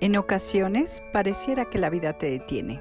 En 0.00 0.16
ocasiones 0.16 1.02
pareciera 1.12 1.66
que 1.66 1.78
la 1.78 1.90
vida 1.90 2.14
te 2.14 2.30
detiene. 2.30 2.80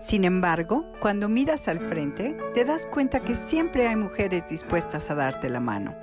Sin 0.00 0.24
embargo, 0.24 0.84
cuando 0.98 1.28
miras 1.28 1.68
al 1.68 1.78
frente, 1.78 2.36
te 2.54 2.64
das 2.64 2.86
cuenta 2.86 3.20
que 3.20 3.36
siempre 3.36 3.86
hay 3.86 3.94
mujeres 3.94 4.48
dispuestas 4.48 5.10
a 5.10 5.14
darte 5.14 5.48
la 5.48 5.60
mano, 5.60 5.94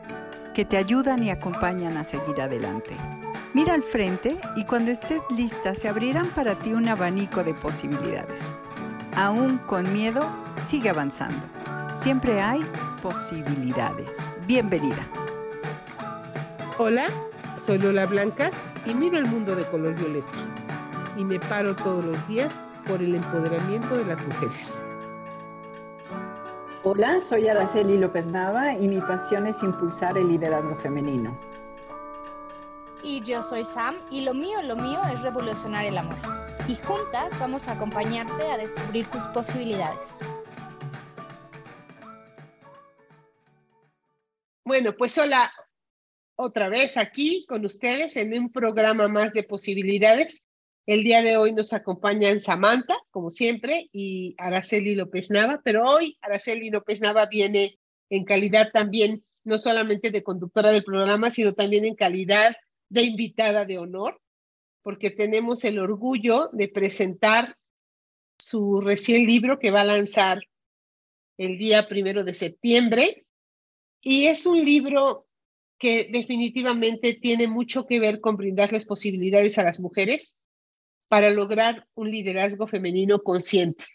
que 0.54 0.64
te 0.64 0.78
ayudan 0.78 1.22
y 1.22 1.32
acompañan 1.32 1.98
a 1.98 2.06
seguir 2.06 2.40
adelante. 2.40 2.92
Mira 3.54 3.74
al 3.74 3.84
frente 3.84 4.38
y 4.56 4.64
cuando 4.64 4.92
estés 4.92 5.22
lista 5.36 5.76
se 5.76 5.90
abrirán 5.90 6.30
para 6.30 6.56
ti 6.56 6.72
un 6.72 6.88
abanico 6.88 7.44
de 7.44 7.54
posibilidades. 7.54 8.56
Aún 9.18 9.58
con 9.58 9.92
miedo, 9.92 10.22
sigue 10.64 10.90
avanzando. 10.90 11.46
Siempre 11.94 12.40
hay 12.40 12.62
posibilidades. 13.02 14.32
Bienvenida. 14.46 15.06
Hola, 16.78 17.08
soy 17.58 17.80
Lola 17.80 18.06
Blancas 18.06 18.66
y 18.86 18.94
miro 18.94 19.18
el 19.18 19.26
mundo 19.26 19.56
de 19.56 19.66
color 19.66 19.96
violeta. 19.96 20.28
Y 21.18 21.26
me 21.26 21.40
paro 21.40 21.76
todos 21.76 22.06
los 22.06 22.28
días 22.28 22.64
por 22.88 23.02
el 23.02 23.16
empoderamiento 23.16 23.98
de 23.98 24.06
las 24.06 24.26
mujeres. 24.26 24.84
Hola, 26.84 27.20
soy 27.20 27.48
Araceli 27.48 27.98
López 27.98 28.28
Nava 28.28 28.74
y 28.74 28.88
mi 28.88 29.02
pasión 29.02 29.48
es 29.48 29.64
impulsar 29.64 30.18
el 30.18 30.28
liderazgo 30.30 30.76
femenino. 30.76 31.38
Y 33.04 33.22
yo 33.22 33.42
soy 33.42 33.66
Sam 33.66 33.96
y 34.12 34.22
lo 34.22 34.34
mío, 34.34 34.62
lo 34.62 34.76
mío 34.76 35.00
es 35.12 35.22
revolucionar 35.22 35.86
el 35.86 35.98
amor. 35.98 36.16
Y 36.68 36.76
juntas 36.76 37.30
vamos 37.40 37.68
a 37.68 37.74
acompañarte 37.74 38.52
a 38.52 38.58
descubrir 38.58 39.08
tus 39.08 39.24
posibilidades. 39.34 40.20
Bueno, 44.64 44.94
pues 44.98 45.18
hola, 45.18 45.52
otra 46.38 46.70
vez 46.70 46.98
aquí 46.98 47.46
con 47.48 47.66
ustedes 47.66 48.16
en 48.16 48.32
un 48.40 48.52
programa 48.52 49.08
más 49.08 49.34
de 49.34 49.44
posibilidades. 49.44 50.44
El 50.86 51.04
día 51.04 51.22
de 51.22 51.36
hoy 51.36 51.52
nos 51.52 51.74
acompañan 51.74 52.40
Samantha, 52.40 52.96
como 53.10 53.32
siempre, 53.32 53.90
y 53.92 54.36
Araceli 54.38 54.96
López 54.96 55.32
Nava, 55.32 55.62
pero 55.64 55.84
hoy 55.90 56.18
Araceli 56.22 56.70
López 56.70 57.02
Nava 57.02 57.26
viene 57.26 57.80
en 58.10 58.24
calidad 58.24 58.70
también, 58.72 59.26
no 59.44 59.58
solamente 59.58 60.12
de 60.12 60.24
conductora 60.24 60.72
del 60.72 60.84
programa, 60.84 61.32
sino 61.32 61.54
también 61.54 61.86
en 61.86 61.96
calidad 61.96 62.56
de 62.88 63.02
invitada 63.02 63.66
de 63.66 63.80
honor, 63.80 64.22
porque 64.84 65.10
tenemos 65.10 65.66
el 65.66 65.80
orgullo 65.80 66.50
de 66.54 66.70
presentar 66.70 67.58
su 68.38 68.80
recién 68.80 69.26
libro 69.26 69.58
que 69.58 69.72
va 69.72 69.82
a 69.82 69.86
lanzar 69.86 70.40
el 71.38 71.58
día 71.58 71.88
primero 71.88 72.24
de 72.24 72.36
septiembre. 72.36 73.26
Y 74.02 74.28
es 74.28 74.46
un 74.46 74.64
libro 74.64 75.27
que 75.78 76.10
definitivamente 76.12 77.14
tiene 77.14 77.48
mucho 77.48 77.86
que 77.86 78.00
ver 78.00 78.20
con 78.20 78.36
brindarles 78.36 78.86
posibilidades 78.86 79.58
a 79.58 79.64
las 79.64 79.80
mujeres 79.80 80.36
para 81.08 81.30
lograr 81.30 81.88
un 81.96 82.12
liderazgo 82.12 82.68
femenino 82.68 83.20
consciente. 83.20 83.86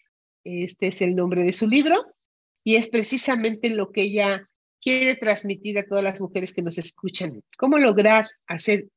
Este 0.44 0.88
es 0.88 1.02
el 1.02 1.14
nombre 1.14 1.42
de 1.42 1.52
su 1.52 1.68
libro 1.68 2.04
y 2.64 2.76
es 2.76 2.88
precisamente 2.88 3.68
lo 3.70 3.90
que 3.90 4.02
ella 4.02 4.48
quiere 4.80 5.16
transmitir 5.16 5.78
a 5.78 5.86
todas 5.86 6.02
las 6.02 6.20
mujeres 6.20 6.52
que 6.52 6.62
nos 6.62 6.78
escuchan. 6.78 7.42
¿Cómo 7.56 7.78
lograr 7.78 8.28
hacer 8.46 8.88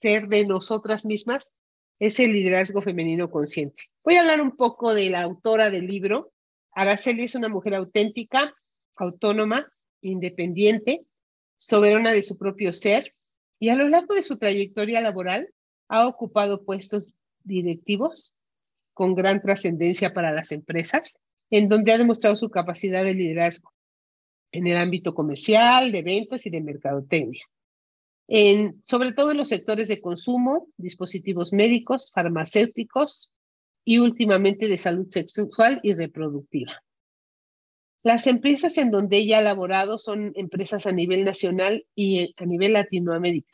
ser 0.00 0.28
de 0.28 0.46
nosotras 0.46 1.04
mismas 1.04 1.52
ese 1.98 2.26
liderazgo 2.26 2.82
femenino 2.82 3.30
consciente? 3.30 3.84
Voy 4.04 4.16
a 4.16 4.20
hablar 4.20 4.40
un 4.40 4.56
poco 4.56 4.94
de 4.94 5.10
la 5.10 5.22
autora 5.22 5.70
del 5.70 5.86
libro. 5.86 6.32
Araceli 6.72 7.24
es 7.24 7.34
una 7.34 7.48
mujer 7.48 7.74
auténtica, 7.74 8.54
autónoma, 8.94 9.70
independiente, 10.00 11.04
soberana 11.58 12.12
de 12.12 12.22
su 12.22 12.36
propio 12.36 12.72
ser 12.72 13.14
y 13.58 13.70
a 13.70 13.76
lo 13.76 13.88
largo 13.88 14.14
de 14.14 14.22
su 14.22 14.38
trayectoria 14.38 15.00
laboral 15.00 15.48
ha 15.88 16.06
ocupado 16.06 16.64
puestos 16.64 17.12
directivos 17.44 18.32
con 18.92 19.14
gran 19.14 19.42
trascendencia 19.42 20.14
para 20.14 20.32
las 20.32 20.52
empresas, 20.52 21.18
en 21.50 21.68
donde 21.68 21.92
ha 21.92 21.98
demostrado 21.98 22.34
su 22.36 22.50
capacidad 22.50 23.04
de 23.04 23.14
liderazgo 23.14 23.72
en 24.52 24.66
el 24.66 24.76
ámbito 24.76 25.14
comercial, 25.14 25.92
de 25.92 26.02
ventas 26.02 26.46
y 26.46 26.50
de 26.50 26.60
mercadotecnia. 26.60 27.44
En, 28.28 28.80
sobre 28.84 29.12
todo 29.12 29.30
en 29.30 29.36
los 29.36 29.48
sectores 29.48 29.88
de 29.88 30.00
consumo, 30.00 30.68
dispositivos 30.76 31.52
médicos, 31.52 32.10
farmacéuticos 32.12 33.30
y 33.84 33.98
últimamente 33.98 34.66
de 34.66 34.78
salud 34.78 35.06
sexual 35.10 35.80
y 35.82 35.94
reproductiva. 35.94 36.82
Las 38.06 38.28
empresas 38.28 38.78
en 38.78 38.92
donde 38.92 39.16
ella 39.16 39.38
ha 39.38 39.42
laborado 39.42 39.98
son 39.98 40.30
empresas 40.36 40.86
a 40.86 40.92
nivel 40.92 41.24
nacional 41.24 41.86
y 41.96 42.32
a 42.36 42.46
nivel 42.46 42.74
Latinoamérica, 42.74 43.52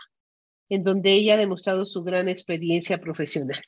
en 0.69 0.85
donde 0.85 1.11
ella 1.13 1.35
ha 1.35 1.39
demostrado 1.39 1.87
su 1.87 2.03
gran 2.03 2.29
experiencia 2.29 3.01
profesional. 3.01 3.65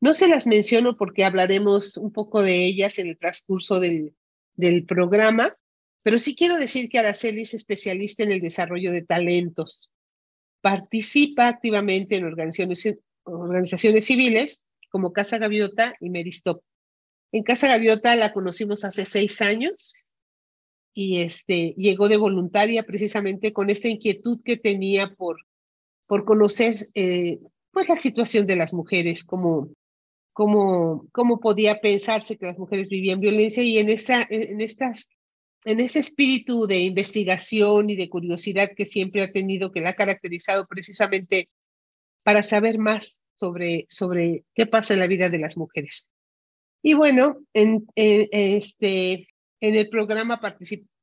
No 0.00 0.14
se 0.14 0.26
las 0.26 0.48
menciono 0.48 0.96
porque 0.96 1.24
hablaremos 1.24 1.96
un 1.96 2.12
poco 2.12 2.42
de 2.42 2.64
ellas 2.64 2.98
en 2.98 3.06
el 3.06 3.16
transcurso 3.16 3.78
del, 3.78 4.16
del 4.56 4.84
programa, 4.84 5.56
pero 6.02 6.18
sí 6.18 6.34
quiero 6.34 6.58
decir 6.58 6.88
que 6.88 6.98
Araceli 6.98 7.42
es 7.42 7.54
especialista 7.54 8.24
en 8.24 8.32
el 8.32 8.40
desarrollo 8.40 8.90
de 8.90 9.02
talentos. 9.02 9.92
Participa 10.60 11.46
activamente 11.46 12.16
en 12.16 12.24
organizaciones, 12.24 12.98
organizaciones 13.22 14.04
civiles 14.04 14.60
como 14.90 15.12
Casa 15.12 15.38
Gaviota 15.38 15.94
y 16.00 16.10
Meristop. 16.10 16.64
En 17.30 17.44
Casa 17.44 17.68
Gaviota 17.68 18.16
la 18.16 18.32
conocimos 18.32 18.82
hace 18.84 19.06
seis 19.06 19.40
años 19.40 19.94
y 20.96 21.20
este, 21.20 21.74
llegó 21.76 22.08
de 22.08 22.16
voluntaria 22.16 22.82
precisamente 22.82 23.52
con 23.52 23.68
esta 23.68 23.86
inquietud 23.86 24.40
que 24.42 24.56
tenía 24.56 25.14
por, 25.14 25.36
por 26.06 26.24
conocer 26.24 26.88
eh, 26.94 27.38
pues 27.70 27.86
la 27.86 27.96
situación 27.96 28.46
de 28.46 28.56
las 28.56 28.72
mujeres, 28.72 29.22
cómo, 29.22 29.68
cómo, 30.32 31.06
cómo 31.12 31.38
podía 31.38 31.82
pensarse 31.82 32.38
que 32.38 32.46
las 32.46 32.58
mujeres 32.58 32.88
vivían 32.88 33.20
violencia 33.20 33.62
y 33.62 33.76
en, 33.76 33.90
esa, 33.90 34.26
en, 34.30 34.62
estas, 34.62 35.06
en 35.66 35.80
ese 35.80 35.98
espíritu 35.98 36.66
de 36.66 36.78
investigación 36.78 37.90
y 37.90 37.96
de 37.96 38.08
curiosidad 38.08 38.70
que 38.74 38.86
siempre 38.86 39.22
ha 39.22 39.30
tenido, 39.30 39.72
que 39.72 39.82
la 39.82 39.90
ha 39.90 39.96
caracterizado 39.96 40.66
precisamente 40.66 41.50
para 42.22 42.42
saber 42.42 42.78
más 42.78 43.18
sobre, 43.34 43.84
sobre 43.90 44.44
qué 44.54 44.64
pasa 44.64 44.94
en 44.94 45.00
la 45.00 45.08
vida 45.08 45.28
de 45.28 45.40
las 45.40 45.58
mujeres. 45.58 46.06
Y 46.82 46.94
bueno, 46.94 47.36
en, 47.52 47.86
en 47.96 48.28
este, 48.32 49.28
en 49.60 49.74
el 49.74 49.88
programa 49.88 50.40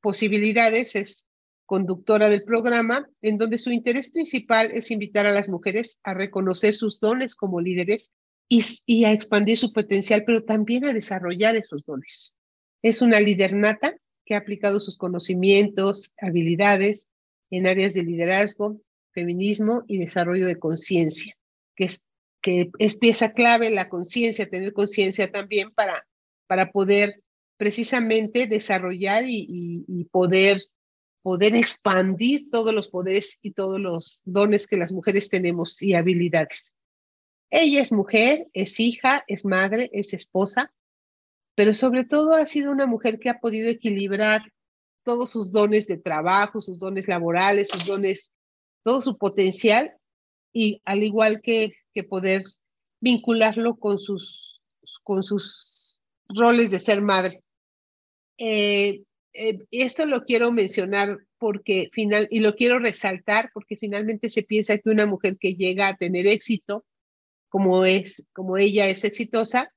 Posibilidades 0.01 0.95
es 0.95 1.25
conductora 1.65 2.29
del 2.29 2.43
programa, 2.43 3.09
en 3.21 3.37
donde 3.37 3.57
su 3.57 3.71
interés 3.71 4.09
principal 4.09 4.71
es 4.71 4.91
invitar 4.91 5.25
a 5.25 5.31
las 5.31 5.49
mujeres 5.49 5.97
a 6.03 6.13
reconocer 6.13 6.75
sus 6.75 6.99
dones 6.99 7.35
como 7.35 7.61
líderes 7.61 8.11
y, 8.49 9.05
a 9.05 9.11
expandir 9.11 9.57
su 9.57 9.71
potencial, 9.71 10.23
pero 10.25 10.43
también 10.43 10.85
a 10.85 10.93
desarrollar 10.93 11.55
esos 11.55 11.85
dones. 11.85 12.33
Es 12.81 13.01
una 13.01 13.19
líder 13.19 13.55
nata 13.55 13.95
que 14.25 14.35
ha 14.35 14.39
aplicado 14.39 14.79
sus 14.79 14.97
conocimientos, 14.97 16.11
habilidades 16.19 17.07
en 17.49 17.65
áreas 17.65 17.93
de 17.93 18.03
liderazgo, 18.03 18.79
feminismo 19.11 19.83
y 19.87 19.97
desarrollo 19.97 20.45
de 20.45 20.59
conciencia, 20.59 21.35
que 21.75 21.89
es, 22.77 22.97
pieza 22.97 23.31
clave 23.33 23.69
la 23.69 23.89
conciencia, 23.89 24.49
tener 24.49 24.73
conciencia 24.73 25.31
también 25.31 25.71
para 25.71 26.71
poder 26.71 27.23
precisamente 27.57 28.47
desarrollar 28.47 29.25
y, 29.27 30.07
poder, 30.11 30.61
poder 31.21 31.55
expandir 31.55 32.49
todos 32.49 32.73
los 32.73 32.87
poderes 32.87 33.39
y 33.41 33.51
todos 33.51 33.79
los 33.79 34.19
dones 34.23 34.67
que 34.67 34.77
las 34.77 34.91
mujeres 34.91 35.29
tenemos 35.29 35.81
y 35.81 35.93
habilidades. 35.93 36.73
Ella 37.49 37.81
es 37.81 37.91
mujer, 37.91 38.47
es 38.53 38.79
hija, 38.79 39.23
es 39.27 39.45
madre, 39.45 39.89
es 39.93 40.13
esposa, 40.13 40.73
pero 41.55 41.73
sobre 41.73 42.03
todo 42.03 42.33
ha 42.33 42.45
sido 42.45 42.71
una 42.71 42.87
mujer 42.87 43.19
que 43.19 43.29
ha 43.29 43.39
podido 43.39 43.69
equilibrar 43.69 44.51
todos 45.03 45.31
sus 45.31 45.51
dones 45.51 45.85
de 45.87 45.97
trabajo, 45.97 46.61
sus 46.61 46.79
dones 46.79 47.07
laborales, 47.07 47.69
sus 47.69 47.85
dones, 47.85 48.31
todo 48.83 49.01
su 49.01 49.17
potencial 49.17 49.93
y 50.51 50.81
al 50.85 51.03
igual 51.03 51.41
que, 51.41 51.73
que 51.93 52.03
poder 52.03 52.43
vincularlo 53.01 53.75
con 53.75 53.99
sus, 53.99 54.61
con 55.03 55.23
sus 55.23 55.99
roles 56.29 56.71
de 56.71 56.79
ser 56.79 57.01
madre. 57.01 57.42
Eh, 58.37 59.03
eh, 59.33 59.59
esto 59.71 60.05
lo 60.05 60.23
quiero 60.25 60.51
mencionar 60.51 61.17
porque 61.37 61.89
final, 61.91 62.27
y 62.29 62.39
lo 62.39 62.55
quiero 62.55 62.79
resaltar 62.79 63.49
porque 63.53 63.77
finalmente 63.77 64.29
se 64.29 64.43
piensa 64.43 64.77
que 64.77 64.89
una 64.89 65.05
mujer 65.05 65.37
que 65.39 65.55
llega 65.55 65.87
a 65.87 65.97
tener 65.97 66.27
éxito, 66.27 66.85
como 67.49 67.85
es, 67.85 68.27
como 68.33 68.57
ella 68.57 68.87
es 68.87 69.03
exitosa, 69.03 69.73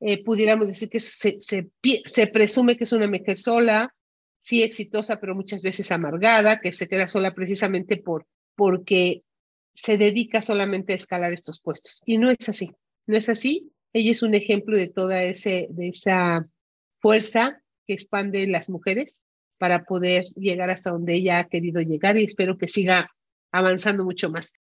eh, 0.00 0.24
pudiéramos 0.24 0.66
decir 0.66 0.88
que 0.88 1.00
se, 1.00 1.40
se, 1.40 1.70
se, 2.06 2.26
presume 2.26 2.76
que 2.76 2.84
es 2.84 2.92
una 2.92 3.06
mujer 3.06 3.38
sola, 3.38 3.94
sí 4.40 4.62
exitosa, 4.62 5.20
pero 5.20 5.34
muchas 5.34 5.62
veces 5.62 5.92
amargada, 5.92 6.60
que 6.60 6.72
se 6.72 6.88
queda 6.88 7.06
sola 7.08 7.34
precisamente 7.34 7.96
por, 7.96 8.26
porque 8.56 9.22
se 9.74 9.98
dedica 9.98 10.42
solamente 10.42 10.92
a 10.92 10.96
escalar 10.96 11.32
estos 11.32 11.60
puestos. 11.60 12.02
Y 12.06 12.18
no 12.18 12.30
es 12.30 12.48
así, 12.48 12.72
no 13.06 13.16
es 13.16 13.28
así. 13.28 13.70
Ella 13.92 14.12
es 14.12 14.22
un 14.22 14.34
ejemplo 14.34 14.76
de 14.76 14.88
toda 14.88 15.22
ese, 15.22 15.68
de 15.70 15.88
esa 15.88 16.48
fuerza 17.00 17.59
que 17.90 17.94
expande 17.94 18.46
las 18.46 18.70
mujeres 18.70 19.16
para 19.58 19.82
poder 19.82 20.24
llegar 20.36 20.70
hasta 20.70 20.92
donde 20.92 21.14
ella 21.14 21.40
ha 21.40 21.48
querido 21.48 21.80
llegar 21.80 22.16
y 22.16 22.24
espero 22.24 22.56
que 22.56 22.68
siga 22.68 23.10
avanzando 23.50 24.04
mucho 24.04 24.30
más. 24.30 24.52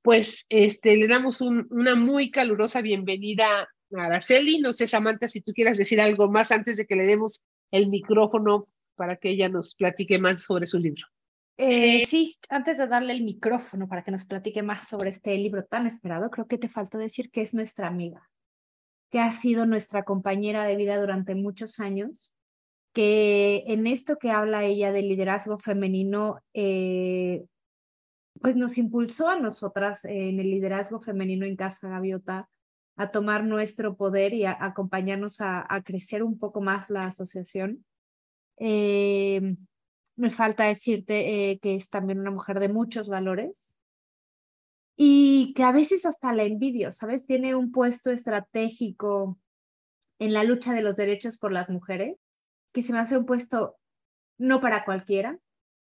pues 0.00 0.46
este, 0.48 0.96
le 0.96 1.06
damos 1.06 1.42
una 1.42 1.94
muy 1.96 2.30
calurosa 2.30 2.80
bienvenida 2.80 3.68
a 3.94 4.04
Araceli. 4.06 4.58
No 4.58 4.72
sé, 4.72 4.86
Samantha, 4.86 5.28
si 5.28 5.42
tú 5.42 5.52
quieras 5.52 5.76
decir 5.76 6.00
algo 6.00 6.30
más 6.30 6.50
antes 6.50 6.78
de 6.78 6.86
que 6.86 6.96
le 6.96 7.04
demos 7.04 7.42
el 7.70 7.88
micrófono 7.88 8.64
para 8.94 9.16
que 9.16 9.28
ella 9.28 9.50
nos 9.50 9.74
platique 9.74 10.18
más 10.18 10.44
sobre 10.44 10.66
su 10.66 10.78
libro. 10.78 11.04
Eh, 11.58 12.06
sí, 12.06 12.36
antes 12.48 12.78
de 12.78 12.86
darle 12.86 13.12
el 13.12 13.22
micrófono 13.22 13.86
para 13.86 14.02
que 14.02 14.12
nos 14.12 14.24
platique 14.24 14.62
más 14.62 14.88
sobre 14.88 15.10
este 15.10 15.36
libro 15.36 15.66
tan 15.66 15.86
esperado, 15.86 16.30
creo 16.30 16.46
que 16.46 16.56
te 16.56 16.70
faltó 16.70 16.96
decir 16.96 17.30
que 17.30 17.42
es 17.42 17.52
nuestra 17.52 17.86
amiga, 17.86 18.30
que 19.10 19.20
ha 19.20 19.30
sido 19.32 19.66
nuestra 19.66 20.04
compañera 20.04 20.64
de 20.64 20.76
vida 20.76 20.98
durante 20.98 21.34
muchos 21.34 21.80
años, 21.80 22.32
que 22.98 23.62
en 23.68 23.86
esto 23.86 24.18
que 24.18 24.32
habla 24.32 24.64
ella 24.64 24.90
del 24.90 25.08
liderazgo 25.08 25.60
femenino, 25.60 26.40
eh, 26.52 27.46
pues 28.40 28.56
nos 28.56 28.76
impulsó 28.76 29.28
a 29.28 29.38
nosotras 29.38 30.04
en 30.04 30.40
el 30.40 30.50
liderazgo 30.50 31.00
femenino 31.00 31.46
en 31.46 31.54
Casa 31.54 31.88
Gaviota 31.88 32.48
a 32.96 33.12
tomar 33.12 33.44
nuestro 33.44 33.94
poder 33.94 34.34
y 34.34 34.46
a, 34.46 34.58
acompañarnos 34.58 35.36
a, 35.38 35.80
crecer 35.84 36.24
un 36.24 36.40
poco 36.40 36.60
más 36.60 36.90
la 36.90 37.04
asociación. 37.04 37.84
Eh, 38.56 39.54
me 40.16 40.30
falta 40.30 40.64
decirte 40.64 41.52
eh, 41.52 41.60
que 41.60 41.76
es 41.76 41.90
también 41.90 42.18
una 42.18 42.32
mujer 42.32 42.58
de 42.58 42.68
muchos 42.68 43.08
valores 43.08 43.76
y 44.96 45.54
que 45.54 45.62
a 45.62 45.70
veces 45.70 46.04
hasta 46.04 46.32
la 46.32 46.42
envidio, 46.42 46.90
¿sabes? 46.90 47.26
Tiene 47.26 47.54
un 47.54 47.70
puesto 47.70 48.10
estratégico 48.10 49.38
en 50.18 50.32
la 50.32 50.42
lucha 50.42 50.74
de 50.74 50.82
los 50.82 50.96
derechos 50.96 51.38
por 51.38 51.52
las 51.52 51.68
mujeres, 51.68 52.16
que 52.78 52.84
se 52.84 52.92
me 52.92 53.00
hace 53.00 53.18
un 53.18 53.26
puesto 53.26 53.76
no 54.38 54.60
para 54.60 54.84
cualquiera, 54.84 55.36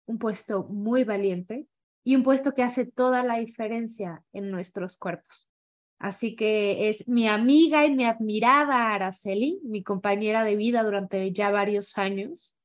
un 0.07 0.19
puesto 0.19 0.65
muy 0.65 1.05
valiente 1.05 1.67
y 2.05 2.17
un 2.17 2.23
puesto 2.23 2.55
que 2.55 2.63
hace 2.63 2.87
toda 2.87 3.23
la 3.23 3.37
diferencia 3.37 4.25
en 4.33 4.51
nuestros 4.51 4.97
cuerpos. 4.97 5.51
Así 5.99 6.37
que 6.37 6.89
es 6.89 7.07
mi 7.07 7.29
amiga 7.29 7.85
y 7.85 7.95
mi 7.95 8.05
admirada 8.07 8.95
Araceli, 8.95 9.61
mi 9.63 9.83
compañera 9.83 10.43
de 10.43 10.57
vida 10.57 10.83
durante 10.83 11.31
ya 11.33 11.51
varios 11.51 11.99
años, 11.99 12.57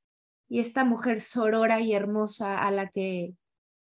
y 0.47 0.61
esta 0.61 0.85
mujer 0.85 1.19
sorora 1.19 1.81
y 1.81 1.93
hermosa 1.93 2.57
a 2.57 2.71
la 2.71 2.87
que, 2.87 3.33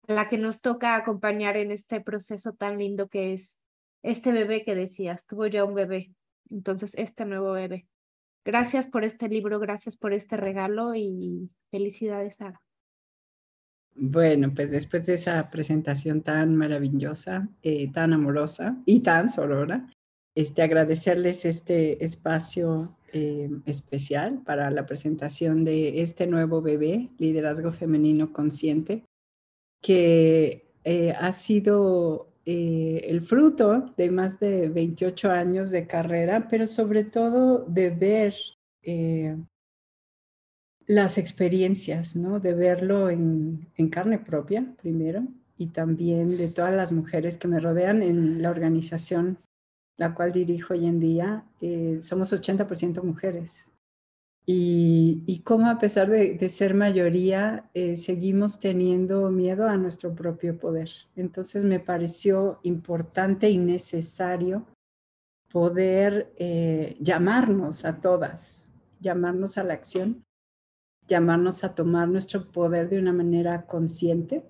a 0.10 0.13
la 0.13 0.27
que 0.27 0.38
nos 0.38 0.60
toca 0.60 0.95
acompañar 0.95 1.56
en 1.56 1.71
este 1.71 2.01
proceso 2.01 2.51
tan 2.51 2.77
lindo 2.77 3.07
que 3.07 3.31
es 3.31 3.62
este 4.04 4.33
bebé 4.33 4.66
que 4.66 4.75
decías, 4.75 5.25
tuvo 5.27 5.48
ya 5.48 5.63
un 5.63 5.75
bebé, 5.75 6.12
entonces 6.50 6.94
este 6.95 7.24
nuevo 7.24 7.54
bebé. 7.54 7.88
Gracias 8.45 8.88
por 8.88 9.03
este 9.03 9.27
libro, 9.27 9.59
gracias 9.59 9.97
por 9.97 10.13
este 10.13 10.38
regalo 10.38 10.95
y 10.95 11.50
felicidades, 11.71 12.38
Sara. 12.38 12.62
Bueno, 13.95 14.51
pues 14.56 14.71
después 14.71 15.06
de 15.06 15.15
esa 15.15 15.50
presentación 15.50 16.21
tan 16.21 16.56
maravillosa, 16.56 17.50
eh, 17.63 17.91
tan 17.91 18.13
amorosa 18.13 18.77
y 18.86 19.01
tan 19.01 19.30
sorora, 19.30 19.89
este, 20.36 20.62
agradecerles 20.62 21.44
este 21.44 22.03
espacio 22.03 22.95
eh, 23.12 23.50
especial 23.65 24.42
para 24.45 24.69
la 24.71 24.85
presentación 24.85 25.65
de 25.65 26.01
este 26.01 26.27
nuevo 26.27 26.62
bebé, 26.62 27.09
Liderazgo 27.18 27.74
Femenino 27.74 28.31
Consciente, 28.31 29.03
que 29.81 30.65
eh, 30.85 31.13
ha 31.19 31.33
sido 31.33 32.27
eh, 32.51 33.01
el 33.09 33.21
fruto 33.21 33.93
de 33.97 34.09
más 34.09 34.39
de 34.39 34.69
28 34.69 35.29
años 35.29 35.71
de 35.71 35.85
carrera, 35.85 36.47
pero 36.49 36.65
sobre 36.65 37.03
todo 37.03 37.65
de 37.65 37.89
ver 37.89 38.35
las 40.87 41.17
experiencias, 41.19 42.15
¿no? 42.15 42.39
De 42.39 42.53
verlo 42.53 43.09
en, 43.09 43.67
en 43.75 43.89
carne 43.89 44.17
propia, 44.17 44.65
primero, 44.81 45.23
y 45.57 45.67
también 45.67 46.37
de 46.37 46.47
todas 46.47 46.73
las 46.73 46.91
mujeres 46.91 47.37
que 47.37 47.47
me 47.47 47.59
rodean 47.59 48.01
en 48.01 48.41
la 48.41 48.49
organización 48.49 49.37
la 49.99 50.15
cual 50.15 50.31
dirijo 50.31 50.73
hoy 50.73 50.87
en 50.87 50.99
día, 50.99 51.43
eh, 51.59 51.99
somos 52.01 52.31
80% 52.31 53.03
mujeres. 53.03 53.69
Y, 54.51 55.21
y 55.27 55.41
cómo 55.41 55.69
a 55.69 55.77
pesar 55.77 56.09
de, 56.09 56.49
ser 56.49 56.73
mayoría, 56.73 57.69
eh, 57.75 57.95
seguimos 57.97 58.59
teniendo 58.59 59.29
miedo 59.29 59.67
a 59.67 59.77
nuestro 59.77 60.15
propio 60.15 60.57
poder. 60.57 60.89
Entonces 61.15 61.63
me 61.63 61.79
pareció 61.79 62.59
importante 62.63 63.51
y 63.51 63.59
necesario 63.59 64.65
poder 65.51 66.33
eh, 66.37 66.97
llamarnos 66.99 67.85
a 67.85 68.01
todas, 68.01 68.69
llamarnos 68.99 69.59
a 69.59 69.63
la 69.63 69.75
acción, 69.75 70.23
llamarnos 71.07 71.63
a 71.63 71.75
tomar 71.75 72.07
nuestro 72.07 72.49
poder 72.49 72.89
de 72.89 72.97
una 72.97 73.13
manera 73.13 73.67
consciente 73.67 74.41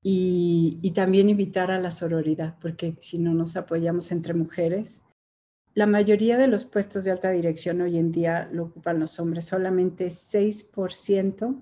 y, 0.00 0.92
también 0.94 1.28
invitar 1.28 1.72
a 1.72 1.80
la 1.80 1.90
sororidad, 1.90 2.56
porque 2.60 2.94
si 3.00 3.18
no 3.18 3.34
nos 3.34 3.56
apoyamos 3.56 4.12
entre 4.12 4.32
mujeres, 4.32 5.02
la 5.74 5.86
mayoría 5.86 6.38
de 6.38 6.48
los 6.48 6.64
puestos 6.64 7.04
de 7.04 7.10
alta 7.10 7.30
dirección 7.30 7.80
hoy 7.80 7.98
en 7.98 8.12
día 8.12 8.48
lo 8.52 8.64
ocupan 8.64 9.00
los 9.00 9.20
hombres, 9.20 9.44
solamente 9.44 10.08
6% 10.08 11.60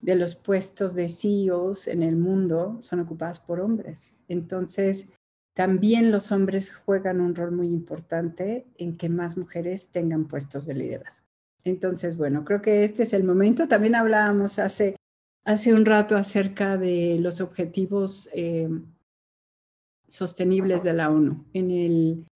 de 0.00 0.14
los 0.16 0.34
puestos 0.34 0.94
de 0.94 1.08
CEOs 1.08 1.88
en 1.88 2.02
el 2.02 2.16
mundo 2.16 2.78
son 2.82 3.00
ocupados 3.00 3.38
por 3.38 3.60
hombres. 3.60 4.10
Entonces, 4.28 5.08
también 5.54 6.10
los 6.10 6.32
hombres 6.32 6.74
juegan 6.74 7.20
un 7.20 7.34
rol 7.34 7.52
muy 7.52 7.68
importante 7.68 8.66
en 8.78 8.96
que 8.96 9.08
más 9.08 9.36
mujeres 9.36 9.90
tengan 9.90 10.26
puestos 10.26 10.64
de 10.66 10.74
liderazgo. 10.74 11.26
Entonces, 11.64 12.16
bueno, 12.16 12.44
creo 12.44 12.60
que 12.62 12.82
este 12.82 13.04
es 13.04 13.12
el 13.12 13.22
momento. 13.22 13.68
También 13.68 13.94
hablábamos 13.94 14.58
hace 14.58 14.96
hace 15.44 15.74
un 15.74 15.84
rato 15.84 16.16
acerca 16.16 16.76
de 16.76 17.18
los 17.20 17.40
objetivos 17.40 18.28
eh, 18.32 18.68
sostenibles 20.06 20.82
de 20.82 20.92
la 20.92 21.10
ONU. 21.10 21.44
En 21.52 21.70
el, 21.70 22.26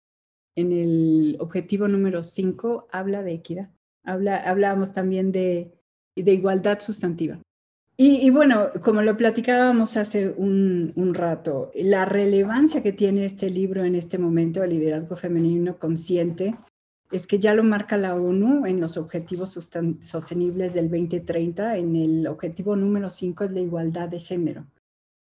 en 0.56 0.72
el 0.72 1.36
objetivo 1.38 1.86
número 1.86 2.22
5 2.22 2.88
habla 2.90 3.22
de 3.22 3.32
equidad. 3.32 3.68
Habla, 4.02 4.36
hablábamos 4.36 4.92
también 4.92 5.30
de, 5.30 5.72
igualdad 6.16 6.80
sustantiva. 6.80 7.38
Y, 7.98 8.28
bueno, 8.28 8.68
como 8.82 9.00
lo 9.00 9.16
platicábamos 9.16 9.96
hace 9.96 10.28
un, 10.28 10.92
un, 10.96 11.14
rato, 11.14 11.70
la 11.74 12.04
relevancia 12.04 12.82
que 12.82 12.92
tiene 12.92 13.24
este 13.24 13.48
libro 13.48 13.84
en 13.84 13.94
este 13.94 14.18
momento, 14.18 14.62
el 14.62 14.70
liderazgo 14.70 15.16
femenino 15.16 15.78
consciente, 15.78 16.54
es 17.10 17.26
que 17.26 17.38
ya 17.38 17.54
lo 17.54 17.62
marca 17.62 17.96
la 17.96 18.14
ONU 18.14 18.66
en 18.66 18.80
los 18.80 18.96
objetivos 18.96 19.58
sostenibles 20.02 20.74
del 20.74 20.90
2030, 20.90 21.78
en 21.78 21.96
el 21.96 22.26
objetivo 22.26 22.76
número 22.76 23.10
5 23.10 23.44
es 23.44 23.52
la 23.52 23.60
igualdad 23.60 24.08
de 24.08 24.20
género. 24.20 24.64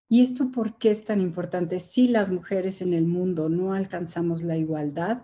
¿Y 0.09 0.21
esto 0.21 0.51
por 0.53 0.75
qué 0.75 0.91
es 0.91 1.03
tan 1.03 1.19
importante? 1.19 1.79
Si 1.79 2.07
las 2.07 2.31
mujeres 2.31 2.81
en 2.81 2.93
el 2.93 3.05
mundo 3.05 3.49
no 3.49 3.73
alcanzamos 3.73 4.43
la 4.43 4.57
igualdad, 4.57 5.23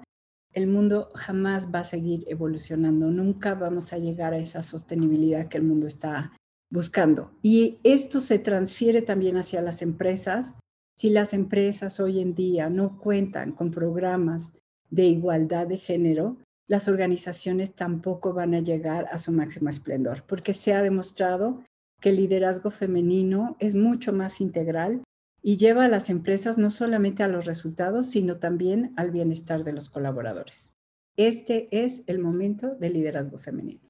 el 0.54 0.68
mundo 0.68 1.12
jamás 1.16 1.74
va 1.74 1.80
a 1.80 1.86
seguir 1.86 2.26
evolucionando, 2.28 3.10
nunca 3.10 3.54
vamos 3.56 3.94
a 3.94 4.00
llegar 4.00 4.34
a 4.34 4.38
esa 4.40 4.64
sostenibilidad 4.64 5.48
que 5.48 5.58
el 5.58 5.64
mundo 5.64 5.88
está 5.88 6.34
buscando. 6.70 7.32
Y 7.42 7.80
esto 7.84 8.20
se 8.20 8.40
transfiere 8.40 9.02
también 9.02 9.38
hacia 9.38 9.62
las 9.62 9.82
empresas. 9.82 10.56
Si 10.98 11.10
las 11.10 11.34
empresas 11.34 12.00
hoy 12.00 12.20
en 12.20 12.34
día 12.34 12.70
no 12.70 12.98
cuentan 12.98 13.52
con 13.52 13.72
programas 13.72 14.58
de 14.90 15.06
igualdad 15.06 15.68
de 15.68 15.78
género, 15.78 16.38
las 16.68 16.88
organizaciones 16.88 17.74
tampoco 17.74 18.34
van 18.34 18.54
a 18.54 18.60
llegar 18.60 19.08
a 19.12 19.20
su 19.20 19.32
máximo 19.32 19.70
esplendor, 19.70 20.24
porque 20.28 20.54
se 20.54 20.74
ha 20.74 20.82
demostrado 20.82 21.64
que 22.02 22.10
el 22.10 22.18
liderazgo 22.18 22.72
femenino 22.72 23.56
es 23.60 23.76
mucho 23.76 24.12
más 24.12 24.42
integral 24.42 25.04
y 25.42 25.58
lleva 25.58 25.86
a 25.86 25.90
las 25.90 26.10
empresas 26.10 26.58
no 26.58 26.72
solamente 26.72 27.24
a 27.24 27.28
los 27.28 27.46
resultados, 27.46 28.10
sino 28.10 28.36
también 28.36 28.92
al 28.98 29.12
bienestar 29.12 29.64
de 29.64 29.74
los 29.74 29.90
colaboradores. 29.90 30.74
Este 31.16 31.70
es 31.72 32.04
el 32.08 32.20
momento 32.20 32.76
del 32.76 32.94
liderazgo 32.94 33.38
femenino. 33.38 33.88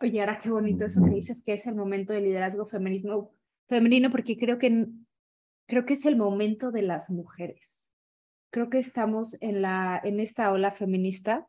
Oye, 0.00 0.20
ahora 0.20 0.38
qué 0.38 0.50
bonito 0.50 0.84
eso 0.84 1.02
que 1.02 1.10
dices, 1.10 1.42
que 1.44 1.52
es 1.52 1.66
el 1.66 1.74
momento 1.74 2.12
del 2.12 2.24
liderazgo 2.24 2.64
femenino, 2.64 3.30
femenino 3.68 4.10
porque 4.10 4.38
creo 4.38 4.58
que, 4.58 4.86
creo 5.66 5.84
que 5.84 5.94
es 5.94 6.06
el 6.06 6.16
momento 6.16 6.70
de 6.70 6.82
las 6.82 7.10
mujeres. 7.10 7.90
Creo 8.50 8.70
que 8.70 8.78
estamos 8.78 9.36
en, 9.40 9.62
la, 9.62 10.00
en 10.02 10.20
esta 10.20 10.50
ola 10.52 10.70
feminista 10.70 11.46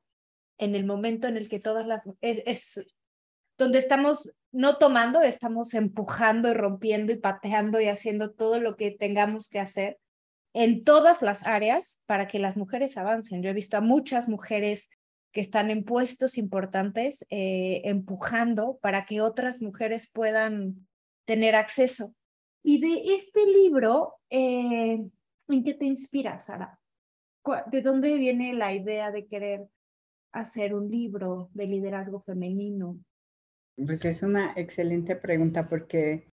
en 0.57 0.75
el 0.75 0.85
momento 0.85 1.27
en 1.27 1.37
el 1.37 1.49
que 1.49 1.59
todas 1.59 1.87
las... 1.87 2.07
Es, 2.21 2.43
es 2.45 2.93
donde 3.61 3.77
estamos 3.77 4.31
no 4.51 4.77
tomando, 4.77 5.21
estamos 5.21 5.75
empujando 5.75 6.49
y 6.49 6.53
rompiendo 6.55 7.13
y 7.13 7.17
pateando 7.17 7.79
y 7.79 7.89
haciendo 7.89 8.31
todo 8.33 8.59
lo 8.59 8.75
que 8.75 8.89
tengamos 8.89 9.47
que 9.47 9.59
hacer 9.59 9.99
en 10.53 10.83
todas 10.83 11.21
las 11.21 11.45
áreas 11.45 12.01
para 12.07 12.25
que 12.25 12.39
las 12.39 12.57
mujeres 12.57 12.97
avancen. 12.97 13.43
Yo 13.43 13.51
he 13.51 13.53
visto 13.53 13.77
a 13.77 13.81
muchas 13.81 14.27
mujeres 14.27 14.89
que 15.31 15.41
están 15.41 15.69
en 15.69 15.83
puestos 15.83 16.39
importantes 16.39 17.23
eh, 17.29 17.83
empujando 17.85 18.79
para 18.81 19.05
que 19.05 19.21
otras 19.21 19.61
mujeres 19.61 20.09
puedan 20.11 20.87
tener 21.25 21.53
acceso. 21.53 22.15
Y 22.63 22.81
de 22.81 23.13
este 23.13 23.45
libro, 23.45 24.15
eh, 24.31 25.05
¿en 25.47 25.63
qué 25.63 25.75
te 25.75 25.85
inspira, 25.85 26.39
Sara? 26.39 26.79
¿De 27.71 27.81
dónde 27.83 28.17
viene 28.17 28.53
la 28.53 28.73
idea 28.73 29.11
de 29.11 29.27
querer 29.27 29.67
hacer 30.31 30.73
un 30.73 30.89
libro 30.89 31.51
de 31.53 31.67
liderazgo 31.67 32.21
femenino? 32.21 32.99
Pues 33.75 34.05
es 34.05 34.23
una 34.23 34.53
excelente 34.55 35.15
pregunta 35.15 35.67
porque 35.67 36.27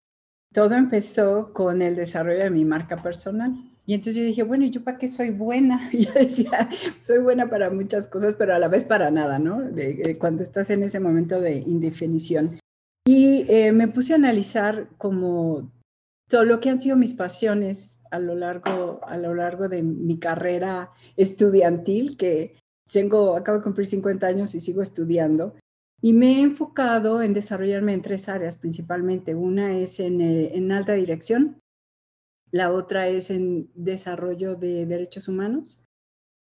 todo 0.53 0.75
empezó 0.75 1.53
con 1.53 1.81
el 1.81 1.95
desarrollo 1.95 2.43
de 2.43 2.49
mi 2.49 2.65
marca 2.65 2.97
personal. 2.97 3.55
Y 3.85 3.93
entonces 3.93 4.15
yo 4.15 4.23
dije, 4.23 4.43
bueno, 4.43 4.65
¿y 4.65 4.71
yo 4.71 4.83
para 4.83 4.97
qué 4.97 5.09
soy 5.09 5.31
buena? 5.31 5.89
Y 5.93 6.05
yo 6.05 6.13
decía, 6.13 6.69
soy 7.01 7.19
buena 7.19 7.49
para 7.49 7.69
muchas 7.69 8.07
cosas, 8.07 8.35
pero 8.37 8.53
a 8.53 8.59
la 8.59 8.67
vez 8.67 8.83
para 8.83 9.11
nada, 9.11 9.39
¿no? 9.39 9.61
De, 9.61 10.15
cuando 10.19 10.43
estás 10.43 10.69
en 10.69 10.83
ese 10.83 10.99
momento 10.99 11.39
de 11.39 11.57
indefinición. 11.57 12.59
Y 13.05 13.45
eh, 13.49 13.71
me 13.71 13.87
puse 13.87 14.11
a 14.11 14.17
analizar 14.17 14.89
como 14.97 15.71
todo 16.27 16.43
lo 16.43 16.59
que 16.59 16.69
han 16.69 16.79
sido 16.79 16.97
mis 16.97 17.13
pasiones 17.13 18.01
a 18.11 18.19
lo 18.19 18.35
largo, 18.35 18.99
a 19.07 19.15
lo 19.15 19.33
largo 19.33 19.69
de 19.69 19.81
mi 19.81 20.19
carrera 20.19 20.91
estudiantil, 21.15 22.17
que 22.17 22.57
tengo, 22.91 23.37
acabo 23.37 23.59
de 23.59 23.63
cumplir 23.63 23.87
50 23.87 24.27
años 24.27 24.53
y 24.55 24.59
sigo 24.59 24.81
estudiando. 24.81 25.55
Y 26.01 26.13
me 26.13 26.33
he 26.33 26.41
enfocado 26.41 27.21
en 27.21 27.33
desarrollarme 27.33 27.93
en 27.93 28.01
tres 28.01 28.29
áreas 28.29 28.55
principalmente. 28.55 29.33
Una 29.33 29.77
es 29.77 29.99
en, 29.99 30.21
eh, 30.21 30.55
en 30.55 30.71
alta 30.71 30.93
dirección, 30.93 31.59
la 32.51 32.71
otra 32.71 33.07
es 33.07 33.29
en 33.29 33.69
desarrollo 33.75 34.55
de 34.55 34.85
derechos 34.85 35.27
humanos 35.27 35.83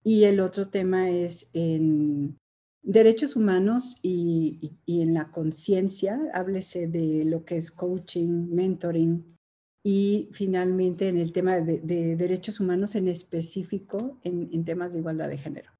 y 0.04 0.26
el 0.26 0.42
otro 0.42 0.70
tema 0.70 1.10
es 1.10 1.50
en 1.54 2.38
derechos 2.82 3.36
humanos 3.38 3.98
y, 4.02 4.78
en 4.86 5.14
la 5.14 5.32
conciencia, 5.32 6.20
háblese 6.34 6.88
de 6.88 7.24
lo 7.24 7.46
que 7.46 7.58
es 7.58 7.72
coaching, 7.72 8.50
mentoring 8.54 9.38
y 9.86 10.30
finalmente 10.34 11.08
en 11.08 11.18
el 11.18 11.32
tema 11.32 11.60
de, 11.62 11.80
derechos 12.16 12.60
humanos 12.60 12.96
en 12.96 13.08
específico 13.08 14.20
en 14.24 14.66
temas 14.66 14.94
de 14.94 15.00
igualdad 15.00 15.30
de 15.30 15.38
género. 15.38 15.73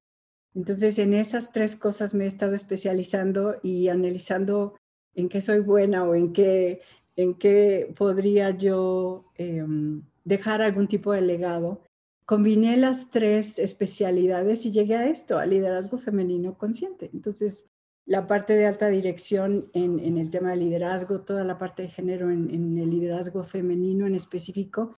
Entonces, 0.54 0.98
en 0.98 1.14
esas 1.14 1.52
tres 1.52 1.76
cosas 1.76 2.14
me 2.14 2.24
he 2.24 2.28
estado 2.28 2.54
especializando 2.54 3.56
y 3.62 3.88
analizando 3.88 4.76
en 5.14 5.28
qué 5.28 5.40
soy 5.40 5.60
buena 5.60 6.04
o 6.04 6.14
en 6.14 6.32
qué, 6.32 6.80
en 7.16 7.34
qué 7.34 7.92
podría 7.96 8.50
yo 8.50 9.24
em, 9.36 10.02
dejar 10.24 10.62
algún 10.62 10.86
tipo 10.86 11.12
de 11.12 11.22
legado, 11.22 11.80
combiné 12.24 12.76
las 12.76 13.10
tres 13.10 13.58
especialidades 13.58 14.64
y 14.64 14.72
llegué 14.72 14.96
a 14.96 15.08
esto, 15.08 15.38
al 15.38 15.50
liderazgo 15.50 15.98
femenino 15.98 16.56
consciente. 16.56 17.10
Entonces, 17.12 17.66
la 18.06 18.26
parte 18.26 18.54
de 18.54 18.66
alta 18.66 18.88
dirección 18.88 19.70
en, 19.72 20.18
el 20.18 20.30
tema 20.30 20.50
de 20.50 20.56
liderazgo, 20.56 21.22
toda 21.22 21.42
la 21.44 21.58
parte 21.58 21.82
de 21.82 21.88
género 21.88 22.30
en, 22.30 22.50
en, 22.50 22.78
el 22.78 22.90
liderazgo 22.90 23.44
femenino 23.44 24.06
en 24.06 24.14
específico 24.14 24.94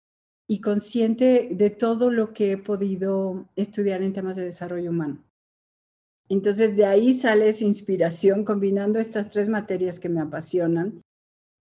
y 0.49 0.61
consciente 0.61 1.49
de 1.53 1.71
todo 1.71 2.11
lo 2.11 2.33
que 2.33 2.53
he 2.53 2.59
podido 2.59 3.47
estudiar 3.57 4.03
en 4.03 4.13
temas 4.13 4.37
de 4.37 4.45
desarrollo 4.45 4.91
humano. 4.91 5.19
Entonces, 6.29 6.77
de 6.77 6.87
ahí 6.87 7.15
sale 7.15 7.49
esa 7.49 7.65
inspiración 7.65 8.45
combinando 8.45 8.99
estas 8.99 9.31
tres 9.31 9.49
materias 9.49 10.01
que 10.01 10.09
me 10.09 10.21
apasionan 10.21 11.03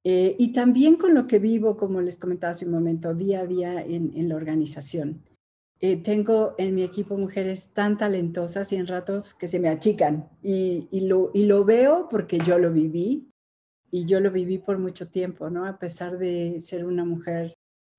eh, 0.05 0.36
y 0.38 0.51
también 0.51 0.98
con 0.98 1.13
lo 1.13 1.27
que 1.27 1.39
vivo, 1.39 1.77
como 1.77 2.01
les 2.01 2.17
comentaba 2.17 2.51
hace 2.51 2.65
un 2.65 2.72
momento, 2.72 3.13
día 3.13 3.41
a 3.41 3.48
día 3.48 3.82
en, 3.82 4.27
la 4.27 4.36
organización. 4.36 5.24
Eh, 5.79 5.98
tengo 5.98 6.55
en 6.58 6.75
mi 6.75 6.84
equipo 6.84 7.17
mujeres 7.17 7.70
tan 7.70 7.98
talentosas 7.98 8.72
y 8.72 8.77
en 8.77 8.88
ratos 8.88 9.34
que 9.34 9.48
se 9.48 9.60
me 9.60 9.70
achican. 9.70 10.29
Y, 10.41 10.88
lo, 11.01 11.65
veo 11.65 12.08
porque 12.10 12.39
yo 12.39 12.58
lo 12.58 12.72
viví 12.72 13.29
y 13.91 14.05
yo 14.05 14.20
lo 14.20 14.32
viví 14.32 14.58
por 14.58 14.77
mucho 14.77 15.08
tiempo, 15.08 15.50
¿no? 15.50 15.65
A 15.65 15.77
pesar 15.77 16.17
de 16.17 16.60
ser 16.60 16.86
una 16.86 17.05
mujer 17.05 17.53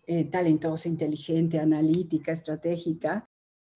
eh, 0.07 0.25
talentosa, 0.25 0.89
inteligente, 0.89 1.59
analítica, 1.59 2.33
estratégica, 2.33 3.25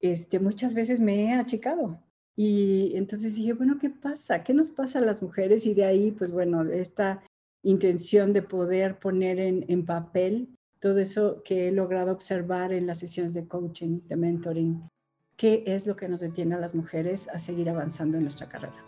este, 0.00 0.38
muchas 0.38 0.75
veces 0.75 1.00
me 1.00 1.25
he 1.25 1.33
achicado. 1.33 1.99
Y 2.40 2.97
entonces 2.97 3.35
dije, 3.35 3.52
bueno, 3.52 3.80
¿qué 3.80 3.90
pasa? 3.90 4.45
¿Qué 4.45 4.54
nos 4.54 4.68
pasa 4.68 5.00
a 5.00 5.02
las 5.02 5.21
mujeres? 5.23 5.66
Y 5.66 5.75
de 5.75 5.85
ahí, 5.85 6.12
pues 6.12 6.30
bueno, 6.30 6.62
esta 6.62 7.21
intención 7.64 8.33
de 8.33 8.42
poder 8.42 9.00
poner 9.00 9.40
en, 9.40 9.85
papel 9.85 10.47
todo 10.78 11.00
eso 11.00 11.42
que 11.42 11.66
he 11.66 11.73
logrado 11.73 12.12
observar 12.12 12.73
en 12.73 12.87
las 12.87 13.00
sesiones 13.00 13.35
de 13.35 13.49
coaching, 13.49 14.02
de 14.07 14.14
mentoring, 14.14 14.88
qué 15.37 15.64
es 15.66 15.88
lo 15.88 15.97
que 15.97 16.07
nos 16.07 16.21
detiene 16.21 16.54
a 16.54 16.61
las 16.61 16.76
mujeres 16.76 17.26
a 17.26 17.40
seguir 17.40 17.71
avanzando 17.71 18.18
en 18.18 18.23
nuestra 18.23 18.49
carrera. 18.49 18.85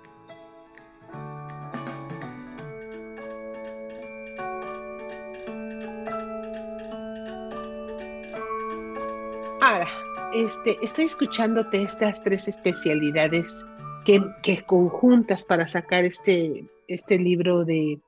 Ahora, 9.61 10.00
este, 10.33 10.77
estoy 10.83 11.07
escuchándote 11.07 11.83
estas 11.83 12.23
tres 12.23 12.49
especialidades 12.49 13.65
que, 14.05 14.23
que 14.43 14.65
conjuntas 14.65 15.45
para 15.45 15.69
sacar 15.69 16.05
este, 16.05 16.65
este 16.87 17.19
libro 17.19 17.65
de 17.65 18.01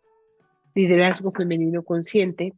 liderazgo 0.74 1.32
femenino 1.32 1.82
consciente. 1.82 2.54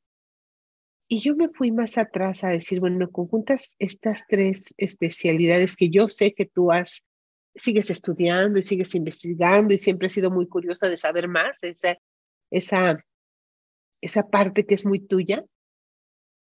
Y 1.08 1.20
yo 1.20 1.34
me 1.34 1.48
fui 1.48 1.70
más 1.70 1.98
atrás 1.98 2.44
a 2.44 2.48
decir, 2.48 2.80
bueno, 2.80 3.10
conjuntas 3.10 3.74
estas 3.78 4.26
tres 4.26 4.74
especialidades 4.76 5.76
que 5.76 5.90
yo 5.90 6.08
sé 6.08 6.32
que 6.32 6.46
tú 6.46 6.72
has, 6.72 7.04
sigues 7.54 7.90
estudiando 7.90 8.58
y 8.58 8.62
sigues 8.62 8.94
investigando 8.94 9.74
y 9.74 9.78
siempre 9.78 10.06
has 10.06 10.12
sido 10.12 10.30
muy 10.30 10.46
curiosa 10.46 10.88
de 10.88 10.96
saber 10.96 11.28
más, 11.28 11.58
esa, 11.62 11.98
esa, 12.50 13.04
esa 14.00 14.28
parte 14.28 14.64
que 14.66 14.74
es 14.74 14.86
muy 14.86 15.00
tuya. 15.00 15.44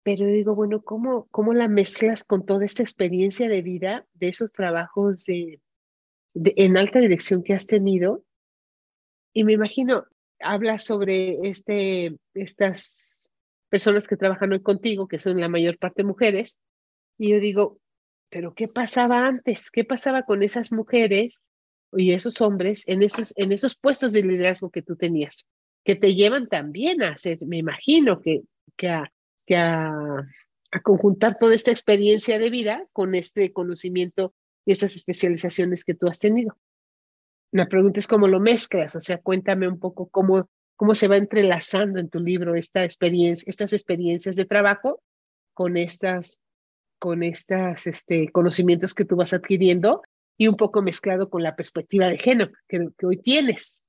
Pero 0.05 0.27
digo, 0.27 0.55
bueno, 0.55 0.83
¿cómo, 0.83 1.27
¿cómo 1.31 1.55
la 1.55 1.67
mezclas 1.67 2.25
con 2.25 2.45
toda 2.45 2.67
esta 2.67 2.83
experiencia 2.83 3.49
de 3.49 3.63
vida, 3.63 4.07
de 4.13 4.29
esos 4.29 4.53
trabajos 4.53 5.25
de, 5.25 5.61
en 6.35 6.77
alta 6.77 6.99
dirección 7.01 7.43
que 7.43 7.55
has 7.55 7.67
tenido? 7.67 8.23
Y 9.33 9.45
me 9.45 9.55
imagino, 9.55 10.05
habla 10.41 10.79
sobre 10.79 11.49
este, 11.49 12.19
estas 12.35 13.33
personas 13.71 14.07
que 14.07 14.19
trabajan 14.19 14.53
hoy 14.53 14.61
contigo, 14.61 15.09
que 15.09 15.19
son 15.19 15.41
la 15.41 15.49
mayor 15.49 15.79
parte 15.79 16.05
mujeres, 16.05 16.61
y 17.17 17.31
yo 17.31 17.41
digo, 17.41 17.79
pero 18.29 18.55
¿qué 18.55 18.69
pasaba 18.69 19.27
antes? 19.27 19.71
¿Qué 19.71 19.85
pasaba 19.85 20.25
con 20.25 20.43
esas 20.43 20.71
mujeres 20.71 21.49
y 21.93 22.13
esos 22.13 22.43
hombres 22.43 22.85
en 22.89 23.03
esos, 23.03 23.33
en 23.37 23.53
esos 23.53 23.75
puestos 23.75 24.13
de 24.13 24.23
liderazgo 24.23 24.71
que 24.71 24.83
tú 24.83 24.97
tenías? 24.97 25.47
Que 25.83 25.97
te 25.97 26.15
llevan 26.15 26.49
también 26.49 27.03
a 27.03 27.13
hacer, 27.13 27.39
me 27.47 27.57
imagino 27.57 28.21
que, 28.21 28.43
que, 28.77 28.89
a, 28.91 29.14
que 29.47 29.57
a, 29.57 30.27
conjuntar 30.83 31.39
toda 31.39 31.55
esta 31.55 31.71
experiencia 31.71 32.41
de 32.41 32.51
vida 32.51 32.85
con 32.93 33.15
este 33.15 33.53
conocimiento 33.53 34.35
y 34.67 34.73
estas 34.73 34.97
especializaciones 34.97 35.85
que 35.85 35.95
tú 35.95 36.09
has 36.09 36.19
tenido. 36.19 36.57
La 37.53 37.69
pregunta 37.69 38.01
es 38.01 38.09
cómo 38.09 38.27
lo 38.27 38.41
mezclas, 38.41 38.97
o 38.97 39.01
sea, 39.01 39.19
cuéntame 39.19 39.69
un 39.69 39.79
poco 39.79 40.09
cómo, 40.09 40.49
cómo 40.75 40.97
se 40.97 41.07
va 41.07 41.17
entrelazando 41.17 42.01
en 42.01 42.09
tu 42.09 42.19
libro 42.19 42.57
esta 42.57 42.83
experiencia, 42.83 43.49
estas 43.49 43.73
experiencias 43.73 44.35
de 44.35 44.47
trabajo 44.47 45.01
con 45.53 45.77
estas, 45.77 46.41
con 46.99 47.23
estas 47.23 47.87
este, 47.87 48.31
conocimientos 48.33 48.95
que 48.95 49.05
tú 49.05 49.15
vas 49.15 49.33
adquiriendo 49.33 50.03
y 50.37 50.49
un 50.49 50.57
poco 50.57 50.83
mezclado 50.83 51.31
con 51.31 51.45
la 51.45 51.55
perspectiva 51.55 52.09
de 52.09 52.19
género 52.19 52.51
que, 52.67 52.89
que 52.99 53.07
hoy 53.07 53.19
tienes. 53.19 53.81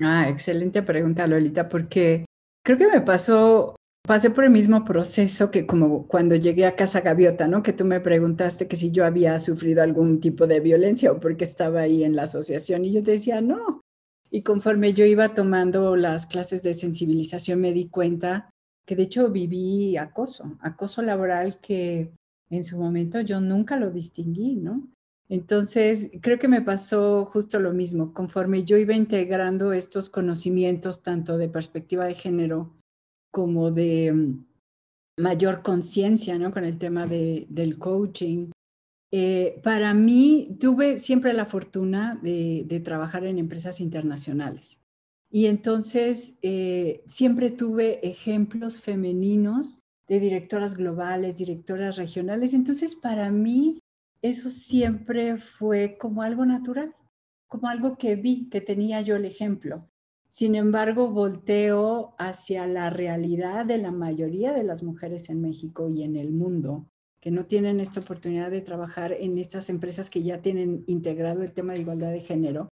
Ah, 0.00 0.28
excelente 0.28 0.82
pregunta, 0.82 1.26
Lolita, 1.26 1.68
porque 1.68 2.24
creo 2.64 2.78
que 2.78 2.88
me 2.88 3.00
pasó 3.00 3.77
pasé 4.08 4.30
por 4.30 4.44
el 4.44 4.50
mismo 4.50 4.86
proceso 4.86 5.50
que 5.50 5.66
como 5.66 6.08
cuando 6.08 6.34
llegué 6.34 6.64
a 6.64 6.76
Casa 6.76 7.02
Gaviota, 7.02 7.46
¿no? 7.46 7.62
Que 7.62 7.74
tú 7.74 7.84
me 7.84 8.00
preguntaste 8.00 8.66
que 8.66 8.74
si 8.74 8.90
yo 8.90 9.04
había 9.04 9.38
sufrido 9.38 9.82
algún 9.82 10.18
tipo 10.18 10.46
de 10.46 10.60
violencia 10.60 11.12
o 11.12 11.20
porque 11.20 11.44
estaba 11.44 11.82
ahí 11.82 12.04
en 12.04 12.16
la 12.16 12.22
asociación 12.22 12.86
y 12.86 12.92
yo 12.92 13.02
te 13.02 13.10
decía, 13.10 13.42
no. 13.42 13.82
Y 14.30 14.40
conforme 14.40 14.94
yo 14.94 15.04
iba 15.04 15.34
tomando 15.34 15.94
las 15.94 16.26
clases 16.26 16.62
de 16.62 16.72
sensibilización 16.72 17.60
me 17.60 17.74
di 17.74 17.88
cuenta 17.88 18.48
que 18.86 18.96
de 18.96 19.02
hecho 19.02 19.28
viví 19.28 19.98
acoso, 19.98 20.56
acoso 20.60 21.02
laboral 21.02 21.60
que 21.60 22.10
en 22.48 22.64
su 22.64 22.78
momento 22.78 23.20
yo 23.20 23.40
nunca 23.40 23.76
lo 23.76 23.90
distinguí, 23.90 24.56
¿no? 24.56 24.88
Entonces, 25.28 26.12
creo 26.22 26.38
que 26.38 26.48
me 26.48 26.62
pasó 26.62 27.26
justo 27.26 27.60
lo 27.60 27.74
mismo. 27.74 28.14
Conforme 28.14 28.64
yo 28.64 28.78
iba 28.78 28.94
integrando 28.94 29.74
estos 29.74 30.08
conocimientos, 30.08 31.02
tanto 31.02 31.36
de 31.36 31.50
perspectiva 31.50 32.06
de 32.06 32.14
género 32.14 32.72
como 33.30 33.70
de 33.70 34.12
mm, 34.12 34.48
mayor 35.18 35.62
conciencia 35.62 36.38
¿no? 36.38 36.52
con 36.52 36.64
el 36.64 36.78
tema 36.78 37.06
de, 37.06 37.46
del 37.48 37.78
coaching. 37.78 38.50
Eh, 39.10 39.60
para 39.62 39.94
mí, 39.94 40.56
tuve 40.60 40.98
siempre 40.98 41.32
la 41.32 41.46
fortuna 41.46 42.18
de, 42.22 42.82
trabajar 42.84 43.24
en 43.24 43.38
empresas 43.38 43.80
internacionales. 43.80 44.80
Y 45.30 45.46
entonces, 45.46 46.38
eh, 46.42 47.02
siempre 47.06 47.50
tuve 47.50 48.06
ejemplos 48.06 48.80
femeninos 48.80 49.80
de 50.08 50.20
directoras 50.20 50.74
globales, 50.74 51.38
directoras 51.38 51.96
regionales. 51.96 52.54
Entonces, 52.54 52.94
para 52.94 53.30
mí, 53.30 53.78
eso 54.22 54.50
siempre 54.50 55.36
fue 55.36 55.96
como 55.98 56.22
algo 56.22 56.44
natural, 56.44 56.94
como 57.46 57.68
algo 57.68 57.96
que 57.96 58.16
vi, 58.16 58.48
que 58.48 58.60
tenía 58.60 59.00
yo 59.00 59.16
el 59.16 59.24
ejemplo. 59.24 59.88
Sin 60.28 60.54
embargo, 60.54 61.08
volteo 61.10 62.14
hacia 62.18 62.66
la 62.66 62.90
realidad 62.90 63.64
de 63.64 63.78
la 63.78 63.90
mayoría 63.90 64.52
de 64.52 64.62
las 64.62 64.82
mujeres 64.82 65.30
en 65.30 65.40
México 65.40 65.88
y 65.88 66.02
en 66.02 66.16
el 66.16 66.32
mundo 66.32 66.86
que 67.20 67.30
no 67.30 67.46
tienen 67.46 67.80
esta 67.80 68.00
oportunidad 68.00 68.50
de 68.50 68.60
trabajar 68.60 69.12
en 69.12 69.38
estas 69.38 69.70
empresas 69.70 70.10
que 70.10 70.22
ya 70.22 70.40
tienen 70.40 70.84
integrado 70.86 71.42
el 71.42 71.52
tema 71.52 71.72
de 71.72 71.80
igualdad 71.80 72.12
de 72.12 72.20
género. 72.20 72.68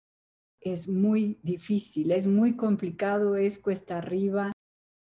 Es 0.61 0.87
muy 0.87 1.39
difícil, 1.41 2.11
es 2.11 2.27
muy 2.27 2.55
complicado, 2.55 3.37
es 3.37 3.59
cuesta 3.59 3.97
arriba 3.97 4.51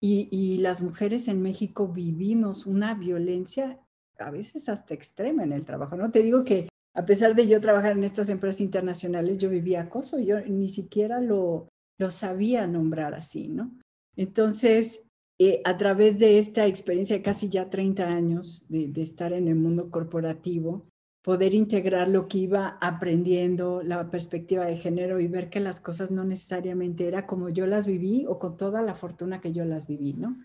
y, 0.00 0.58
las 0.58 0.80
mujeres 0.80 1.28
en 1.28 1.42
México 1.42 1.86
vivimos 1.86 2.66
una 2.66 2.94
violencia 2.94 3.76
a 4.18 4.30
veces 4.30 4.68
hasta 4.68 4.94
extrema 4.94 5.44
en 5.44 5.52
el 5.52 5.64
trabajo, 5.64 5.96
¿no? 5.96 6.10
Te 6.10 6.22
digo 6.22 6.42
que 6.42 6.68
a 6.94 7.06
pesar 7.06 7.36
de 7.36 7.46
yo 7.46 7.60
trabajar 7.60 7.92
en 7.92 8.02
estas 8.02 8.28
empresas 8.28 8.60
internacionales, 8.60 9.38
yo 9.38 9.48
vivía 9.48 9.82
acoso, 9.82 10.18
yo 10.18 10.40
ni 10.40 10.68
siquiera 10.70 11.20
lo, 11.20 11.68
lo 11.98 12.10
sabía 12.10 12.66
nombrar 12.66 13.14
así, 13.14 13.48
¿no? 13.48 13.72
Entonces, 14.16 15.04
eh, 15.38 15.60
a 15.64 15.76
través 15.76 16.18
de 16.18 16.38
esta 16.38 16.66
experiencia 16.66 17.16
de 17.16 17.22
casi 17.22 17.48
ya 17.48 17.70
30 17.70 18.06
años 18.06 18.66
de, 18.68 18.92
estar 19.02 19.32
en 19.32 19.48
el 19.48 19.56
mundo 19.56 19.90
corporativo, 19.90 20.86
poder 21.22 21.54
integrar 21.54 22.08
lo 22.08 22.28
que 22.28 22.38
iba 22.38 22.78
aprendiendo, 22.80 23.82
la 23.82 24.10
perspectiva 24.10 24.66
de 24.66 24.76
género 24.76 25.20
y 25.20 25.28
ver 25.28 25.50
que 25.50 25.60
las 25.60 25.80
cosas 25.80 26.10
no 26.10 26.24
necesariamente 26.24 27.06
era 27.06 27.26
como 27.26 27.48
yo 27.48 27.66
las 27.66 27.86
viví 27.86 28.24
o 28.28 28.38
con 28.38 28.56
toda 28.56 28.82
la 28.82 28.94
fortuna 28.94 29.40
que 29.40 29.52
yo 29.52 29.64
las 29.64 29.86
viví, 29.86 30.14
¿no? 30.14 30.36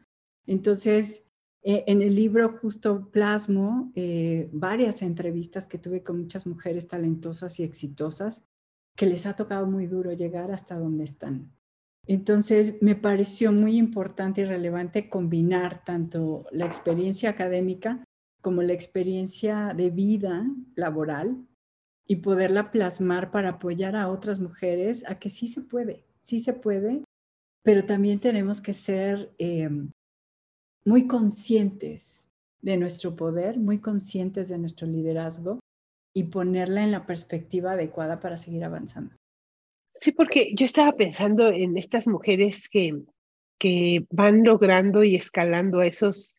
Entonces, 0.46 1.28
eh, 1.64 1.84
en 1.88 2.02
el 2.02 2.16
libro 2.16 2.50
justo 2.58 3.10
plasmo 3.12 3.92
eh, 3.96 4.50
varias 4.54 5.02
entrevistas 5.02 5.68
que 5.68 5.78
tuve 5.78 6.02
con 6.02 6.22
muchas 6.22 6.48
mujeres 6.48 6.88
talentosas 6.88 7.60
y 7.60 7.64
exitosas 7.64 8.44
que 8.98 9.06
les 9.06 9.28
ha 9.28 9.36
tocado 9.36 9.68
muy 9.68 9.86
duro 9.86 10.12
llegar 10.12 10.52
hasta 10.52 10.78
donde 10.78 11.06
están. 11.06 11.54
Entonces, 12.08 12.74
me 12.82 12.96
pareció 12.96 13.52
muy 13.52 13.78
importante 13.78 14.42
y 14.42 14.46
relevante 14.46 15.08
combinar 15.08 15.84
tanto 15.86 16.48
la 16.52 16.66
experiencia 16.66 17.30
académica 17.30 18.04
como 18.42 18.64
la 18.64 18.74
experiencia 18.74 19.74
de 19.76 19.92
vida 19.92 20.48
laboral 20.76 21.46
y 22.08 22.18
poderla 22.18 22.72
plasmar 22.72 23.30
para 23.30 23.50
apoyar 23.50 23.96
a 23.96 24.10
otras 24.10 24.40
mujeres 24.40 25.08
a 25.08 25.20
que 25.20 25.30
sí 25.30 25.48
se 25.48 25.62
puede, 25.62 26.04
sí 26.22 26.40
se 26.40 26.54
puede, 26.54 27.04
pero 27.64 27.86
también 27.86 28.20
tenemos 28.20 28.62
que 28.62 28.74
ser 28.74 29.32
em, 29.38 29.92
muy 30.86 31.06
conscientes 31.06 32.30
de 32.62 32.78
nuestro 32.78 33.16
poder, 33.16 33.60
muy 33.60 33.80
conscientes 33.80 34.48
de 34.50 34.58
nuestro 34.58 34.88
liderazgo 34.88 35.60
y 36.18 36.24
ponerla 36.24 36.84
en 36.84 36.92
la 36.92 37.06
perspectiva 37.06 37.74
adecuada 37.74 38.20
para 38.20 38.38
seguir 38.38 38.64
avanzando. 38.64 39.14
Sí, 39.94 40.12
porque 40.12 40.52
yo 40.56 40.66
estaba 40.66 40.94
pensando 40.94 41.50
en 41.50 41.78
estas 41.78 42.08
mujeres 42.08 42.70
que, 42.70 43.04
que 43.60 44.08
van 44.10 44.44
logrando 44.44 45.04
y 45.04 45.16
escalando 45.16 45.80
a 45.80 45.86
esos, 45.86 46.34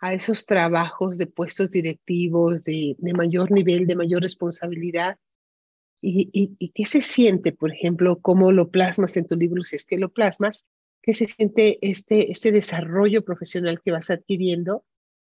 a 0.00 0.12
esos 0.12 0.44
trabajos 0.44 1.16
de 1.16 1.28
puestos 1.28 1.70
directivos 1.70 2.62
de, 2.62 2.94
de 2.98 3.14
mayor 3.14 3.50
nivel, 3.50 3.86
de 3.86 3.96
mayor 3.96 4.20
responsabilidad. 4.20 5.16
Y, 6.02 6.28
y, 6.34 6.54
y, 6.58 6.68
qué 6.72 6.84
se 6.84 7.00
siente, 7.00 7.52
por 7.52 7.72
ejemplo, 7.72 8.18
cómo 8.20 8.52
lo 8.52 8.68
plasmas 8.68 9.16
en 9.16 9.26
tu 9.26 9.34
libro, 9.34 9.62
si 9.62 9.76
es 9.76 9.86
que 9.86 9.96
lo 9.96 10.10
plasmas, 10.10 10.66
que 11.00 11.14
se 11.14 11.26
siente 11.26 11.78
este, 11.80 12.32
este 12.32 12.52
desarrollo 12.52 13.24
profesional 13.24 13.80
que 13.82 13.92
vas 13.92 14.10
adquiriendo 14.10 14.84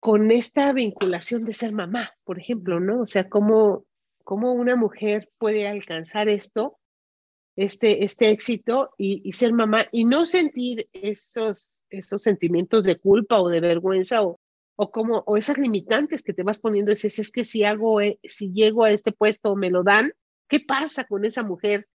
con 0.00 0.30
esta 0.30 0.72
vinculación 0.72 1.44
de 1.44 1.52
ser 1.52 1.72
mamá, 1.72 2.12
por 2.24 2.38
ejemplo, 2.38 2.78
¿no? 2.78 3.02
O 3.02 3.06
sea, 3.06 3.28
cómo, 3.28 3.84
cómo 4.28 4.52
una 4.52 4.76
mujer 4.76 5.30
puede 5.38 5.66
alcanzar 5.66 6.28
esto, 6.28 6.76
este, 7.56 8.04
este 8.04 8.28
éxito 8.28 8.90
y, 8.98 9.32
ser 9.32 9.54
mamá 9.54 9.86
y 9.90 10.04
no 10.04 10.26
sentir 10.26 10.86
esos, 10.92 11.82
esos 11.88 12.22
sentimientos 12.24 12.84
de 12.84 12.98
culpa 12.98 13.40
o 13.40 13.48
de 13.48 13.60
vergüenza 13.60 14.22
o, 14.22 14.38
o 14.76 14.90
como 14.90 15.20
o 15.26 15.38
esas 15.38 15.56
limitantes 15.56 16.22
que 16.22 16.34
te 16.34 16.42
vas 16.42 16.60
poniendo, 16.60 16.92
es, 16.92 17.06
es 17.06 17.32
que 17.32 17.42
si 17.42 17.64
hago, 17.64 18.02
eh, 18.02 18.18
si 18.22 18.52
llego 18.52 18.84
a 18.84 18.90
este 18.90 19.12
puesto 19.12 19.56
me 19.56 19.70
lo 19.70 19.82
dan, 19.82 20.12
¿qué 20.46 20.60
pasa 20.60 21.04
con 21.04 21.24
esa 21.24 21.42
mujer 21.42 21.88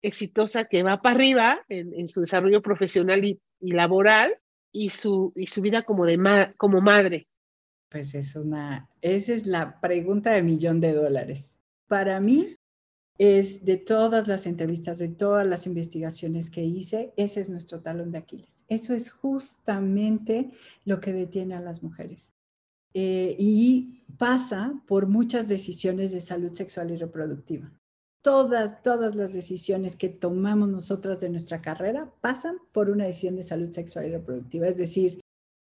exitosa 0.00 0.66
que 0.66 0.84
va 0.84 1.02
para 1.02 1.16
arriba 1.16 1.64
en, 1.68 1.92
en 1.92 2.08
su 2.08 2.20
desarrollo 2.20 2.62
profesional 2.62 3.24
y, 3.24 3.40
y, 3.58 3.72
laboral 3.72 4.38
y 4.70 4.90
su, 4.90 5.32
y 5.34 5.48
su 5.48 5.60
vida 5.60 5.82
como, 5.82 6.06
de 6.06 6.18
ma 6.18 6.54
como 6.56 6.80
madre? 6.80 7.26
Pues 7.88 8.14
es 8.14 8.36
una, 8.36 8.88
esa 9.00 9.32
es 9.32 9.48
la 9.48 9.80
pregunta 9.80 10.30
de 10.30 10.42
millón 10.42 10.80
de 10.80 10.92
dólares. 10.92 11.58
Para 11.88 12.20
mí 12.20 12.56
es 13.18 13.64
de 13.64 13.76
todas 13.76 14.26
las 14.26 14.46
entrevistas, 14.46 14.98
de 14.98 15.08
todas 15.08 15.46
las 15.46 15.66
investigaciones 15.66 16.50
que 16.50 16.64
hice, 16.64 17.12
ese 17.16 17.40
es 17.40 17.48
nuestro 17.48 17.80
talón 17.80 18.10
de 18.10 18.18
Aquiles. 18.18 18.64
Eso 18.68 18.92
es 18.94 19.10
justamente 19.10 20.50
lo 20.84 21.00
que 21.00 21.12
detiene 21.12 21.54
a 21.54 21.60
las 21.60 21.82
mujeres. 21.82 22.32
Eh, 22.94 23.36
y 23.38 24.04
pasa 24.18 24.80
por 24.86 25.06
muchas 25.06 25.48
decisiones 25.48 26.12
de 26.12 26.20
salud 26.20 26.52
sexual 26.52 26.90
y 26.90 26.96
reproductiva 26.96 27.70
todas, 28.24 28.82
todas 28.82 29.14
las 29.14 29.34
decisiones 29.34 29.96
que 29.96 30.08
tomamos 30.08 30.68
nosotras 30.70 31.20
de 31.20 31.28
nuestra 31.28 31.60
carrera 31.60 32.10
pasan 32.22 32.56
por 32.72 32.88
una 32.88 33.04
decisión 33.04 33.36
de 33.36 33.42
salud 33.42 33.70
sexual 33.70 34.06
y 34.06 34.12
reproductiva, 34.12 34.66
es 34.66 34.78
decir, 34.78 35.20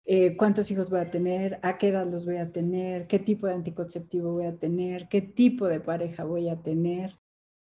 eh, 0.04 0.36
cuántos 0.36 0.70
hijos 0.70 0.88
voy 0.90 1.00
a 1.00 1.10
tener, 1.10 1.58
a 1.62 1.78
qué 1.78 1.88
edad 1.88 2.06
los 2.06 2.24
voy 2.24 2.36
a 2.36 2.50
tener, 2.50 3.06
qué 3.06 3.18
tipo 3.18 3.46
de 3.46 3.54
anticonceptivo 3.54 4.32
voy 4.32 4.46
a 4.46 4.56
tener, 4.56 5.08
qué 5.08 5.20
tipo 5.20 5.66
de 5.66 5.80
pareja 5.80 6.24
voy 6.24 6.48
a 6.48 6.56
tener, 6.56 7.18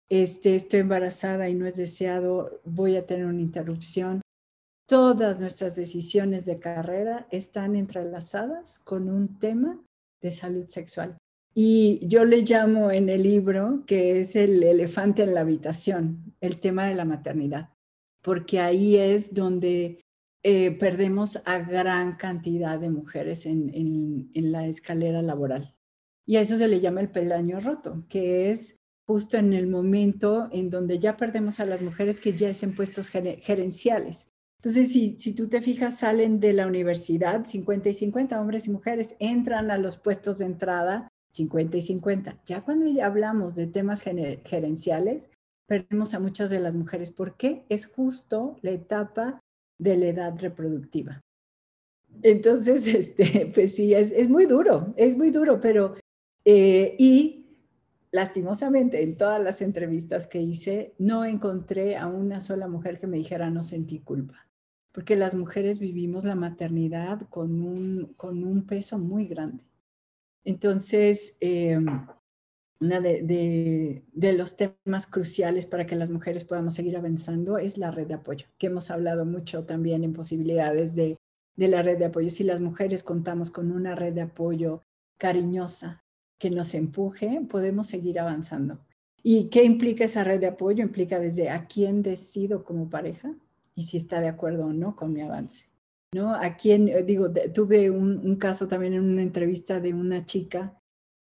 este, 0.09 0.55
estoy 0.55 0.81
embarazada 0.81 1.49
y 1.49 1.55
no 1.55 1.65
es 1.65 1.77
deseado, 1.77 2.61
voy 2.65 2.97
a 2.97 3.05
tener 3.05 3.25
una 3.25 3.41
interrupción. 3.41 4.21
Todas 4.87 5.39
nuestras 5.39 5.75
decisiones 5.75 6.45
de 6.45 6.59
carrera 6.59 7.27
están 7.31 7.75
entrelazadas 7.75 8.79
con 8.79 9.09
un 9.09 9.39
tema 9.39 9.81
de 10.21 10.31
salud 10.31 10.67
sexual. 10.67 11.17
Y 11.55 12.05
yo 12.07 12.25
le 12.25 12.41
llamo 12.41 12.91
en 12.91 13.09
el 13.09 13.23
libro 13.23 13.83
que 13.85 14.19
es 14.19 14.35
el 14.35 14.61
elefante 14.63 15.23
en 15.23 15.33
la 15.33 15.41
habitación, 15.41 16.33
el 16.41 16.59
tema 16.59 16.87
de 16.87 16.95
la 16.95 17.05
maternidad, 17.05 17.69
porque 18.21 18.59
ahí 18.59 18.97
es 18.97 19.33
donde 19.33 19.99
eh, 20.45 20.71
perdemos 20.71 21.41
a 21.45 21.59
gran 21.59 22.17
cantidad 22.17 22.77
de 22.77 22.89
mujeres 22.89 23.45
en, 23.45 24.29
la 24.33 24.67
escalera 24.67 25.21
laboral. 25.21 25.73
Y 26.25 26.35
a 26.35 26.41
eso 26.41 26.57
se 26.57 26.67
le 26.67 26.81
llama 26.81 26.99
el 26.99 27.09
peldaño 27.09 27.61
roto, 27.61 28.05
que 28.09 28.51
es 28.51 28.81
justo 29.05 29.37
en 29.37 29.53
el 29.53 29.67
momento 29.67 30.49
en 30.51 30.69
donde 30.69 30.99
ya 30.99 31.15
perdemos 31.15 31.59
a 31.59 31.65
las 31.65 31.81
mujeres 31.81 32.19
que 32.19 32.33
ya 32.33 32.49
es 32.49 32.61
en 32.63 32.75
puestos 32.75 33.09
gerenciales. 33.09 34.27
Entonces, 34.57 34.91
si, 34.91 35.17
si 35.17 35.33
tú 35.33 35.47
te 35.47 35.61
fijas, 35.61 35.99
salen 35.99 36.39
de 36.39 36.53
la 36.53 36.67
universidad 36.67 37.45
50 37.45 37.89
y 37.89 37.93
50 37.93 38.39
hombres 38.39 38.67
y 38.67 38.71
mujeres, 38.71 39.15
entran 39.19 39.71
a 39.71 39.77
los 39.77 39.97
puestos 39.97 40.37
de 40.37 40.45
entrada 40.45 41.07
50 41.29 41.77
y 41.77 41.81
50. 41.81 42.41
Ya 42.45 42.61
cuando 42.61 42.87
ya 42.87 43.05
hablamos 43.05 43.55
de 43.55 43.67
temas 43.67 44.01
gerenciales, 44.01 45.29
perdemos 45.67 46.13
a 46.13 46.19
muchas 46.19 46.49
de 46.49 46.59
las 46.59 46.73
mujeres. 46.73 47.11
¿Por 47.11 47.35
qué? 47.35 47.65
Es 47.69 47.87
justo 47.87 48.57
la 48.61 48.71
etapa 48.71 49.42
de 49.83 49.97
la 49.97 50.07
edad 50.07 50.39
reproductiva. 50.39 51.21
Entonces, 52.21 52.87
este, 52.87 53.51
pues 53.53 53.75
sí, 53.75 53.93
es, 53.93 54.11
es 54.11 54.29
muy 54.29 54.45
duro, 54.45 54.93
es 54.97 55.17
muy 55.17 55.31
duro, 55.31 55.59
pero, 55.59 55.95
eh, 56.45 56.95
y 56.97 57.43
lastimosamente 58.11 59.01
en 59.01 59.17
todas 59.17 59.41
las 59.41 59.61
entrevistas 59.61 60.27
que 60.27 60.41
hice, 60.41 60.93
no 60.99 61.25
encontré 61.25 61.97
a 61.97 62.07
una 62.07 62.39
sola 62.39 62.67
mujer 62.67 62.99
que 62.99 63.07
me 63.07 63.17
dijera 63.17 63.49
no 63.49 63.63
sentí 63.63 63.99
culpa, 63.99 64.47
porque 64.91 65.15
las 65.15 65.35
mujeres 65.35 65.79
vivimos 65.79 66.23
la 66.23 66.35
maternidad 66.35 67.21
con 67.29 67.61
un, 67.61 68.13
con 68.15 68.43
un 68.43 68.65
peso 68.65 68.99
muy 68.99 69.25
grande. 69.25 69.63
Entonces, 70.45 71.37
eh, 71.41 71.79
uno 72.83 72.99
de, 73.01 74.03
los 74.37 74.57
temas 74.57 75.07
cruciales 75.07 75.65
para 75.65 75.85
que 75.85 75.95
las 75.95 76.09
mujeres 76.09 76.43
podamos 76.43 76.73
seguir 76.73 76.97
avanzando 76.97 77.57
es 77.57 77.77
la 77.77 77.91
red 77.91 78.07
de 78.07 78.15
apoyo, 78.15 78.47
que 78.57 78.67
hemos 78.67 78.91
hablado 78.91 79.25
mucho 79.25 79.63
también 79.63 80.03
en 80.03 80.13
posibilidades 80.13 80.93
de, 80.95 81.17
la 81.55 81.81
red 81.81 81.97
de 81.97 82.05
apoyo. 82.05 82.29
Si 82.29 82.43
las 82.43 82.59
mujeres 82.59 83.03
contamos 83.03 83.51
con 83.51 83.71
una 83.71 83.95
red 83.95 84.13
de 84.13 84.23
apoyo 84.23 84.81
cariñosa 85.17 86.03
que 86.37 86.49
nos 86.49 86.73
empuje, 86.73 87.41
podemos 87.49 87.87
seguir 87.87 88.19
avanzando. 88.19 88.79
¿Y 89.23 89.49
qué 89.49 89.63
implica 89.63 90.03
esa 90.03 90.25
red 90.25 90.41
de 90.41 90.47
apoyo? 90.47 90.83
Implica 90.83 91.19
desde 91.19 91.49
a 91.49 91.65
quién 91.65 92.03
decido 92.03 92.63
como 92.63 92.89
pareja 92.89 93.33
y 93.75 93.83
si 93.83 93.95
está 93.95 94.19
de 94.19 94.27
acuerdo 94.27 94.65
o 94.65 94.73
no 94.73 94.95
con 94.97 95.13
mi 95.13 95.21
avance. 95.21 95.65
¿no? 96.13 96.35
A 96.35 96.55
quien, 96.57 96.89
eh, 96.89 97.03
digo, 97.03 97.27
tuve 97.53 97.89
un, 97.89 98.35
caso 98.35 98.67
también 98.67 98.93
en 98.93 99.03
una 99.03 99.21
entrevista 99.21 99.79
de 99.79 99.93
una 99.93 100.25
chica 100.25 100.73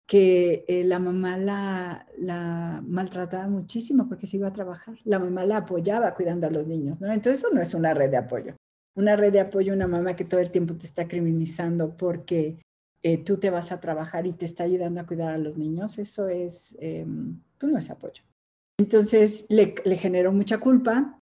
que 0.07 0.65
eh, 0.69 0.85
la 0.85 0.99
mamá 0.99 1.37
la, 1.37 2.07
la, 2.19 2.83
maltrataba 2.85 3.49
muchísimo 3.49 4.09
porque 4.09 4.27
se 4.27 4.37
iba 4.37 4.49
a 4.49 4.53
trabajar. 4.53 4.97
La 5.05 5.19
mamá 5.19 5.45
la 5.47 5.59
apoyaba 5.59 6.15
cuidando 6.15 6.47
a 6.47 6.51
los 6.51 6.67
niños, 6.67 7.01
¿no? 7.01 7.12
Entonces 7.12 7.38
eso 7.38 7.55
no 7.55 7.62
es 7.62 7.75
una 7.75 7.95
red 7.95 8.11
de 8.11 8.17
apoyo. 8.17 8.55
Una 8.95 9.17
red 9.17 9.33
de 9.33 9.41
apoyo, 9.41 9.73
una 9.73 9.87
mamá 9.87 10.17
que 10.17 10.25
todo 10.25 10.41
el 10.41 10.51
tiempo 10.51 10.75
te 10.75 10.87
está 10.87 11.09
criminalizando 11.09 11.97
porque 11.97 12.57
eh, 13.03 13.19
tú 13.19 13.38
te 13.38 13.51
vas 13.51 13.73
a 13.73 13.81
trabajar 13.81 14.27
y 14.27 14.33
te 14.33 14.45
está 14.45 14.65
ayudando 14.65 15.01
a 15.01 15.07
cuidar 15.07 15.33
a 15.33 15.38
los 15.38 15.57
niños, 15.57 15.99
eso 15.99 16.29
es, 16.29 16.77
em, 16.81 17.41
pues 17.59 17.73
no 17.73 17.79
es 17.79 17.91
apoyo. 17.91 18.23
Entonces 18.79 19.47
le 19.49 19.97
generó 19.97 20.33
mucha 20.33 20.59
culpa 20.59 21.19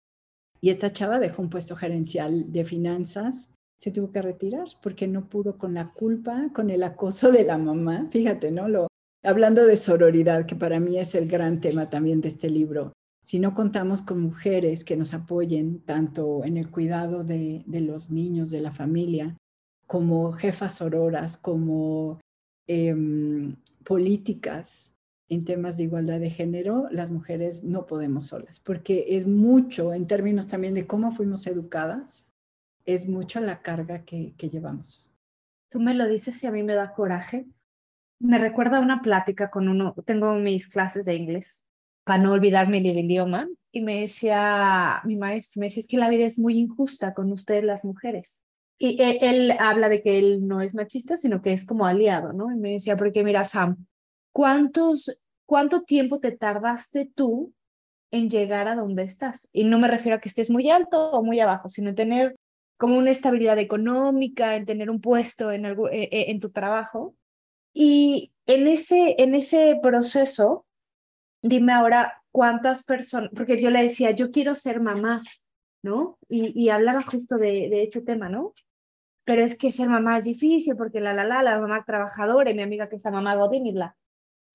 y 0.61 0.71
esta 0.71 0.93
chava 0.93 1.19
dejó 1.19 1.43
un 1.43 1.51
puesto 1.51 1.77
gerencial 1.77 2.53
de 2.53 2.65
finanzas 2.65 3.51
se 3.79 3.91
tuvo 3.91 4.11
que 4.11 4.23
retirar 4.23 4.67
porque 4.83 5.07
no 5.07 5.29
pudo 5.29 5.57
con 5.57 5.75
la 5.75 5.93
culpa, 5.93 6.51
con 6.53 6.71
el 6.71 6.83
acoso 6.83 7.31
de 7.31 7.45
la 7.45 7.59
mamá. 7.59 8.09
Fíjate, 8.11 8.51
¿no? 8.51 8.69
Lo, 8.69 8.89
hablando 9.23 9.65
de 9.65 9.77
sororidad, 9.77 10.47
que 10.47 10.57
para 10.57 10.81
mí 10.81 10.99
es 10.99 11.15
el 11.15 11.29
gran 11.29 11.61
tema 11.61 11.89
también 11.89 12.21
de 12.21 12.29
este 12.29 12.51
libro. 12.51 12.93
Si 13.25 13.39
no 13.39 13.55
contamos 13.55 14.03
con 14.03 14.21
mujeres 14.21 14.85
que 14.85 14.97
nos 14.97 15.15
apoyen 15.15 15.81
tanto 15.81 16.45
en 16.45 16.57
el 16.57 16.71
cuidado 16.71 17.25
de, 17.25 17.63
de 17.67 17.81
los 17.81 18.11
niños, 18.11 18.51
de 18.51 18.61
la 18.61 18.73
familia, 18.73 19.37
como 19.89 20.33
jefas 20.33 20.77
sororas, 20.77 21.37
como 21.37 22.21
em, 22.67 23.57
políticas 23.85 24.95
en 25.31 25.45
temas 25.45 25.77
de 25.77 25.85
igualdad 25.85 26.21
de 26.21 26.31
género, 26.31 26.89
las 26.91 27.11
mujeres 27.11 27.65
no 27.65 27.87
podemos 27.87 28.27
solas, 28.27 28.61
porque 28.61 29.05
es 29.09 29.27
mucho 29.27 29.93
en 29.93 30.07
términos 30.07 30.47
también 30.47 30.75
de 30.75 30.87
cómo 30.87 31.13
fuimos 31.13 31.47
educadas, 31.47 32.28
es 32.89 33.07
mucho 33.07 33.41
la 33.41 33.61
carga 33.61 34.03
que, 34.05 34.33
que 34.39 34.49
llevamos. 34.49 35.13
Tú 35.69 35.79
me 35.79 35.93
lo 35.93 36.09
dices 36.09 36.43
y 36.43 36.47
a 36.47 36.51
mí 36.51 36.63
me 36.63 36.75
da 36.75 36.95
coraje. 36.95 37.47
Me 38.19 38.39
recuerda 38.39 38.81
una 38.81 39.03
plática 39.03 39.51
con 39.51 39.69
uno, 39.69 39.95
tengo 40.07 40.35
mis 40.35 40.69
clases 40.69 41.05
de 41.05 41.15
inglés 41.15 41.67
para 42.05 42.23
no 42.23 42.33
olvidarme 42.33 42.79
el 42.79 42.87
idioma 42.87 43.47
y 43.71 43.83
me 43.83 44.01
decía 44.01 45.03
mi 45.05 45.17
maestro, 45.17 45.61
me 45.61 45.67
decía, 45.67 45.83
es 45.83 45.87
que 45.87 45.99
la 45.99 46.09
vida 46.09 46.25
es 46.25 46.39
muy 46.39 46.59
injusta 46.59 47.13
con 47.13 47.31
ustedes 47.31 47.63
las 47.63 47.85
mujeres. 47.85 48.45
Y 48.79 49.01
él, 49.03 49.19
él 49.21 49.53
habla 49.59 49.91
de 49.91 50.03
que 50.03 50.19
él 50.19 50.47
no 50.47 50.63
es 50.63 50.75
machista, 50.75 51.19
sino 51.19 51.43
que 51.43 51.53
es 51.53 51.67
como 51.67 51.85
aliado, 51.85 52.33
¿no? 52.33 52.51
Y 52.51 52.57
me 52.57 52.73
decía, 52.73 52.97
porque 52.97 53.23
mira, 53.23 53.45
Sam, 53.45 53.87
¿cuántos, 54.33 55.15
¿cuánto 55.45 55.83
tiempo 55.83 56.21
te 56.21 56.33
tardaste 56.33 57.11
tú 57.15 57.53
en 58.11 58.31
llegar 58.31 58.67
a 58.67 58.77
donde 58.77 59.03
estás? 59.03 59.47
Y 59.53 59.65
no 59.65 59.79
me 59.79 59.89
refiero 59.89 60.17
a 60.17 60.21
que 60.21 60.31
estés 60.31 60.49
muy 60.49 60.71
alto 60.71 61.11
o 61.11 61.23
muy 61.23 61.39
abajo, 61.41 61.69
sino 61.69 61.91
en 61.91 61.95
tener 61.95 62.37
como 62.79 62.97
una 62.97 63.11
estabilidad 63.11 63.59
económica, 63.59 64.57
en 64.57 64.65
tener 64.65 64.89
un 64.89 65.01
puesto 65.01 65.53
eh, 65.53 65.61
eh, 65.61 66.09
en 66.29 66.41
tu 66.41 66.51
trabajo. 66.51 67.15
Y 67.75 68.33
en 68.47 68.67
ese, 68.67 69.17
en 69.19 69.35
ese 69.35 69.79
proceso, 69.83 70.65
dime 71.43 71.75
ahora 71.75 72.23
cuántas 72.33 72.83
personas, 72.85 73.31
porque 73.37 73.59
yo 73.59 73.71
le 73.71 73.83
decía, 73.83 74.13
yo 74.13 74.31
quiero 74.31 74.55
ser 74.55 74.81
mamá, 74.81 75.23
¿no? 75.83 76.19
Y, 76.29 76.59
y 76.59 76.71
hablaba 76.71 77.03
justo 77.03 77.37
de, 77.37 77.69
de 77.69 77.83
este 77.83 78.01
tema, 78.01 78.31
¿no? 78.31 78.55
Pero 79.25 79.45
es 79.45 79.59
que 79.59 79.71
ser 79.71 79.91
mamá 79.91 80.17
es 80.17 80.25
difícil 80.25 80.75
porque 80.77 81.01
la, 81.01 81.13
la, 81.13 81.25
la, 81.25 81.43
la 81.43 81.59
mamá 81.59 81.85
trabajadora 81.85 82.51
y 82.51 82.55
mi 82.55 82.63
amiga 82.63 82.89
que 82.89 82.97
está 82.97 83.11
mamá 83.11 83.35
Godín 83.37 83.67
y 83.67 83.73
bla 83.73 83.95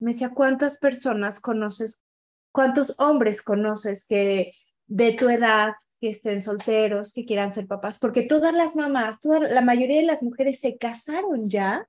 me 0.04 0.12
decía, 0.12 0.32
¿cuántas 0.34 0.78
personas 0.78 1.40
conoces, 1.40 2.04
cuántos 2.52 3.00
hombres 3.00 3.42
conoces 3.42 4.06
que 4.06 4.54
de 4.86 5.14
tu 5.14 5.30
edad, 5.30 5.74
que 6.04 6.10
estén 6.10 6.42
solteros, 6.42 7.14
que 7.14 7.24
quieran 7.24 7.54
ser 7.54 7.66
papás? 7.66 7.98
Porque 7.98 8.24
todas 8.24 8.54
las 8.54 8.76
mamás, 8.76 9.22
toda, 9.22 9.40
la 9.40 9.62
mayoría 9.62 10.02
de 10.02 10.06
las 10.06 10.22
mujeres 10.22 10.60
se 10.60 10.78
casaron 10.78 11.50
ya 11.50 11.88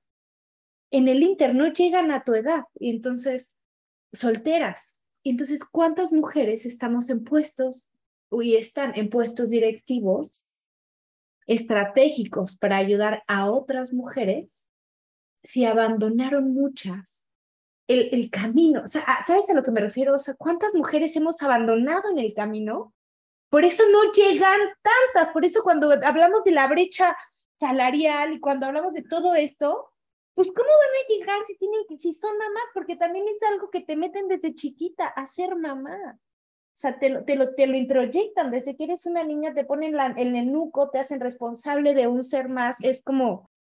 en 0.92 1.09
el 1.09 1.20
Inter, 1.24 1.53
no 1.53 1.72
llegan 1.72 2.12
a 2.12 2.22
tu 2.22 2.33
edad, 2.35 2.62
y 2.79 2.90
entonces, 2.90 3.57
solteras. 4.12 5.00
Y 5.24 5.31
entonces, 5.31 5.64
¿cuántas 5.64 6.12
mujeres 6.12 6.64
estamos 6.64 7.11
en 7.11 7.24
puestos 7.24 7.88
y 8.31 8.55
están 8.55 8.96
en 8.96 9.09
puestos 9.11 9.48
directivos 9.48 10.46
estratégicos 11.48 12.57
para 12.57 12.77
ayudar 12.77 13.24
a 13.27 13.50
otras 13.50 13.92
mujeres 13.92 14.70
si 15.42 15.64
abandonaron 15.64 16.55
muchas 16.55 17.27
el, 17.88 18.31
camino. 18.31 18.83
O 18.85 18.88
sea, 18.88 19.05
¿sabes 19.27 19.50
a 19.50 19.55
lo 19.55 19.64
que 19.64 19.72
me 19.72 19.81
refiero? 19.81 20.14
O 20.14 20.18
sea, 20.18 20.35
¿cuántas 20.35 20.72
mujeres 20.72 21.16
hemos 21.16 21.42
abandonado 21.42 22.12
en 22.12 22.20
el 22.20 22.33
camino? 22.33 22.93
Por 23.55 23.64
eso 23.64 23.85
no 23.88 24.11
llegan 24.11 24.59
tantas, 24.83 25.33
por 25.33 25.45
eso 25.45 25.62
cuando 25.62 25.93
hablamos 25.93 26.43
de 26.43 26.51
la 26.51 26.67
brecha 26.67 27.17
salarial 27.61 28.33
y 28.33 28.40
cuando 28.40 28.67
hablamos 28.67 28.93
de 28.95 29.03
todo 29.03 29.37
esto, 29.37 29.93
pues 30.35 30.49
¿cómo 30.49 30.69
van 30.69 30.73
a 30.73 31.09
llegar 31.09 31.47
si 31.47 31.57
tienen 31.57 31.83
que, 31.88 31.97
si 31.97 32.14
son 32.14 32.37
mamás? 32.37 32.64
Porque 32.75 32.97
también 32.97 33.29
es 33.29 33.40
algo 33.45 33.71
que 33.71 33.81
te 33.81 33.95
meten 33.95 34.27
desde 34.27 34.57
chiquita 34.57 35.07
a 35.07 35.25
ser 35.29 35.55
mamá. 35.55 36.19
O 36.19 36.73
sea, 36.73 36.99
te 36.99 37.23
te 37.23 37.37
lo, 37.37 37.55
te 37.55 37.69
lo 37.69 37.77
introyectan 37.77 38.51
desde 38.51 38.75
que 38.75 38.83
eres 38.83 39.07
una 39.07 39.23
niña, 39.23 39.55
te 39.55 39.64
ponen 39.64 39.95
la, 39.95 40.07
el 40.07 40.33
nenuco, 40.33 40.90
te 40.90 40.99
hacen 40.99 41.21
responsable 41.21 41.95
de 41.95 42.09
un 42.09 42.25
ser 42.25 42.49
más. 42.49 42.83
Es 42.83 43.05
como, 43.05 43.53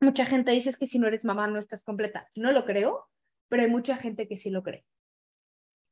mucha 0.00 0.24
gente 0.24 0.52
dice 0.52 0.70
es 0.70 0.78
que 0.78 0.86
si 0.86 0.98
no 0.98 1.06
eres 1.06 1.22
mamá 1.22 1.48
no 1.48 1.58
estás 1.58 1.84
completa. 1.84 2.30
No 2.34 2.50
lo 2.50 2.64
creo, 2.64 3.06
pero 3.50 3.62
hay 3.62 3.70
mucha 3.70 3.98
gente 3.98 4.26
que 4.26 4.38
sí 4.38 4.48
lo 4.48 4.62
cree. 4.62 4.86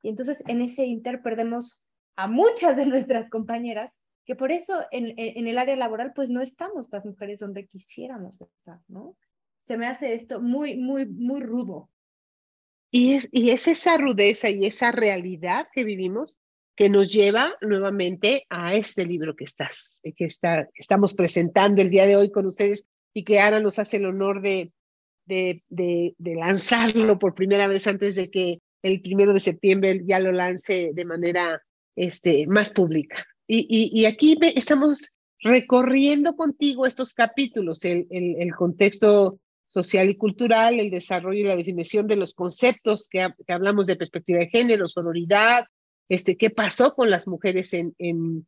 Y 0.01 0.09
entonces 0.09 0.43
en 0.47 0.63
ese 0.63 0.87
inter 0.87 1.21
perdemos 1.21 1.83
a 2.17 2.27
muchas 2.27 2.77
de 2.77 2.87
nuestras 2.87 3.31
compañeras 3.31 4.01
que 4.25 4.35
por 4.35 4.51
eso 4.51 4.85
en, 4.91 5.15
en, 5.17 5.47
el 5.47 5.57
área 5.57 5.77
laboral 5.77 6.13
pues 6.15 6.31
no 6.31 6.43
estamos 6.43 6.89
las 6.91 7.05
mujeres 7.05 7.39
donde 7.39 7.67
quisiéramos 7.67 8.41
estar, 8.41 8.81
¿no? 8.89 9.17
Se 9.63 9.77
me 9.79 9.87
hace 9.87 10.15
esto 10.15 10.41
muy, 10.41 10.77
muy, 10.77 11.07
muy 11.07 11.41
rudo. 11.41 11.91
Y 12.91 13.15
es, 13.15 13.29
y 13.31 13.51
es 13.51 13.69
esa 13.69 13.99
rudeza 13.99 14.51
y 14.51 14.67
esa 14.67 14.91
realidad 14.91 15.69
que 15.73 15.85
vivimos 15.85 16.41
que 16.77 16.89
nos 16.89 17.13
lleva 17.13 17.55
nuevamente 17.61 18.47
a 18.51 18.75
este 18.75 19.07
libro 19.07 19.35
que, 19.35 19.45
estás, 19.45 19.99
que 20.03 20.25
está, 20.25 20.69
estamos 20.75 21.15
presentando 21.15 21.81
el 21.81 21.91
día 21.91 22.07
de 22.07 22.17
hoy 22.17 22.31
con 22.31 22.47
ustedes 22.47 22.85
y 23.15 23.25
que 23.25 23.41
Ana 23.41 23.61
nos 23.61 23.79
hace 23.79 23.97
el 23.97 24.07
honor 24.07 24.43
de, 24.43 24.73
de, 25.25 25.63
de, 25.69 26.35
lanzarlo 26.35 27.19
por 27.19 27.35
primera 27.35 27.67
vez 27.67 27.87
antes 27.87 28.15
de 28.15 28.31
que 28.31 28.61
el 28.83 29.01
primero 29.01 29.33
de 29.33 29.41
septiembre 29.41 30.03
ya 30.05 30.21
lo 30.21 30.33
lance 30.33 30.91
de 30.93 31.05
manera 31.05 31.63
este, 31.97 32.47
más 32.47 32.71
pública. 32.71 33.27
Y, 33.49 33.67
y, 33.69 34.01
y 34.01 34.05
aquí 34.05 34.39
estamos 34.55 35.11
recorriendo 35.41 36.37
contigo 36.37 36.87
estos 36.87 37.15
capítulos, 37.15 37.85
el, 37.85 38.07
el, 38.11 38.37
el, 38.41 38.55
contexto 38.55 39.39
social 39.67 40.09
y 40.09 40.17
cultural, 40.17 40.79
el 40.79 40.91
desarrollo 40.91 41.41
y 41.41 41.45
la 41.45 41.57
definición 41.57 42.07
de 42.07 42.17
los 42.17 42.35
conceptos 42.35 43.09
que, 43.09 43.29
que 43.47 43.53
hablamos 43.53 43.87
de 43.87 43.97
perspectiva 43.97 44.41
de 44.41 44.49
género, 44.49 44.89
sororidad, 44.89 45.67
este, 46.09 46.37
qué 46.37 46.51
pasó 46.51 46.95
con 46.95 47.11
las 47.11 47.27
mujeres 47.27 47.73
en, 47.75 47.95
en, 47.99 48.47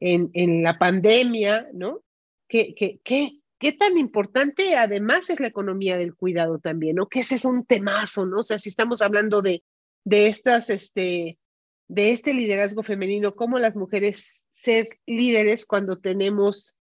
en, 0.00 0.30
en 0.34 0.62
la 0.62 0.78
pandemia, 0.78 1.68
¿no? 1.72 2.02
¿Qué, 2.48 2.74
qué, 2.74 3.00
qué, 3.02 3.38
¿Qué 3.58 3.72
tan 3.72 3.98
importante 3.98 4.76
además 4.76 5.30
es 5.30 5.40
la 5.40 5.48
economía 5.48 5.96
del 5.96 6.14
cuidado 6.14 6.60
también, 6.60 6.96
¿no? 6.96 7.08
Que 7.08 7.20
ese 7.20 7.34
es 7.34 7.44
un 7.44 7.64
temazo, 7.64 8.24
¿no? 8.24 8.38
O 8.38 8.44
sea, 8.44 8.58
si 8.58 8.68
estamos 8.68 9.02
hablando 9.02 9.42
de, 9.42 9.64
de 10.04 10.28
estas, 10.28 10.70
este, 10.70 11.38
de 11.88 12.12
este 12.12 12.34
liderazgo 12.34 12.82
femenino, 12.82 13.34
cómo 13.34 13.58
las 13.58 13.74
mujeres 13.74 14.44
ser 14.50 14.86
líderes 15.06 15.66
cuando 15.66 15.98
tenemos 15.98 16.78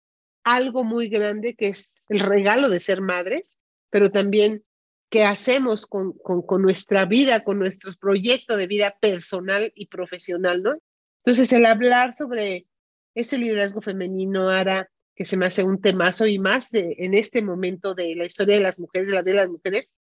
algo 0.44 0.84
muy 0.84 1.10
grande 1.10 1.56
que 1.56 1.70
es 1.70 2.06
el 2.10 2.20
regalo 2.20 2.70
de 2.70 2.80
ser 2.80 3.02
madres, 3.02 3.60
pero 3.90 4.12
también 4.12 4.64
qué 5.10 5.24
hacemos 5.24 5.86
con, 5.86 6.14
con, 6.14 6.62
nuestra 6.62 7.06
vida, 7.06 7.44
con 7.44 7.60
nuestro 7.60 7.92
proyecto 8.00 8.56
de 8.56 8.68
vida 8.68 8.96
personal 9.02 9.72
y 9.76 9.88
profesional, 9.88 10.64
¿no? 10.64 10.78
Entonces, 11.26 11.52
el 11.52 11.66
hablar 11.66 12.16
sobre 12.16 12.66
ese 13.14 13.38
liderazgo 13.38 13.82
femenino, 13.82 14.50
Ara, 14.50 14.90
que 15.16 15.26
se 15.26 15.36
me 15.36 15.46
hace 15.46 15.64
un 15.64 15.82
temazo 15.82 16.26
y 16.28 16.40
más 16.40 16.72
de, 16.72 16.96
en 17.00 17.14
este 17.14 17.42
momento 17.42 17.94
de 17.94 18.16
la 18.16 18.26
historia 18.26 18.56
de 18.56 18.64
las 18.64 18.80
mujeres, 18.80 19.08
de 19.08 19.14
la 19.14 19.22
vida 19.22 19.34
de 19.34 19.42
las 19.42 19.50
mujeres, 19.50 19.92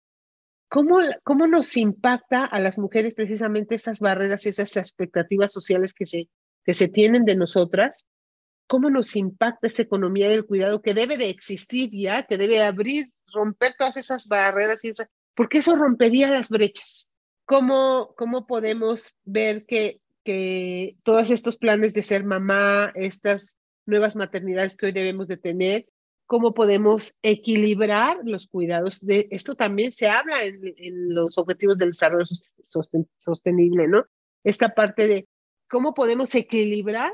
¿cómo, 0.71 1.01
cómo 1.25 1.47
nos 1.47 1.77
impacta 1.77 2.45
a 2.45 2.61
las 2.61 2.79
mujeres 2.79 3.13
precisamente 3.13 3.75
esas 3.75 4.01
barreras, 4.01 4.47
esas 4.47 4.77
expectativas 4.77 5.53
sociales 5.53 5.93
que 5.93 6.07
se, 6.07 6.29
que 6.65 6.73
se 6.73 6.89
tienen 6.89 7.25
de 7.25 7.37
nosotras? 7.37 8.07
¿Cómo 8.67 8.89
nos 8.89 9.17
impacta 9.17 9.67
esa 9.67 9.83
economía 9.83 10.31
del 10.31 10.47
cuidado 10.47 10.81
que 10.81 10.95
debe 10.95 11.19
de 11.19 11.29
existir 11.29 11.91
ya, 11.93 12.25
que 12.25 12.39
debe 12.39 12.63
abrir, 12.63 13.13
romper 13.35 13.75
todas 13.77 13.97
esas 13.97 14.29
barreras 14.29 14.85
y 14.85 14.89
esas, 14.89 15.09
porque 15.35 15.59
eso 15.59 15.75
rompería 15.75 16.31
las 16.31 16.49
brechas? 16.49 17.09
¿Cómo, 17.45 18.15
cómo 18.17 18.47
podemos 18.47 19.17
ver 19.25 19.67
que, 19.67 20.01
que 20.23 20.97
todos 21.03 21.31
estos 21.31 21.57
planes 21.57 21.93
de 21.95 22.05
ser 22.05 22.23
mamá, 22.23 22.93
estas 22.95 23.57
nuevas 23.87 24.15
maternidades 24.15 24.77
que 24.77 24.87
hoy 24.87 24.93
debemos 24.93 25.27
de 25.27 25.37
tener, 25.37 25.87
cómo 26.31 26.55
podemos 26.55 27.17
equilibrar 27.23 28.19
los 28.23 28.47
cuidados. 28.47 29.05
De 29.05 29.27
esto 29.33 29.57
también 29.57 29.91
se 29.91 30.07
habla 30.07 30.45
en, 30.45 30.61
en 30.77 31.13
los 31.13 31.37
objetivos 31.39 31.77
del 31.77 31.91
desarrollo 31.91 32.25
sostenible, 33.19 33.89
¿no? 33.89 34.07
Esta 34.45 34.73
parte 34.73 35.09
de 35.09 35.29
cómo 35.69 35.93
podemos 35.93 36.33
equilibrar 36.37 37.13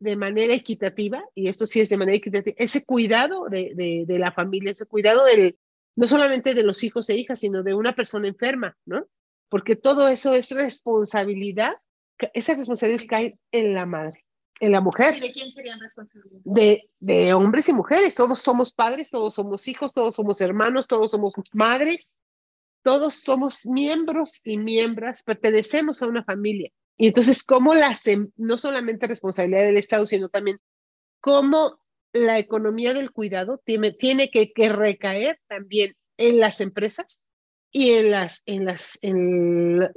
de 0.00 0.16
manera 0.16 0.54
equitativa, 0.54 1.22
y 1.36 1.46
esto 1.46 1.68
sí 1.68 1.78
es 1.78 1.88
de 1.88 1.96
manera 1.96 2.18
equitativa, 2.18 2.56
ese 2.58 2.84
cuidado 2.84 3.44
de, 3.48 3.74
de, 3.76 4.06
de 4.08 4.18
la 4.18 4.32
familia, 4.32 4.72
ese 4.72 4.86
cuidado 4.86 5.24
del, 5.24 5.56
no 5.94 6.08
solamente 6.08 6.54
de 6.54 6.64
los 6.64 6.82
hijos 6.82 7.08
e 7.10 7.14
hijas, 7.14 7.38
sino 7.38 7.62
de 7.62 7.74
una 7.74 7.94
persona 7.94 8.26
enferma, 8.26 8.76
¿no? 8.84 9.06
Porque 9.50 9.76
todo 9.76 10.08
eso 10.08 10.34
es 10.34 10.50
responsabilidad, 10.50 11.74
esas 12.34 12.58
responsabilidades 12.58 13.06
caen 13.06 13.38
en 13.52 13.72
la 13.72 13.86
madre 13.86 14.24
en 14.62 14.70
la 14.70 14.80
mujer. 14.80 15.16
¿Y 15.16 15.20
de 15.20 15.32
quién 15.32 15.50
serían 15.50 15.80
responsables? 15.80 16.40
De, 16.44 16.88
de 17.00 17.34
hombres 17.34 17.68
y 17.68 17.72
mujeres. 17.72 18.14
Todos 18.14 18.38
somos 18.38 18.72
padres, 18.72 19.10
todos 19.10 19.34
somos 19.34 19.66
hijos, 19.66 19.92
todos 19.92 20.14
somos 20.14 20.40
hermanos, 20.40 20.86
todos 20.86 21.10
somos 21.10 21.34
madres, 21.52 22.16
todos 22.82 23.16
somos 23.16 23.66
miembros 23.66 24.40
y 24.44 24.58
miembros, 24.58 25.24
pertenecemos 25.24 26.00
a 26.00 26.06
una 26.06 26.22
familia. 26.22 26.70
Y 26.96 27.08
entonces, 27.08 27.42
¿cómo 27.42 27.74
la, 27.74 27.96
no 28.36 28.56
solamente 28.56 29.08
responsabilidad 29.08 29.62
del 29.62 29.78
Estado, 29.78 30.06
sino 30.06 30.28
también 30.28 30.60
cómo 31.20 31.80
la 32.12 32.38
economía 32.38 32.94
del 32.94 33.10
cuidado 33.10 33.60
tiene, 33.64 33.90
tiene 33.90 34.30
que, 34.30 34.52
que 34.52 34.68
recaer 34.68 35.40
también 35.48 35.96
en 36.18 36.38
las 36.38 36.60
empresas 36.60 37.24
y 37.72 37.94
en, 37.94 38.12
las, 38.12 38.42
en, 38.46 38.66
las, 38.66 38.96
en 39.02 39.80
la, 39.80 39.90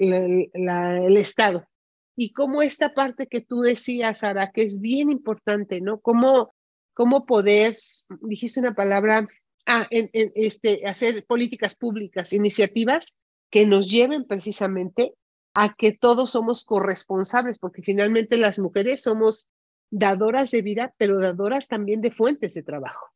la, 0.56 1.06
el 1.06 1.18
Estado? 1.18 1.68
Y 2.16 2.32
cómo 2.32 2.62
esta 2.62 2.94
parte 2.94 3.28
que 3.28 3.42
tú 3.42 3.62
decías, 3.62 4.20
Sara, 4.20 4.52
que 4.52 4.64
es 4.64 4.80
bien 4.80 5.12
importante, 5.12 5.82
¿no? 5.82 6.00
Cómo, 6.00 6.54
cómo 6.94 7.26
poder, 7.26 7.78
dijiste 8.22 8.60
una 8.60 8.74
palabra 8.74 9.28
ah, 9.66 9.88
en, 9.90 10.10
este, 10.14 10.86
hacer 10.86 11.26
políticas 11.26 11.76
públicas, 11.76 12.32
iniciativas 12.34 13.16
que 13.50 13.66
nos 13.66 13.90
lleven 13.90 14.26
precisamente 14.26 15.14
a 15.54 15.74
que 15.74 15.94
todos 15.94 16.32
somos 16.32 16.66
corresponsables, 16.66 17.60
porque 17.60 17.82
finalmente 17.82 18.38
las 18.38 18.60
mujeres 18.60 19.02
somos 19.02 19.50
dadoras 19.90 20.52
de 20.52 20.62
vida, 20.62 20.94
pero 20.98 21.20
dadoras 21.20 21.68
también 21.68 22.02
de 22.02 22.12
fuentes 22.12 22.54
de 22.54 22.64
trabajo. 22.64 23.12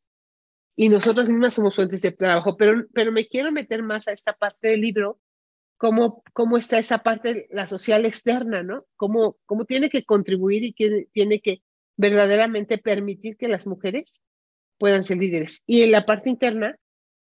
Y 0.76 0.88
nosotras 0.88 1.28
mismas 1.28 1.54
somos 1.54 1.74
fuentes 1.74 2.00
de 2.00 2.12
trabajo, 2.12 2.56
pero, 2.56 2.86
pero 2.94 3.12
me 3.12 3.26
quiero 3.26 3.52
meter 3.52 3.82
más 3.82 4.08
a 4.08 4.12
esta 4.12 4.32
parte 4.32 4.68
del 4.68 4.80
libro, 4.80 5.18
cómo, 5.80 6.22
cómo 6.34 6.58
está 6.58 6.78
esa 6.78 6.98
parte, 6.98 7.48
la 7.50 7.66
social 7.66 8.04
externa, 8.04 8.62
¿no? 8.62 8.84
Cómo, 8.96 9.38
cómo 9.46 9.64
tiene 9.64 9.88
que 9.88 10.04
contribuir 10.04 10.62
y 10.62 10.74
que, 10.74 11.08
tiene 11.10 11.40
que 11.40 11.62
verdaderamente 11.96 12.76
permitir 12.76 13.38
que 13.38 13.48
las 13.48 13.66
mujeres 13.66 14.20
puedan 14.76 15.04
ser 15.04 15.16
líderes. 15.16 15.64
Y 15.66 15.80
en 15.80 15.92
la 15.92 16.04
parte 16.04 16.28
interna, 16.28 16.76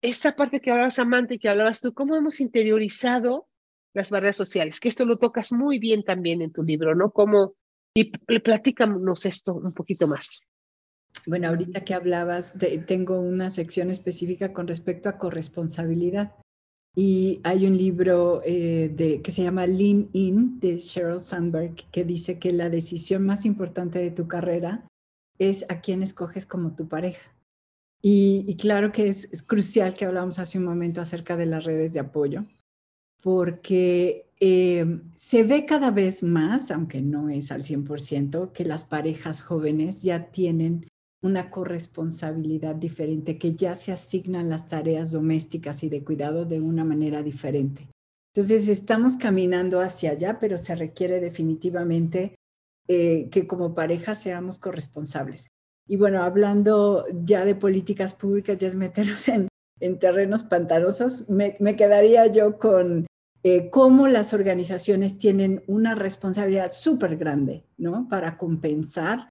esa 0.03 0.35
parte 0.35 0.61
que 0.61 0.73
hablabas, 0.73 0.99
Amante, 0.99 1.39
que 1.39 1.49
hablabas 1.49 1.81
tú, 1.81 1.95
cómo 1.95 2.17
hemos 2.17 2.41
interiorizado 2.41 3.47
las 3.95 4.11
barreras 4.11 4.37
sociales, 4.37 4.81
que 4.81 4.89
esto 4.89 5.05
lo 5.05 5.19
tocas 5.19 5.53
muy 5.53 5.79
bien 5.79 6.03
también 6.03 6.43
en 6.43 6.51
tu 6.53 6.65
libro, 6.65 6.97
¿no? 6.97 7.13
Cómo, 7.13 7.55
y 7.95 8.11
platícanos 8.41 9.27
esto 9.27 9.55
un 9.55 9.73
poquito 9.73 10.09
más. 10.09 10.43
Bueno, 11.25 11.47
ahorita 11.47 11.85
que 11.85 11.95
hablabas, 11.95 12.53
tengo 12.89 13.21
una 13.21 13.49
sección 13.49 13.91
específica 13.91 14.53
con 14.53 14.67
respecto 14.67 15.09
a 15.09 15.19
corresponsabilidad. 15.19 16.33
Y 16.95 17.41
hay 17.45 17.67
un 17.67 17.77
libro 17.77 18.43
eh, 18.45 19.21
que 19.23 19.31
se 19.31 19.43
llama 19.43 19.67
Lean 19.67 20.09
In 20.13 20.59
de 20.59 20.79
Sheryl 20.79 21.21
Sandberg 21.21 21.75
que 21.93 22.05
dice 22.05 22.39
que 22.39 22.53
la 22.53 22.69
decisión 22.69 23.25
más 23.25 23.45
importante 23.45 24.01
de 24.01 24.11
tu 24.11 24.27
carrera 24.27 24.83
es 25.39 25.65
a 25.69 25.81
quién 25.81 26.03
escoges 26.03 26.47
como 26.47 26.73
tu 26.73 26.89
pareja. 26.89 27.31
Y, 28.03 28.57
claro 28.57 28.93
que 28.93 29.09
es, 29.09 29.43
crucial 29.43 29.95
que 29.95 30.07
hablamos 30.07 30.39
hace 30.39 30.59
un 30.59 30.65
momento 30.65 31.01
acerca 31.01 31.37
de 31.37 31.47
las 31.47 31.65
redes 31.65 31.93
de 31.93 32.01
apoyo, 32.01 32.47
porque 33.23 34.27
eh, 34.41 35.01
se 35.17 35.45
ve 35.45 35.67
cada 35.67 35.91
vez 35.91 36.23
más, 36.23 36.71
aunque 36.71 37.03
no 37.03 37.29
es 37.29 37.53
al 37.53 37.63
100%, 37.63 38.53
que 38.53 38.65
las 38.65 38.85
parejas 38.85 39.43
jóvenes 39.43 40.03
ya 40.03 40.31
tienen 40.31 40.89
una 41.23 41.51
corresponsabilidad 41.51 42.75
diferente, 42.75 43.39
que 43.39 43.55
ya 43.55 43.75
se 43.75 43.93
asignan 43.93 44.49
las 44.49 44.69
tareas 44.69 45.11
domésticas 45.13 45.83
y 45.83 45.89
de 45.89 46.03
cuidado 46.03 46.45
de 46.45 46.61
una 46.61 46.85
manera 46.85 47.23
diferente. 47.23 47.87
Entonces, 48.35 48.69
estamos 48.69 49.17
caminando 49.17 49.81
hacia 49.81 50.13
allá, 50.13 50.39
pero 50.39 50.57
se 50.57 50.75
requiere 50.75 51.21
definitivamente 51.21 52.37
eh, 52.89 53.29
que 53.31 53.47
como 53.47 53.75
pareja 53.75 54.15
seamos 54.15 54.59
corresponsables. 54.59 55.49
Y 55.87 55.97
bueno, 55.97 56.23
hablando 56.23 57.05
ya 57.25 57.45
de 57.45 57.55
políticas 57.55 58.15
públicas, 58.15 58.57
ya 58.59 58.69
es 58.69 58.77
meternos 58.77 59.29
en, 59.81 59.99
terrenos 59.99 60.43
pantanosos, 60.43 61.29
me, 61.29 61.55
quedaría 61.77 62.27
yo 62.29 62.59
con 62.59 63.07
eh, 63.43 63.71
cómo 63.71 64.09
las 64.09 64.33
organizaciones 64.33 65.19
tienen 65.19 65.63
una 65.67 65.95
responsabilidad 65.95 66.71
súper 66.73 67.17
grande, 67.17 67.65
¿no? 67.79 68.07
Para 68.09 68.37
compensar 68.37 69.29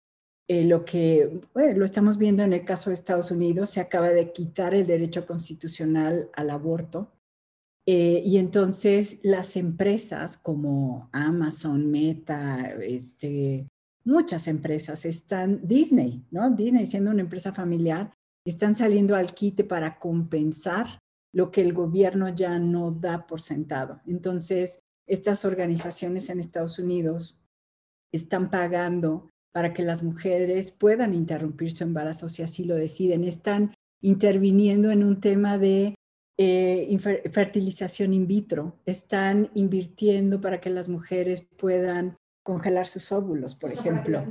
eh, 0.49 0.63
lo 0.63 0.83
que, 0.83 1.41
lo 1.53 1.85
estamos 1.85 2.17
viendo 2.17 2.41
en 2.41 2.53
el 2.53 2.65
caso 2.65 2.89
de 2.89 2.95
Estados 2.95 3.29
Unidos, 3.29 3.69
se 3.69 3.81
acaba 3.81 4.07
de 4.07 4.31
quitar 4.31 4.73
el 4.73 4.88
derecho 4.88 5.27
constitucional 5.27 6.27
al 6.33 6.49
aborto. 6.49 7.12
Eh, 7.85 8.23
y 8.25 8.38
entonces 8.38 9.19
las 9.21 9.55
empresas 9.55 10.38
como 10.38 11.07
Amazon, 11.12 11.91
Meta, 11.91 12.73
este, 12.81 13.67
muchas 14.03 14.47
empresas 14.47 15.05
están, 15.05 15.59
Disney, 15.67 16.25
¿no? 16.31 16.49
Disney 16.49 16.88
siendo 16.88 17.12
una 17.12 17.21
empresa 17.21 17.53
familiar, 17.53 18.12
están 18.43 18.73
saliendo 18.73 19.15
al 19.15 19.35
quite 19.35 19.63
para 19.63 19.99
compensar 19.99 20.97
lo 21.31 21.51
que 21.51 21.62
el 21.62 21.73
gobierno 21.73 22.27
ya 22.29 22.57
no 22.57 22.89
da 22.89 23.27
por 23.27 23.39
sentado. 23.39 24.01
Entonces, 24.07 24.79
estas 25.05 25.45
organizaciones 25.45 26.27
en 26.31 26.39
Estados 26.39 26.79
Unidos 26.79 27.39
están 28.12 28.49
pagando 28.49 29.29
para 29.51 29.73
que 29.73 29.83
las 29.83 30.03
mujeres 30.03 30.71
puedan 30.71 31.13
interrumpir 31.13 31.71
su 31.71 31.83
embarazo 31.83 32.29
si 32.29 32.43
así 32.43 32.63
lo 32.63 32.75
deciden. 32.75 33.23
Están 33.23 33.73
interviniendo 34.01 34.91
en 34.91 35.03
un 35.03 35.19
tema 35.19 35.57
de 35.57 35.95
eh, 36.38 36.97
fertilización 37.31 38.13
in 38.13 38.27
vitro. 38.27 38.75
Están 38.85 39.49
invirtiendo 39.53 40.39
para 40.39 40.62
que 40.62 40.69
las 40.69 40.88
mujeres 40.88 41.45
puedan 41.57 42.15
congelar 42.43 42.88
sus 42.88 43.12
óvulos, 43.12 43.55
por 43.55 43.71
ejemplo. 43.71 44.23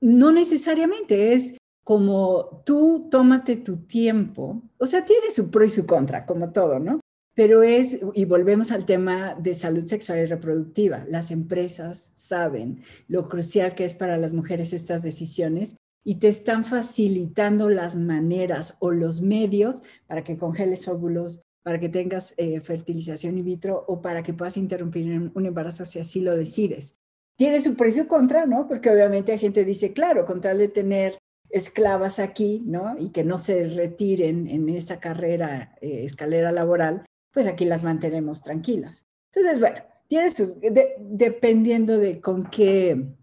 No 0.00 0.32
necesariamente, 0.32 1.32
es 1.34 1.56
como 1.84 2.62
tú 2.64 3.08
tómate 3.10 3.56
tu 3.56 3.78
tiempo, 3.78 4.62
o 4.78 4.86
sea, 4.86 5.04
tiene 5.04 5.30
su 5.30 5.50
pro 5.50 5.64
y 5.64 5.70
su 5.70 5.86
contra, 5.86 6.24
como 6.24 6.52
todo, 6.52 6.78
¿no? 6.78 7.00
Pero 7.34 7.62
es, 7.62 8.00
y 8.14 8.24
volvemos 8.24 8.72
al 8.72 8.84
tema 8.84 9.36
de 9.38 9.54
salud 9.54 9.86
sexual 9.86 10.18
y 10.18 10.24
reproductiva, 10.26 11.04
las 11.08 11.30
empresas 11.30 12.10
saben 12.14 12.82
lo 13.06 13.28
crucial 13.28 13.74
que 13.74 13.84
es 13.84 13.94
para 13.94 14.16
las 14.16 14.32
mujeres 14.32 14.72
estas 14.72 15.02
decisiones 15.02 15.76
y 16.04 16.16
te 16.16 16.28
están 16.28 16.64
facilitando 16.64 17.68
las 17.68 17.96
maneras 17.96 18.76
o 18.80 18.90
los 18.90 19.20
medios 19.20 19.82
para 20.06 20.24
que 20.24 20.36
congeles 20.36 20.88
óvulos, 20.88 21.42
para 21.62 21.78
que 21.78 21.88
tengas 21.88 22.34
eh, 22.36 22.60
fertilización 22.60 23.38
in 23.38 23.44
vitro 23.44 23.84
o 23.86 24.00
para 24.00 24.22
que 24.22 24.32
puedas 24.32 24.56
interrumpir 24.56 25.30
un 25.32 25.46
embarazo 25.46 25.84
si 25.84 25.98
así 25.98 26.20
lo 26.20 26.36
decides. 26.36 26.96
Tiene 27.36 27.60
su 27.60 27.74
precio 27.74 28.08
contra, 28.08 28.44
¿no? 28.46 28.66
Porque 28.66 28.90
obviamente 28.90 29.32
hay 29.32 29.38
gente 29.38 29.60
que 29.60 29.66
dice, 29.66 29.92
claro, 29.92 30.26
con 30.26 30.40
tal 30.40 30.58
de 30.58 30.68
tener 30.68 31.18
esclavas 31.48 32.18
aquí, 32.18 32.62
¿no? 32.66 32.96
Y 32.98 33.10
que 33.10 33.24
no 33.24 33.38
se 33.38 33.66
retiren 33.68 34.48
en 34.48 34.68
esa 34.68 35.00
carrera, 35.00 35.74
eh, 35.80 36.04
escalera 36.04 36.52
laboral, 36.52 37.04
pues 37.32 37.46
aquí 37.46 37.64
las 37.64 37.82
mantenemos 37.82 38.42
tranquilas. 38.42 39.06
Entonces, 39.32 39.60
bueno, 39.60 39.78
tiene 40.08 40.30
sus, 40.30 40.56
dependiendo 40.98 41.98
de 41.98 42.20
con 42.20 42.50
qué 42.50 43.14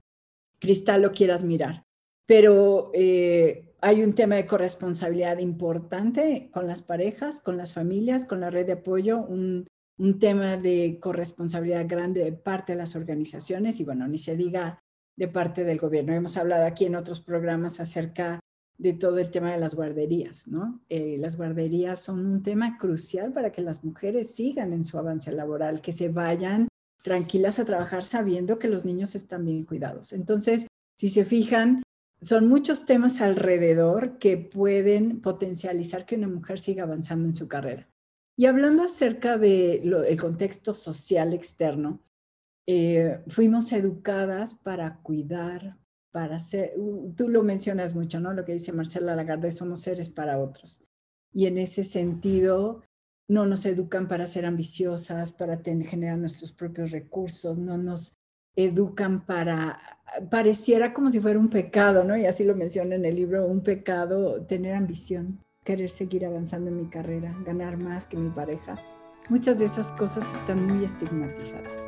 cristal 0.60 1.02
lo 1.02 1.12
quieras 1.12 1.43
mirar. 1.43 1.86
Pero 2.26 2.91
eh, 2.93 3.74
hay 3.82 4.04
un 4.04 4.13
tema 4.13 4.36
de 4.36 4.46
corresponsabilidad 4.46 5.38
importante 5.39 6.50
con 6.52 6.67
las 6.67 6.82
parejas, 6.82 7.41
con 7.41 7.58
las 7.58 7.74
familias, 7.74 8.26
con 8.26 8.39
la 8.39 8.50
red 8.50 8.65
de 8.65 8.74
apoyo, 8.74 9.20
un, 9.20 9.65
un 9.98 10.20
tema 10.20 10.58
de 10.58 11.00
corresponsabilidad 11.00 11.88
grande 11.88 12.24
de 12.24 12.34
parte 12.34 12.74
de 12.74 12.80
las 12.80 12.96
organizaciones 12.96 13.80
y 13.80 13.84
bueno, 13.84 14.08
ni 14.08 14.17
se 14.17 14.36
diga 14.36 14.80
de 15.17 15.28
parte 15.28 15.63
del 15.63 15.80
gobierno. 15.80 16.13
Hemos 16.13 16.38
hablado 16.38 16.65
aquí 16.65 16.86
en 16.86 16.96
otros 16.96 17.20
programas 17.20 17.80
acerca 17.80 18.39
de 18.78 18.94
todo 18.94 19.18
el 19.18 19.32
tema 19.32 19.52
de 19.52 19.60
las 19.60 19.76
guarderías, 19.76 20.48
¿no? 20.48 20.80
Eh, 20.90 21.18
las 21.18 21.36
guarderías 21.36 22.00
son 22.00 22.28
un 22.28 22.44
tema 22.44 22.78
crucial 22.78 23.34
para 23.34 23.52
que 23.52 23.62
las 23.62 23.84
mujeres 23.84 24.36
sigan 24.36 24.72
en 24.72 24.86
su 24.86 24.98
avance 24.98 25.32
laboral, 25.32 25.82
que 25.82 25.92
se 25.92 26.10
vayan 26.10 26.68
tranquilas 27.04 27.58
a 27.58 27.66
trabajar 27.66 28.04
sabiendo 28.04 28.60
que 28.60 28.68
los 28.68 28.86
niños 28.86 29.16
están 29.16 29.46
bien 29.46 29.63
cuidados. 29.63 30.13
Entonces, 30.13 30.68
si 30.96 31.10
se 31.10 31.26
fijan, 31.26 31.82
son 32.22 32.48
muchos 32.48 32.86
temas 32.86 33.22
alrededor 33.22 34.18
que 34.18 34.38
pueden 34.38 35.22
potencializar 35.22 36.06
que 36.06 36.16
una 36.16 36.28
mujer 36.28 36.60
siga 36.60 36.84
avanzando 36.84 37.28
en 37.28 37.36
su 37.36 37.48
carrera. 37.48 37.88
Y 38.36 38.46
hablando 38.46 38.84
acerca 38.84 39.38
del 39.38 40.18
contexto 40.20 40.74
social 40.74 41.34
externo, 41.34 42.02
eh, 42.68 43.24
fuimos 43.28 43.72
educadas 43.72 44.54
para 44.54 44.98
cuidar, 44.98 45.78
para 46.17 46.39
ser, 46.39 46.73
tú 47.15 47.30
lo 47.30 47.43
mencionas 47.43 47.93
mucho, 47.93 48.19
¿no? 48.19 48.34
Lo 48.34 48.43
que 48.43 48.53
dice 48.53 48.71
Marcela 48.71 49.15
Lagarde, 49.15 49.51
somos 49.51 49.82
seres 49.82 50.10
para 50.10 50.39
otros. 50.39 50.82
Y 51.32 51.45
en 51.45 51.60
ese 51.60 51.84
sentido, 51.84 52.82
no 53.27 53.45
nos 53.45 53.67
educan 53.67 54.08
para 54.08 54.25
ser 54.25 54.47
ambiciosas, 54.47 55.32
para 55.32 55.62
tener, 55.62 55.88
generar 55.88 56.17
nuestros 56.17 56.51
propios 56.51 56.89
recursos, 56.89 57.60
no 57.60 57.77
nos 57.77 58.17
educan 58.56 59.27
para, 59.27 59.80
pareciera 60.32 60.91
como 60.91 61.12
si 61.12 61.19
fuera 61.19 61.38
un 61.38 61.51
pecado, 61.51 62.03
¿no? 62.03 62.17
Y 62.17 62.25
así 62.25 62.43
lo 62.43 62.56
menciona 62.56 62.95
en 62.95 63.06
el 63.06 63.15
libro, 63.15 63.45
un 63.45 63.62
pecado, 63.62 64.41
tener 64.41 64.73
ambición, 64.73 65.45
querer 65.63 65.91
seguir 65.91 66.25
avanzando 66.25 66.71
en 66.71 66.77
mi 66.77 66.89
carrera, 66.89 67.32
ganar 67.45 67.77
más 67.77 68.08
que 68.08 68.17
mi 68.17 68.32
pareja. 68.32 68.75
Muchas 69.30 69.60
de 69.60 69.65
esas 69.65 69.91
cosas 69.91 70.25
están 70.34 70.65
muy 70.65 70.84
estigmatizadas. 70.84 71.87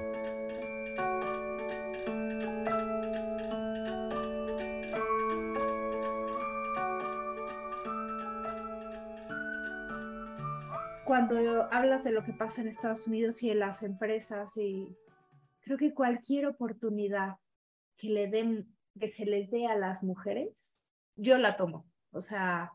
Hablas 11.72 12.04
de 12.04 12.12
lo 12.12 12.24
que 12.24 12.34
pasa 12.34 12.62
en 12.62 12.68
Estados 12.68 13.08
Unidos 13.08 13.42
y 13.44 13.50
en 13.52 13.60
las 13.60 13.84
empresas 13.84 14.56
y 14.58 14.96
creo 15.62 15.78
que 15.78 15.94
cualquier 15.94 16.48
oportunidad 16.48 17.36
que 17.98 18.10
le 18.10 18.28
den 18.28 18.76
que 19.00 19.08
se 19.08 19.26
les 19.26 19.50
dé 19.50 19.68
a 19.68 19.78
las 19.78 20.04
mujeres, 20.04 20.82
yo 21.16 21.38
la 21.38 21.58
tomo. 21.58 21.86
O 22.12 22.22
sea, 22.22 22.72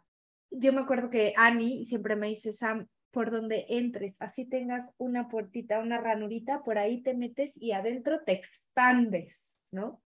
yo 0.51 0.73
me 0.73 0.83
acuerdo 0.83 1.11
que 1.11 1.35
Annie 1.37 1.85
siempre 1.85 2.17
me 2.17 2.29
dice, 2.29 2.53
Sam, 2.53 2.89
por 3.11 3.31
donde 3.31 3.67
entres, 3.69 4.17
así 4.21 4.49
tengas 4.49 4.91
una 4.97 5.29
puertita, 5.29 5.81
una 5.81 6.01
ranurita, 6.01 6.63
por 6.63 6.79
ahí 6.79 7.03
te 7.03 7.15
metes 7.15 7.61
y 7.61 7.73
adentro 7.73 8.23
te 8.25 8.33
expandes, 8.33 9.59
¿no? 9.71 10.03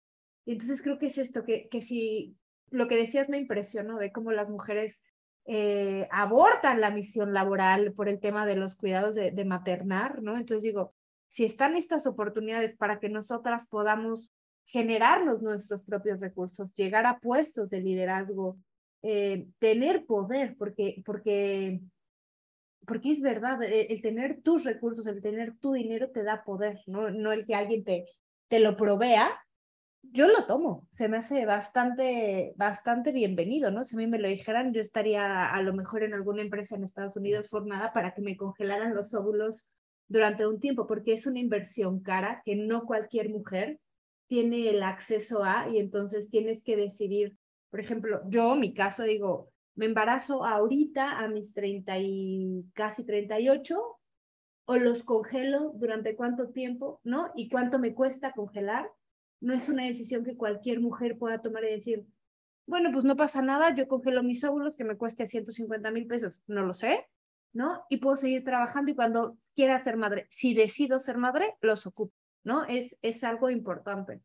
Y 0.45 0.53
entonces 0.53 0.82
creo 0.82 0.99
que 0.99 1.08
es 1.08 1.17
esto, 1.17 1.43
que, 1.43 1.67
que 1.69 1.82
si 1.82 2.38
lo 2.69 2.88
que 2.88 2.95
decías 2.95 3.29
me 3.29 3.38
impresionó 3.38 3.97
de 3.97 4.12
cómo 4.12 4.32
las 4.32 4.49
mujeres 4.49 5.03
eh, 5.45 6.08
abortan 6.12 6.82
la 6.82 6.89
misión 6.89 7.34
laboral 7.34 7.93
por 7.93 8.08
el 8.08 8.19
tema 8.19 8.45
de 8.45 8.56
los 8.56 8.75
cuidados 8.75 9.15
de, 9.15 9.32
de 9.32 9.45
maternar, 9.45 10.21
¿no? 10.21 10.38
Entonces 10.38 10.63
digo, 10.63 10.93
si 11.27 11.45
están 11.45 11.75
estas 11.75 12.06
oportunidades 12.06 12.75
para 12.77 12.99
que 12.99 13.10
nosotras 13.10 13.67
podamos 13.67 14.32
generarnos 14.65 15.41
nuestros 15.41 15.82
propios 15.84 16.19
recursos, 16.19 16.73
llegar 16.75 17.06
a 17.06 17.19
puestos 17.19 17.69
de 17.69 17.82
liderazgo, 17.82 18.58
eh, 19.01 19.47
tener 19.60 20.06
poder, 20.06 20.56
porque, 20.58 21.01
porque, 21.06 21.82
porque 22.86 23.12
es 23.12 23.21
verdad, 23.21 23.62
eh, 23.63 23.88
el, 23.89 24.01
tener 24.01 24.41
tus 24.41 24.63
recursos, 24.63 25.06
el 25.08 25.21
tener 25.21 25.58
tu 25.58 25.73
dinero 25.73 26.10
te 26.12 26.23
da 26.23 26.43
poder, 26.43 26.82
no, 26.88 27.12
no 27.12 27.32
el 27.32 27.45
que 27.45 27.56
alguien 27.56 27.84
te, 27.84 28.06
te 28.47 28.60
lo 28.60 28.77
provea. 28.77 29.29
Yo 30.12 30.28
lo 30.28 30.46
tomo, 30.46 30.88
se 30.92 31.08
me 31.08 31.18
hace 31.18 31.46
bastante, 31.46 32.54
bastante 32.56 33.12
bienvenido, 33.12 33.72
¿no? 33.72 33.84
Si 33.84 33.96
a 33.96 33.98
mí 33.98 34.06
me 34.06 34.20
lo 34.20 34.28
dijeran, 34.28 34.74
yo 34.74 34.82
estaría 34.82 35.48
a 35.48 35.62
lo 35.62 35.74
mejor 35.74 36.04
en 36.04 36.13
alguna 36.13 36.44
empresa 36.44 36.76
en 36.76 36.84
Estados 36.84 37.16
Unidos 37.16 37.50
formada 37.50 37.94
para 37.94 38.13
que 38.13 38.22
me 38.22 38.38
congelaran 38.38 38.94
los 38.94 39.13
óvulos 39.16 39.68
durante 40.08 40.46
un 40.46 40.60
tiempo, 40.60 40.86
porque 40.86 41.13
es 41.13 41.26
una 41.26 41.39
inversión 41.39 42.02
cara 42.02 42.44
que 42.46 42.56
no 42.56 42.86
cualquier 42.86 43.30
mujer 43.30 43.80
tiene 44.28 44.70
el 44.70 44.84
acceso 44.84 45.44
a 45.44 45.68
y 45.70 45.80
entonces 45.80 46.30
tienes 46.30 46.63
que 46.63 46.76
decidir, 46.76 47.38
por 47.72 47.80
ejemplo, 47.80 48.22
yo, 48.28 48.56
mi 48.56 48.74
caso, 48.74 49.04
digo, 49.04 49.52
me 49.76 49.86
embarazo 49.86 50.46
ahorita 50.46 51.18
a 51.20 51.28
mis 51.28 51.54
30 51.54 51.98
y 51.98 52.66
casi 52.74 53.06
38 53.06 53.82
o 54.66 54.76
los 54.78 55.04
congelo 55.04 55.72
durante 55.76 56.16
cuánto 56.16 56.50
tiempo, 56.50 57.00
¿no? 57.04 57.32
Y 57.36 57.50
cuánto 57.50 57.80
me 57.80 57.94
cuesta 57.96 58.32
congelar. 58.34 58.89
No 59.43 59.53
es 59.53 59.69
una 59.69 59.86
decisión 59.86 60.23
que 60.23 60.38
cualquier 60.38 60.79
mujer 60.79 61.17
pueda 61.17 61.41
tomar 61.41 61.63
y 61.65 61.71
decir, 61.71 62.06
bueno, 62.65 62.91
pues 62.91 63.03
no 63.03 63.15
pasa 63.15 63.41
nada, 63.41 63.75
yo 63.75 63.88
congelo 63.88 64.23
mis 64.23 64.43
óvulos 64.43 64.77
que 64.77 64.86
me 64.86 64.97
cueste 64.97 65.27
150 65.27 65.91
mil 65.91 66.08
pesos, 66.08 66.41
no 66.47 66.65
lo 66.65 66.73
sé, 66.73 67.08
¿no? 67.53 67.84
Y 67.89 67.97
puedo 67.97 68.15
seguir 68.15 68.43
trabajando 68.43 68.91
y 68.91 68.95
cuando 68.95 69.38
quiera 69.56 69.77
ser 69.79 69.97
madre, 69.97 70.27
si 70.29 70.53
decido 70.53 70.99
ser 70.99 71.17
madre, 71.17 71.56
los 71.62 71.86
ocupo. 71.86 72.13
¿no? 72.43 72.65
Es, 72.65 72.97
es 73.01 73.23
algo 73.23 73.49
importante. 73.49 74.21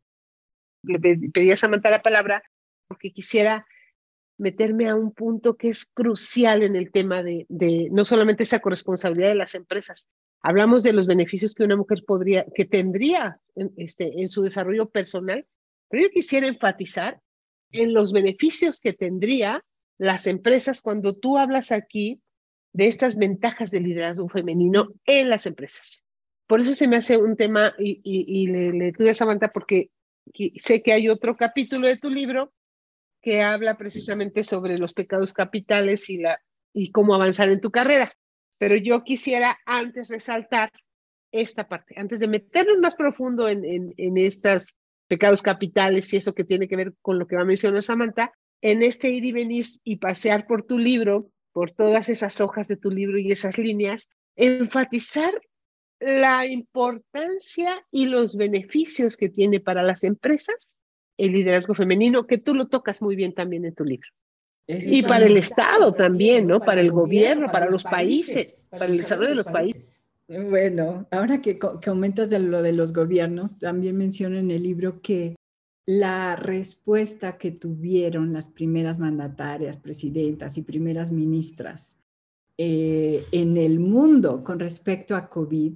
Le 0.83 0.99
pedí 0.99 1.51
a 1.51 1.57
Samantha 1.57 1.91
la 1.91 2.03
palabra 2.03 2.43
porque 2.87 3.13
quisiera 3.13 3.67
meterme 4.39 4.89
a 4.89 4.95
un 4.95 5.13
punto 5.13 5.57
que 5.57 5.69
es 5.69 5.87
crucial 5.87 6.63
en 6.63 6.77
el 6.77 6.93
tema 6.93 7.23
de, 7.23 7.47
de 7.49 7.89
no 7.91 8.05
solamente 8.05 8.45
esa 8.45 8.61
corresponsabilidad 8.61 9.29
de 9.29 9.35
las 9.35 9.55
empresas. 9.55 10.07
Hablamos 10.43 10.83
de 10.83 10.93
los 10.93 11.07
beneficios 11.07 11.55
que 11.55 11.65
una 11.65 11.77
mujer 11.77 12.05
podría, 12.07 12.47
que 12.55 12.65
tendría 12.65 13.41
en, 13.57 13.73
este, 13.77 14.21
en 14.21 14.29
su 14.29 14.43
desarrollo 14.43 14.89
personal, 14.89 15.47
pero 15.89 16.05
yo 16.05 16.11
quisiera 16.11 16.47
enfatizar 16.47 17.21
en 17.71 17.93
los 17.93 18.13
beneficios 18.13 18.81
que 18.81 18.93
tendría 18.93 19.65
las 19.99 20.27
empresas 20.27 20.81
cuando 20.81 21.17
tú 21.17 21.39
hablas 21.39 21.73
aquí 21.73 22.23
de 22.73 22.87
estas 22.87 23.17
ventajas 23.17 23.71
del 23.71 23.85
liderazgo 23.85 24.29
femenino 24.29 24.93
en 25.05 25.31
las 25.31 25.47
empresas. 25.47 26.05
Por 26.47 26.61
eso 26.61 26.75
se 26.75 26.89
me 26.89 26.97
hace 26.97 27.19
un 27.19 27.37
tema 27.37 27.75
y, 27.79 28.47
le, 28.47 28.93
tuve 28.93 29.11
a 29.11 29.15
Samantha 29.15 29.49
porque 29.49 29.91
sé 30.57 30.83
que 30.83 30.93
hay 30.93 31.09
otro 31.09 31.37
capítulo 31.37 31.89
de 31.89 31.97
tu 31.97 32.09
libro 32.09 32.53
que 33.21 33.43
habla 33.43 33.77
precisamente 33.77 34.45
sobre 34.45 34.79
los 34.79 34.95
pecados 34.95 35.33
capitales 35.33 36.09
y, 36.09 36.19
la, 36.19 36.41
y 36.73 36.91
cómo 36.93 37.15
avanzar 37.15 37.51
en 37.51 37.61
tu 37.61 37.71
carrera. 37.71 38.13
Pero 38.59 38.77
yo 38.77 39.05
quisiera 39.05 39.59
antes 39.65 40.09
resaltar 40.09 40.73
esta 41.31 41.69
parte, 41.69 41.95
antes 41.97 42.21
de 42.21 42.29
meternos 42.29 42.79
más 42.79 42.95
profundo 42.95 43.49
en, 43.49 43.65
en, 43.97 44.19
estos 44.19 44.75
pecados 45.07 45.43
capitales 45.43 46.13
y 46.13 46.17
eso 46.17 46.35
que 46.35 46.45
tiene 46.45 46.69
que 46.69 46.77
ver 46.77 46.95
con 47.03 47.19
lo 47.19 47.27
que 47.27 47.37
va 47.37 47.43
a 47.43 47.47
mencionar 47.47 47.83
Samantha, 47.83 48.33
en 48.61 48.83
este 48.83 49.11
ir 49.11 49.25
y 49.25 49.33
venir 49.33 49.67
y 49.85 49.97
pasear 49.97 50.47
por 50.47 50.65
tu 50.65 50.79
libro, 50.79 51.31
por 51.53 51.71
todas 51.71 52.09
esas 52.09 52.41
hojas 52.41 52.67
de 52.67 52.77
tu 52.77 52.91
libro 52.91 53.19
y 53.19 53.31
esas 53.31 53.59
líneas, 53.59 54.09
enfatizar 54.37 55.33
la 56.01 56.47
importancia 56.47 57.85
y 57.91 58.07
los 58.07 58.37
beneficios 58.37 59.17
que 59.17 59.29
tiene 59.29 59.61
para 59.61 59.83
las 59.83 60.05
empresas 60.05 60.75
el 61.19 61.33
liderazgo 61.33 61.75
femenino, 61.75 62.27
que 62.27 62.39
tú 62.39 62.55
lo 62.55 62.69
tocas 62.69 63.03
muy 63.03 63.17
bien 63.17 63.35
también 63.35 63.65
en 63.65 63.75
tu 63.75 63.85
libro. 63.85 64.09
Y 64.69 65.03
para 65.03 65.25
el 65.25 65.37
Estado 65.37 65.93
también, 65.95 66.47
¿no? 66.47 66.61
Para, 66.61 66.81
el 66.81 66.93
gobierno, 66.93 67.51
para, 67.51 67.71
los 67.71 67.83
países, 67.83 68.69
para 68.71 68.87
el 68.87 68.99
desarrollo 68.99 69.31
de 69.31 69.35
los 69.37 69.47
países. 69.47 70.05
Bueno, 70.29 71.07
ahora 71.11 71.41
que, 71.41 71.59
que 71.59 71.91
aumentas 71.91 72.29
de 72.29 72.39
lo 72.39 72.61
de 72.61 72.75
los 72.75 72.93
gobiernos, 72.93 73.59
también 73.59 73.97
menciona 73.97 74.39
en 74.39 74.51
el 74.51 74.63
libro 74.63 75.01
que 75.01 75.37
la 75.87 76.37
respuesta 76.37 77.39
que 77.39 77.51
tuvieron 77.51 78.35
las 78.35 78.51
primeras 78.51 78.99
mandatarias, 78.99 79.79
presidentas 79.79 80.59
y 80.59 80.63
primeras 80.63 81.11
ministras 81.11 81.97
eh, 82.59 83.25
en 83.31 83.57
el 83.57 83.79
mundo 83.79 84.43
con 84.43 84.59
respecto 84.59 85.15
a 85.15 85.31
COVID 85.31 85.75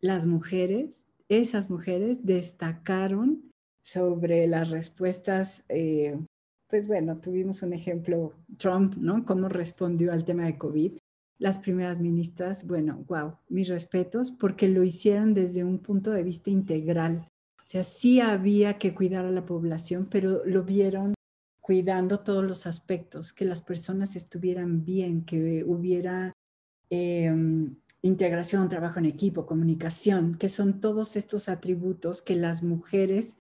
las 0.00 0.26
mujeres, 0.26 1.08
esas 1.28 1.68
mujeres 1.68 2.24
destacaron 2.24 3.50
sobre 3.82 4.46
las 4.46 4.70
respuestas, 4.70 5.64
eh, 5.68 6.16
pues 6.68 6.86
bueno, 6.86 7.18
tuvimos 7.18 7.62
un 7.62 7.72
ejemplo, 7.72 8.34
Trump, 8.56 8.96
¿no? 8.96 9.24
Cómo 9.24 9.48
respondió 9.48 10.12
al 10.12 10.24
tema 10.24 10.44
de 10.44 10.58
COVID. 10.58 10.98
Las 11.38 11.58
primeras 11.58 12.00
ministras, 12.00 12.66
bueno, 12.66 13.04
wow, 13.08 13.38
mis 13.48 13.68
respetos, 13.68 14.32
porque 14.32 14.68
lo 14.68 14.82
hicieron 14.82 15.34
desde 15.34 15.64
un 15.64 15.78
punto 15.78 16.10
de 16.10 16.22
vista 16.22 16.50
integral. 16.50 17.28
O 17.58 17.66
sea, 17.66 17.84
sí 17.84 18.20
había 18.20 18.78
que 18.78 18.94
cuidar 18.94 19.24
a 19.24 19.30
la 19.30 19.44
población, 19.44 20.08
pero 20.10 20.44
lo 20.44 20.64
vieron 20.64 21.14
cuidando 21.60 22.20
todos 22.20 22.44
los 22.44 22.66
aspectos, 22.66 23.32
que 23.32 23.46
las 23.46 23.62
personas 23.62 24.16
estuvieran 24.16 24.84
bien, 24.84 25.24
que 25.24 25.64
hubiera 25.64 26.34
em, 26.90 27.76
integración, 28.02 28.68
trabajo 28.68 28.98
en 28.98 29.06
equipo, 29.06 29.46
comunicación, 29.46 30.36
que 30.36 30.50
son 30.50 30.80
todos 30.80 31.16
estos 31.16 31.48
atributos 31.48 32.20
que 32.20 32.36
las 32.36 32.62
mujeres 32.62 33.38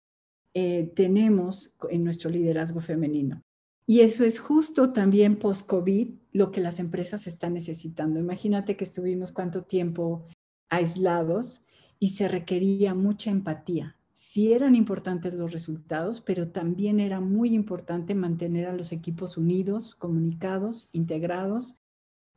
eh, 0.55 0.93
tenemos 0.95 1.75
en 1.91 2.05
nuestro 2.05 2.31
liderazgo 2.31 2.81
femenino. 2.81 3.43
Y 3.87 4.01
eso 4.01 4.25
es 4.25 4.39
justo 4.39 4.93
también 4.93 5.37
post-COVID 5.37 6.11
lo 6.33 6.53
que 6.53 6.61
las 6.61 6.79
empresas 6.79 7.27
están 7.27 7.55
necesitando. 7.55 8.21
Imagínate 8.21 8.77
que 8.77 8.85
estuvimos 8.85 9.33
cuánto 9.33 9.65
tiempo 9.65 10.27
aislados 10.71 11.65
y 11.99 12.11
se 12.11 12.29
requería 12.29 12.95
mucha 12.95 13.31
empatía. 13.31 13.97
Sí 14.13 14.53
eran 14.53 14.75
importantes 14.75 15.35
los 15.35 15.53
resultados, 15.53 16.21
pero 16.21 16.49
también 16.49 17.01
era 17.01 17.21
muy 17.21 17.55
importante 17.55 18.15
mantener 18.15 18.67
a 18.67 18.77
los 18.77 18.93
equipos 18.93 19.37
unidos, 19.37 19.95
comunicados, 19.95 20.89
integrados, 20.93 21.77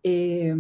eh, 0.04 0.56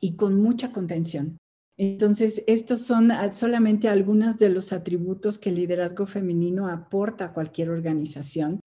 y 0.00 0.16
con 0.16 0.40
mucha 0.40 0.72
contención. 0.72 1.38
Entonces, 1.78 2.42
estos 2.46 2.80
son 2.80 3.10
solamente 3.32 3.88
algunos 3.88 4.38
de 4.38 4.48
los 4.48 4.72
atributos 4.72 5.38
que 5.38 5.50
el 5.50 5.56
liderazgo 5.56 6.06
femenino 6.06 6.68
aporta 6.68 7.26
a 7.26 7.32
cualquier 7.32 7.70
organización. 7.70 8.60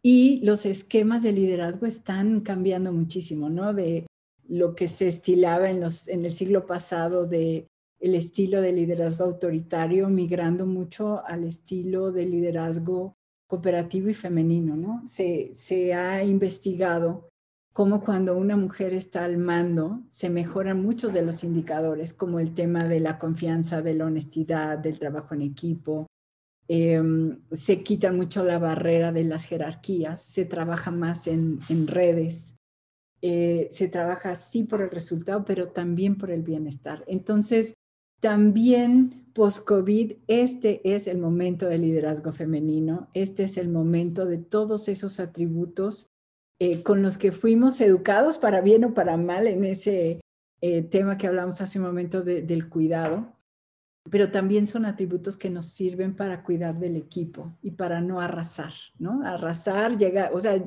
Y 0.00 0.40
los 0.44 0.66
esquemas 0.66 1.22
de 1.22 1.32
liderazgo 1.32 1.86
están 1.86 2.40
cambiando 2.40 2.92
muchísimo, 2.92 3.48
¿no? 3.50 3.72
De 3.72 4.06
lo 4.48 4.74
que 4.74 4.88
se 4.88 5.08
estilaba 5.08 5.70
en, 5.70 5.80
los, 5.80 6.08
en 6.08 6.24
el 6.24 6.34
siglo 6.34 6.66
pasado 6.66 7.26
de 7.26 7.66
el 8.00 8.16
estilo 8.16 8.60
de 8.60 8.72
liderazgo 8.72 9.24
autoritario, 9.24 10.08
migrando 10.08 10.66
mucho 10.66 11.24
al 11.24 11.44
estilo 11.44 12.10
de 12.10 12.26
liderazgo 12.26 13.14
cooperativo 13.46 14.08
y 14.08 14.14
femenino, 14.14 14.76
¿no? 14.76 15.06
Se, 15.06 15.54
se 15.54 15.94
ha 15.94 16.24
investigado 16.24 17.28
como 17.72 18.04
cuando 18.04 18.36
una 18.36 18.56
mujer 18.56 18.92
está 18.92 19.24
al 19.24 19.38
mando, 19.38 20.02
se 20.08 20.28
mejoran 20.28 20.82
muchos 20.82 21.14
de 21.14 21.22
los 21.22 21.42
indicadores, 21.42 22.12
como 22.12 22.38
el 22.38 22.52
tema 22.52 22.84
de 22.84 23.00
la 23.00 23.18
confianza, 23.18 23.80
de 23.80 23.94
la 23.94 24.06
honestidad, 24.06 24.78
del 24.78 24.98
trabajo 24.98 25.34
en 25.34 25.42
equipo. 25.42 26.06
Em, 26.68 27.40
se 27.50 27.82
quita 27.82 28.12
mucho 28.12 28.44
la 28.44 28.58
barrera 28.58 29.10
de 29.10 29.24
las 29.24 29.46
jerarquías, 29.46 30.22
se 30.22 30.44
trabaja 30.44 30.90
más 30.90 31.26
en, 31.26 31.60
redes, 31.86 32.56
eh, 33.22 33.68
se 33.70 33.88
trabaja 33.88 34.36
sí 34.36 34.64
por 34.64 34.82
el 34.82 34.90
resultado, 34.90 35.44
pero 35.44 35.68
también 35.68 36.16
por 36.18 36.30
el 36.30 36.42
bienestar. 36.42 37.04
Entonces, 37.06 37.74
también 38.20 39.30
post-COVID, 39.32 40.12
este 40.28 40.80
es 40.84 41.06
el 41.06 41.18
momento 41.18 41.66
del 41.66 41.82
liderazgo 41.82 42.32
femenino, 42.32 43.08
este 43.14 43.44
es 43.44 43.56
el 43.56 43.70
momento 43.70 44.26
de 44.26 44.38
todos 44.38 44.88
esos 44.88 45.20
atributos 45.20 46.11
eh, 46.58 46.82
con 46.82 47.02
los 47.02 47.18
que 47.18 47.32
fuimos 47.32 47.80
educados 47.80 48.38
para 48.38 48.60
bien 48.60 48.84
o 48.84 48.94
para 48.94 49.16
mal 49.16 49.46
en 49.46 49.64
ese 49.64 50.20
eh, 50.60 50.82
tema 50.82 51.16
que 51.16 51.26
hablamos 51.26 51.60
hace 51.60 51.78
un 51.78 51.86
momento 51.86 52.22
del 52.22 52.68
cuidado, 52.68 53.36
pero 54.10 54.30
también 54.30 54.66
son 54.66 54.84
atributos 54.84 55.36
que 55.36 55.50
nos 55.50 55.66
sirven 55.66 56.14
para 56.14 56.44
cuidar 56.44 56.78
del 56.78 56.96
equipo 56.96 57.56
y 57.62 57.72
para 57.72 58.00
no 58.00 58.20
arrasar, 58.20 58.72
¿no? 58.98 59.26
Arrasar, 59.26 59.96
llegar, 59.98 60.32
o 60.32 60.40
sea, 60.40 60.64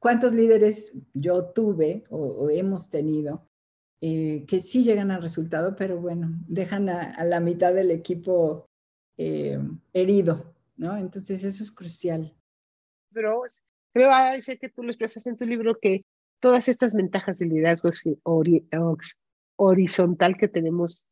¿cuántos 0.00 0.32
líderes 0.32 0.92
yo 1.14 1.44
tuve 1.46 2.04
o, 2.10 2.50
hemos 2.50 2.88
tenido 2.88 3.46
eh, 4.00 4.44
que 4.46 4.60
sí 4.60 4.82
llegan 4.82 5.10
al 5.10 5.22
resultado, 5.22 5.76
pero 5.76 6.00
bueno, 6.00 6.32
dejan 6.48 6.88
a, 6.88 7.24
la 7.24 7.40
mitad 7.40 7.72
del 7.72 7.92
equipo 7.92 8.68
herido, 9.16 10.54
¿no? 10.76 10.96
Entonces 10.98 11.44
eso 11.44 11.62
es 11.62 11.70
crucial. 11.70 12.34
Pero 13.12 13.44
creo, 13.96 14.10
dice 14.34 14.58
que 14.58 14.68
tú 14.68 14.82
lo 14.82 14.90
expresas 14.90 15.26
en 15.26 15.38
tu 15.38 15.46
libro, 15.46 15.78
que 15.80 16.04
todas 16.40 16.68
estas 16.68 16.92
ventajas 16.92 17.38
del 17.38 17.48
liderazgo 17.48 17.90
horizontal 19.56 20.36
que 20.36 20.48
tenemos, 20.48 21.06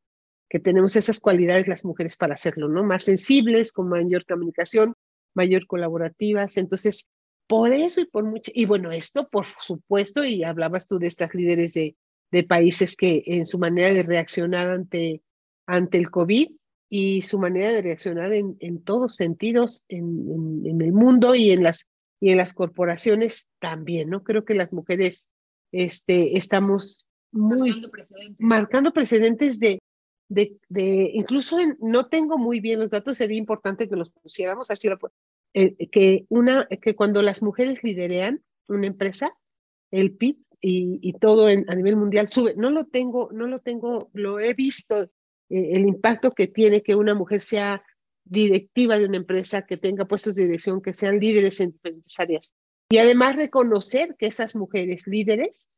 que 0.51 0.61
tenemos 0.61 0.95
esas 0.95 1.18
cualidades 1.18 1.66
las 1.66 1.87
mujeres 1.87 2.16
para 2.18 2.35
hacerlo, 2.35 2.68
¿no? 2.68 2.85
Más 2.85 3.05
sensibles, 3.05 3.72
con 3.72 3.89
mayor 3.89 4.26
comunicación, 4.26 4.95
mayor 5.32 5.66
colaborativas. 5.66 6.59
Entonces, 6.59 7.09
por 7.47 7.72
eso 7.72 8.03
y 8.03 8.05
por 8.05 8.24
mucho, 8.24 8.53
y 8.55 8.66
bueno, 8.66 8.93
esto 8.93 9.30
por 9.30 9.47
supuesto, 9.62 10.22
y 10.22 10.45
hablabas 10.45 10.87
tú 10.87 10.99
de 10.99 11.07
estas 11.07 11.35
líderes 11.35 11.72
de, 11.72 11.97
de 12.30 12.45
países 12.45 12.97
que 12.97 13.22
en 13.24 13.47
su 13.47 13.59
manera 13.59 13.95
de 13.95 14.03
reaccionar 14.03 14.68
ante, 14.68 15.22
ante 15.66 15.97
el 15.97 16.11
COVID 16.11 16.51
y 16.91 17.22
su 17.22 17.39
manera 17.39 17.72
de 17.72 17.80
reaccionar 17.80 18.35
en, 18.35 18.59
en 18.61 18.85
todos 18.85 19.16
sentidos 19.16 19.85
en, 19.89 20.66
en, 20.66 20.82
el 20.82 20.93
mundo 20.93 21.35
y 21.35 21.51
en 21.51 21.62
las 21.62 21.87
y 22.21 22.31
en 22.31 22.39
las 22.39 22.53
corporaciones 22.53 23.49
también, 23.59 24.11
¿no? 24.11 24.23
Creo 24.23 24.45
que 24.45 24.55
las 24.55 24.73
mujeres 24.73 25.27
este, 25.73 26.37
estamos 26.39 27.07
muy 27.33 27.71
marcando 27.71 27.91
precedentes, 27.91 28.41
marcando 28.41 28.93
precedentes 28.93 29.59
de, 29.59 29.81
de, 30.29 30.57
de, 30.69 31.11
incluso 31.15 31.59
no 31.81 32.07
tengo 32.07 32.39
muy 32.39 32.61
bien 32.61 32.81
los 32.81 32.91
datos, 32.91 33.19
sería 33.19 33.37
importante 33.37 33.89
que 33.89 33.97
los 33.97 34.11
pusiéramos 34.11 34.71
así, 34.71 34.89
eh, 35.55 35.89
que, 35.91 36.27
una, 36.29 36.67
que 36.81 36.95
cuando 36.95 37.23
las 37.23 37.43
mujeres 37.43 37.83
liderean 37.83 38.43
una 38.69 38.87
empresa, 38.87 39.33
el 39.91 40.12
PIB 40.12 40.37
y, 40.61 40.99
y 41.03 41.12
todo 41.15 41.49
en, 41.49 41.69
a 41.69 41.75
nivel 41.75 41.97
mundial 41.97 42.29
sube. 42.29 42.55
No 42.57 42.71
lo 42.71 42.87
tengo, 42.87 43.31
no 43.33 43.47
lo 43.47 43.59
tengo, 43.59 44.11
lo 44.15 44.41
he 44.41 44.55
visto, 44.55 45.03
eh, 45.03 45.09
el 45.49 45.87
impacto 45.87 46.33
que 46.33 46.49
tiene 46.49 46.83
que 46.83 46.95
una 46.95 47.15
mujer 47.15 47.41
sea 47.41 47.83
directiva 48.25 48.99
de 48.99 49.07
una 49.07 49.18
empresa, 49.18 49.66
que 49.66 49.77
tenga 49.77 50.07
puestos 50.07 50.35
de 50.35 50.45
dirección, 50.45 50.81
que 50.81 50.95
sean 50.95 51.18
líderes 51.18 51.61
en 51.61 51.72
diferentes 51.72 52.18
áreas. 52.18 52.55
Y 52.89 52.99
además 52.99 53.37
reconocer 53.37 54.16
que 54.18 54.27
esas 54.27 54.57
mujeres 54.57 55.07
líderes, 55.07 55.68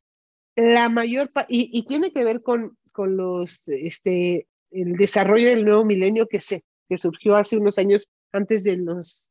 la 0.55 0.89
mayor, 0.89 1.31
y, 1.49 1.71
y 1.73 1.87
tiene 1.87 2.13
que 2.13 2.25
ver 2.25 2.43
con, 2.43 2.77
con 2.93 3.17
los, 3.17 3.69
este, 3.69 4.49
el 4.71 4.95
desarrollo 4.95 5.49
del 5.49 5.65
nuevo 5.65 5.85
milenio 5.85 6.29
que, 6.29 6.41
se, 6.41 6.63
que 6.89 6.99
surgió 6.99 7.37
hace 7.37 7.57
unos 7.57 7.79
años 7.79 8.11
antes 8.33 8.65
de 8.65 8.77
los 8.77 9.31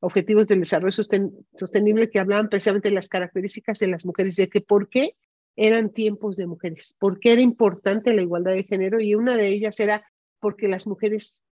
objetivos 0.00 0.46
del 0.46 0.60
desarrollo 0.60 1.02
sostenible 1.54 2.10
que 2.10 2.18
hablaban 2.18 2.48
precisamente 2.48 2.88
de 2.88 2.94
las 2.94 3.08
características 3.08 3.78
de 3.78 3.88
las 3.88 4.04
mujeres, 4.04 4.36
de 4.36 4.48
que 4.48 4.60
por 4.60 4.88
qué 4.88 5.16
eran 5.56 5.90
tiempos 5.92 6.36
de 6.36 6.46
mujeres, 6.46 6.94
por 6.98 7.20
qué 7.20 7.32
era 7.32 7.40
importante 7.40 8.12
la 8.12 8.22
igualdad 8.22 8.52
de 8.52 8.64
género 8.64 9.00
y 9.00 9.14
una 9.14 9.36
de 9.36 9.48
ellas 9.48 9.78
era 9.80 10.04
porque 10.40 10.68
las 10.68 10.86
mujeres 10.86 11.43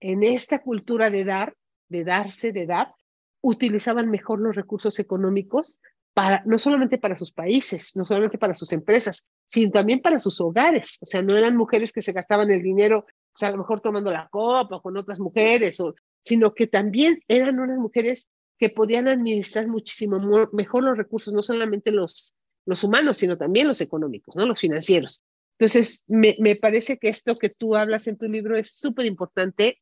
en 0.00 0.22
esta 0.22 0.60
cultura 0.60 1.10
de 1.10 1.24
dar, 1.24 1.56
de 1.88 2.04
darse, 2.04 2.52
de 2.52 2.66
dar, 2.66 2.94
utilizaban 3.40 4.10
mejor 4.10 4.40
los 4.40 4.56
recursos 4.56 4.98
económicos 4.98 5.80
para, 6.14 6.42
no 6.46 6.58
solamente 6.58 6.98
para 6.98 7.18
sus 7.18 7.30
países, 7.30 7.94
no 7.94 8.04
solamente 8.04 8.38
para 8.38 8.54
sus 8.54 8.72
empresas, 8.72 9.26
sino 9.44 9.70
también 9.70 10.00
para 10.00 10.18
sus 10.18 10.40
hogares. 10.40 10.98
O 11.02 11.06
sea, 11.06 11.22
no 11.22 11.36
eran 11.36 11.56
mujeres 11.56 11.92
que 11.92 12.02
se 12.02 12.12
gastaban 12.12 12.50
el 12.50 12.62
dinero, 12.62 13.00
o 13.00 13.38
sea, 13.38 13.48
a 13.48 13.52
lo 13.52 13.58
mejor 13.58 13.80
tomando 13.80 14.10
la 14.10 14.28
copa 14.28 14.80
con 14.80 14.96
otras 14.96 15.20
mujeres, 15.20 15.78
o, 15.80 15.94
sino 16.24 16.54
que 16.54 16.66
también 16.66 17.20
eran 17.28 17.60
unas 17.60 17.78
mujeres 17.78 18.30
que 18.58 18.70
podían 18.70 19.08
administrar 19.08 19.68
muchísimo 19.68 20.48
mejor 20.52 20.84
los 20.84 20.96
recursos, 20.96 21.34
no 21.34 21.42
solamente 21.42 21.92
los, 21.92 22.34
los 22.64 22.82
humanos, 22.82 23.18
sino 23.18 23.36
también 23.36 23.68
los 23.68 23.80
económicos, 23.80 24.34
¿no? 24.36 24.46
Los 24.46 24.60
financieros. 24.60 25.22
Entonces, 25.58 26.02
me, 26.06 26.36
me 26.40 26.56
parece 26.56 26.98
que 26.98 27.08
esto 27.08 27.38
que 27.38 27.50
tú 27.50 27.76
hablas 27.76 28.06
en 28.06 28.16
tu 28.16 28.26
libro 28.26 28.56
es 28.56 28.72
súper 28.72 29.06
importante 29.06 29.78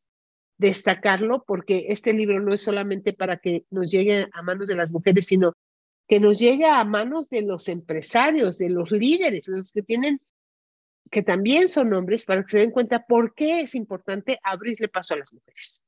destacarlo 0.57 1.43
porque 1.45 1.87
este 1.89 2.13
libro 2.13 2.39
no 2.39 2.53
es 2.53 2.61
solamente 2.61 3.13
para 3.13 3.37
que 3.37 3.65
nos 3.69 3.91
llegue 3.91 4.27
a 4.31 4.41
manos 4.41 4.67
de 4.67 4.75
las 4.75 4.91
mujeres, 4.91 5.25
sino 5.25 5.55
que 6.07 6.19
nos 6.19 6.39
llegue 6.39 6.65
a 6.65 6.83
manos 6.85 7.29
de 7.29 7.41
los 7.41 7.67
empresarios, 7.67 8.57
de 8.57 8.69
los 8.69 8.91
líderes, 8.91 9.47
los 9.47 9.73
que 9.73 9.81
tienen, 9.81 10.21
que 11.11 11.23
también 11.23 11.67
son 11.67 11.93
hombres, 11.93 12.25
para 12.25 12.43
que 12.43 12.51
se 12.51 12.59
den 12.59 12.71
cuenta 12.71 13.05
por 13.05 13.33
qué 13.33 13.61
es 13.61 13.75
importante 13.75 14.39
abrirle 14.43 14.87
paso 14.87 15.13
a 15.13 15.17
las 15.17 15.33
mujeres. 15.33 15.83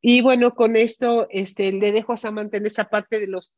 Y 0.00 0.20
bueno, 0.20 0.54
con 0.54 0.76
esto 0.76 1.26
este, 1.30 1.72
le 1.72 1.92
dejo 1.92 2.12
a 2.12 2.16
Samantha 2.16 2.58
en 2.58 2.66
esa 2.66 2.84
parte 2.84 3.18
de 3.18 3.28
los, 3.28 3.52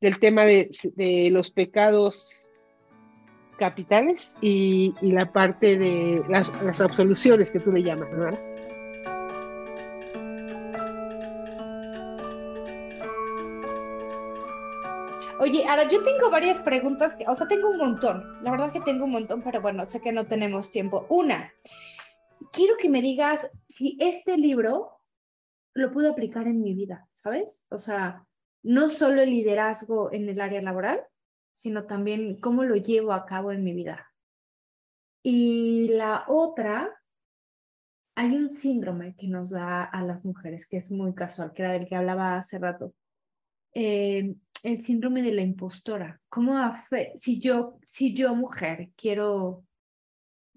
del 0.00 0.20
tema 0.20 0.44
de, 0.44 0.70
de 0.94 1.30
los 1.30 1.50
pecados 1.50 2.30
capitales 3.58 4.36
y, 4.40 4.94
y, 5.00 5.10
la 5.10 5.32
parte 5.32 5.76
de 5.76 6.22
las, 6.28 6.48
las 6.62 6.80
absoluciones 6.80 7.50
que 7.50 7.58
tú 7.58 7.72
le 7.72 7.82
llamas, 7.82 8.10
¿verdad? 8.10 8.38
Oye, 15.48 15.66
ahora 15.66 15.88
yo 15.88 16.04
tengo 16.04 16.30
varias 16.30 16.58
preguntas, 16.58 17.14
que, 17.14 17.24
o 17.26 17.34
sea, 17.34 17.48
tengo 17.48 17.70
un 17.70 17.78
montón. 17.78 18.22
La 18.42 18.50
verdad 18.50 18.70
que 18.70 18.82
tengo 18.82 19.06
un 19.06 19.12
montón, 19.12 19.40
pero 19.40 19.62
bueno, 19.62 19.86
sé 19.86 19.98
que 19.98 20.12
no 20.12 20.26
tenemos 20.26 20.70
tiempo. 20.70 21.06
Una, 21.08 21.50
quiero 22.52 22.76
que 22.76 22.90
me 22.90 23.00
digas 23.00 23.48
si 23.66 23.96
este 23.98 24.36
libro 24.36 25.00
lo 25.72 25.90
puedo 25.90 26.10
aplicar 26.10 26.46
en 26.48 26.60
mi 26.60 26.74
vida, 26.74 27.08
¿sabes? 27.12 27.64
O 27.70 27.78
sea, 27.78 28.26
no 28.62 28.90
solo 28.90 29.22
el 29.22 29.30
liderazgo 29.30 30.12
en 30.12 30.28
el 30.28 30.38
área 30.38 30.60
laboral, 30.60 31.00
sino 31.54 31.86
también 31.86 32.38
cómo 32.38 32.64
lo 32.64 32.76
llevo 32.76 33.14
a 33.14 33.24
cabo 33.24 33.50
en 33.50 33.64
mi 33.64 33.72
vida. 33.72 34.12
Y 35.22 35.88
la 35.88 36.26
otra, 36.28 36.94
hay 38.16 38.36
un 38.36 38.52
síndrome 38.52 39.16
que 39.16 39.28
nos 39.28 39.48
da 39.48 39.82
a 39.82 40.02
las 40.02 40.26
mujeres, 40.26 40.68
que 40.68 40.76
es 40.76 40.90
muy 40.90 41.14
casual, 41.14 41.54
que 41.54 41.62
era 41.62 41.72
del 41.72 41.88
que 41.88 41.96
hablaba 41.96 42.36
hace 42.36 42.58
rato. 42.58 42.92
Eh, 43.72 44.34
el 44.62 44.80
síndrome 44.80 45.22
de 45.22 45.32
la 45.32 45.42
impostora. 45.42 46.20
¿Cómo 46.28 46.54
si 47.16 47.40
yo, 47.40 47.78
si 47.84 48.14
yo 48.14 48.34
mujer 48.34 48.90
quiero, 48.96 49.64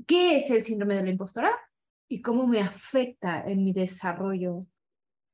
¿qué 0.07 0.37
es 0.37 0.49
el 0.51 0.63
síndrome 0.63 0.95
de 0.95 1.03
la 1.03 1.09
impostora? 1.09 1.51
Y 2.07 2.21
cómo 2.21 2.47
me 2.47 2.59
afecta 2.59 3.43
en 3.45 3.63
mi 3.63 3.73
desarrollo, 3.73 4.65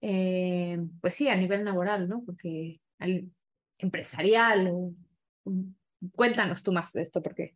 eh, 0.01 0.77
pues 1.01 1.15
sí, 1.15 1.27
a 1.27 1.35
nivel 1.35 1.65
laboral, 1.65 2.07
¿no? 2.07 2.23
Porque 2.23 2.79
al 2.99 3.31
empresarial, 3.79 4.95
cuéntanos 6.13 6.63
tú 6.63 6.71
más 6.71 6.93
de 6.93 7.01
esto, 7.01 7.21
porque... 7.21 7.55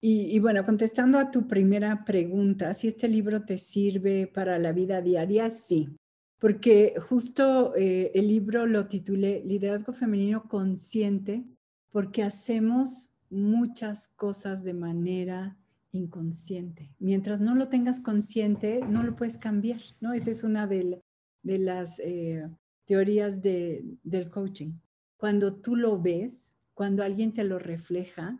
Y, 0.00 0.36
y, 0.36 0.38
bueno, 0.38 0.64
contestando 0.66 1.18
a 1.18 1.30
tu 1.30 1.48
primera 1.48 2.04
pregunta, 2.04 2.74
si 2.74 2.88
este 2.88 3.08
libro 3.08 3.46
te 3.46 3.56
sirve 3.56 4.26
para 4.26 4.58
la 4.58 4.72
vida 4.72 5.00
diaria, 5.00 5.48
sí 5.48 5.96
porque 6.44 6.94
justo 7.00 7.74
eh, 7.74 8.10
el 8.12 8.28
libro 8.28 8.66
lo 8.66 8.86
titulé 8.86 9.42
Liderazgo 9.46 9.94
Femenino 9.94 10.46
Consciente, 10.46 11.42
porque 11.90 12.22
hacemos 12.22 13.10
muchas 13.30 14.08
cosas 14.08 14.62
de 14.62 14.74
manera 14.74 15.56
inconsciente. 15.92 16.90
Mientras 16.98 17.40
no 17.40 17.54
lo 17.54 17.68
tengas 17.68 17.98
consciente, 17.98 18.80
no 18.86 19.02
lo 19.02 19.16
puedes 19.16 19.38
cambiar, 19.38 19.80
¿no? 20.02 20.12
Esa 20.12 20.32
es 20.32 20.44
una 20.44 20.66
de, 20.66 21.00
las 21.44 21.98
eh, 22.00 22.46
teorías 22.84 23.40
del 23.40 24.28
coaching. 24.30 24.72
Cuando 25.16 25.54
tú 25.54 25.76
lo 25.76 25.98
ves, 25.98 26.58
cuando 26.74 27.02
alguien 27.02 27.32
te 27.32 27.44
lo 27.44 27.58
refleja, 27.58 28.38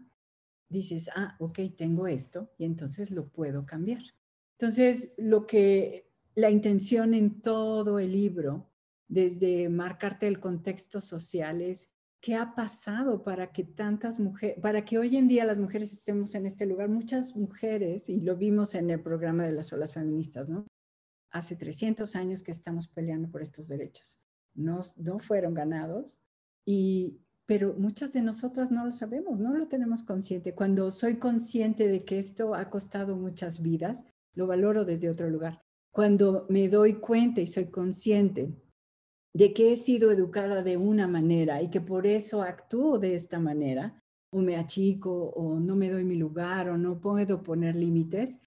dices, 0.68 1.08
ah, 1.16 1.36
ok, 1.38 1.58
tengo 1.74 2.06
esto 2.06 2.50
y 2.58 2.66
entonces 2.66 3.10
lo 3.10 3.28
puedo 3.28 3.64
cambiar. 3.64 4.02
Entonces, 4.58 5.14
lo 5.16 5.46
que 5.46 6.04
la 6.34 6.50
intención 6.50 7.14
en 7.14 7.40
todo 7.40 7.98
el 7.98 8.12
libro, 8.12 8.70
desde 9.08 9.68
marcarte 9.68 10.26
el 10.26 10.40
contexto 10.40 11.00
social, 11.00 11.60
es 11.60 11.90
qué 12.20 12.34
ha 12.34 12.54
pasado 12.54 13.22
para 13.22 13.52
que 13.52 13.64
tantas 13.64 14.18
mujeres, 14.18 14.58
para 14.60 14.84
que 14.84 14.98
hoy 14.98 15.16
en 15.16 15.28
día 15.28 15.44
las 15.44 15.58
mujeres 15.58 15.92
estemos 15.92 16.34
en 16.34 16.46
este 16.46 16.66
lugar. 16.66 16.88
Muchas 16.88 17.36
mujeres, 17.36 18.08
y 18.08 18.20
lo 18.20 18.36
vimos 18.36 18.74
en 18.74 18.90
el 18.90 19.00
programa 19.00 19.44
de 19.44 19.52
las 19.52 19.72
olas 19.72 19.92
feministas, 19.92 20.48
¿no? 20.48 20.66
Hace 21.30 21.56
300 21.56 22.16
años 22.16 22.42
que 22.42 22.50
estamos 22.50 22.88
peleando 22.88 23.30
por 23.30 23.42
estos 23.42 23.68
derechos. 23.68 24.18
No, 24.54 24.80
no 24.96 25.18
fueron 25.18 25.54
ganados, 25.54 26.20
y, 26.64 27.20
pero 27.46 27.74
muchas 27.74 28.12
de 28.12 28.22
nosotras 28.22 28.70
no 28.70 28.86
lo 28.86 28.92
sabemos, 28.92 29.38
no 29.38 29.56
lo 29.56 29.68
tenemos 29.68 30.02
consciente. 30.02 30.54
Cuando 30.54 30.90
soy 30.90 31.16
consciente 31.16 31.88
de 31.88 32.04
que 32.04 32.18
esto 32.18 32.54
ha 32.54 32.70
costado 32.70 33.16
muchas 33.16 33.60
vidas, 33.60 34.04
lo 34.32 34.46
valoro 34.46 34.84
desde 34.84 35.10
otro 35.10 35.28
lugar 35.28 35.63
cuando 35.94 36.44
me 36.48 36.68
doy 36.68 36.94
cuenta 36.94 37.40
y 37.40 37.46
soy 37.46 37.66
consciente 37.66 38.52
de 39.32 39.54
que 39.54 39.72
he 39.72 39.76
sido 39.76 40.10
educada 40.10 40.60
de 40.62 40.76
una 40.76 41.06
manera 41.06 41.62
y 41.62 41.70
que 41.70 41.80
por 41.80 42.04
eso 42.08 42.42
actúo 42.42 42.98
de 42.98 43.14
esta 43.14 43.38
manera, 43.38 44.02
o 44.32 44.38
me 44.38 44.56
achico, 44.56 45.12
o 45.12 45.60
no 45.60 45.76
me 45.76 45.88
doy 45.88 46.02
mi 46.02 46.16
lugar, 46.16 46.68
o 46.68 46.76
no 46.76 47.00
puedo 47.00 47.44
poner 47.44 47.76
límites, 47.76 48.40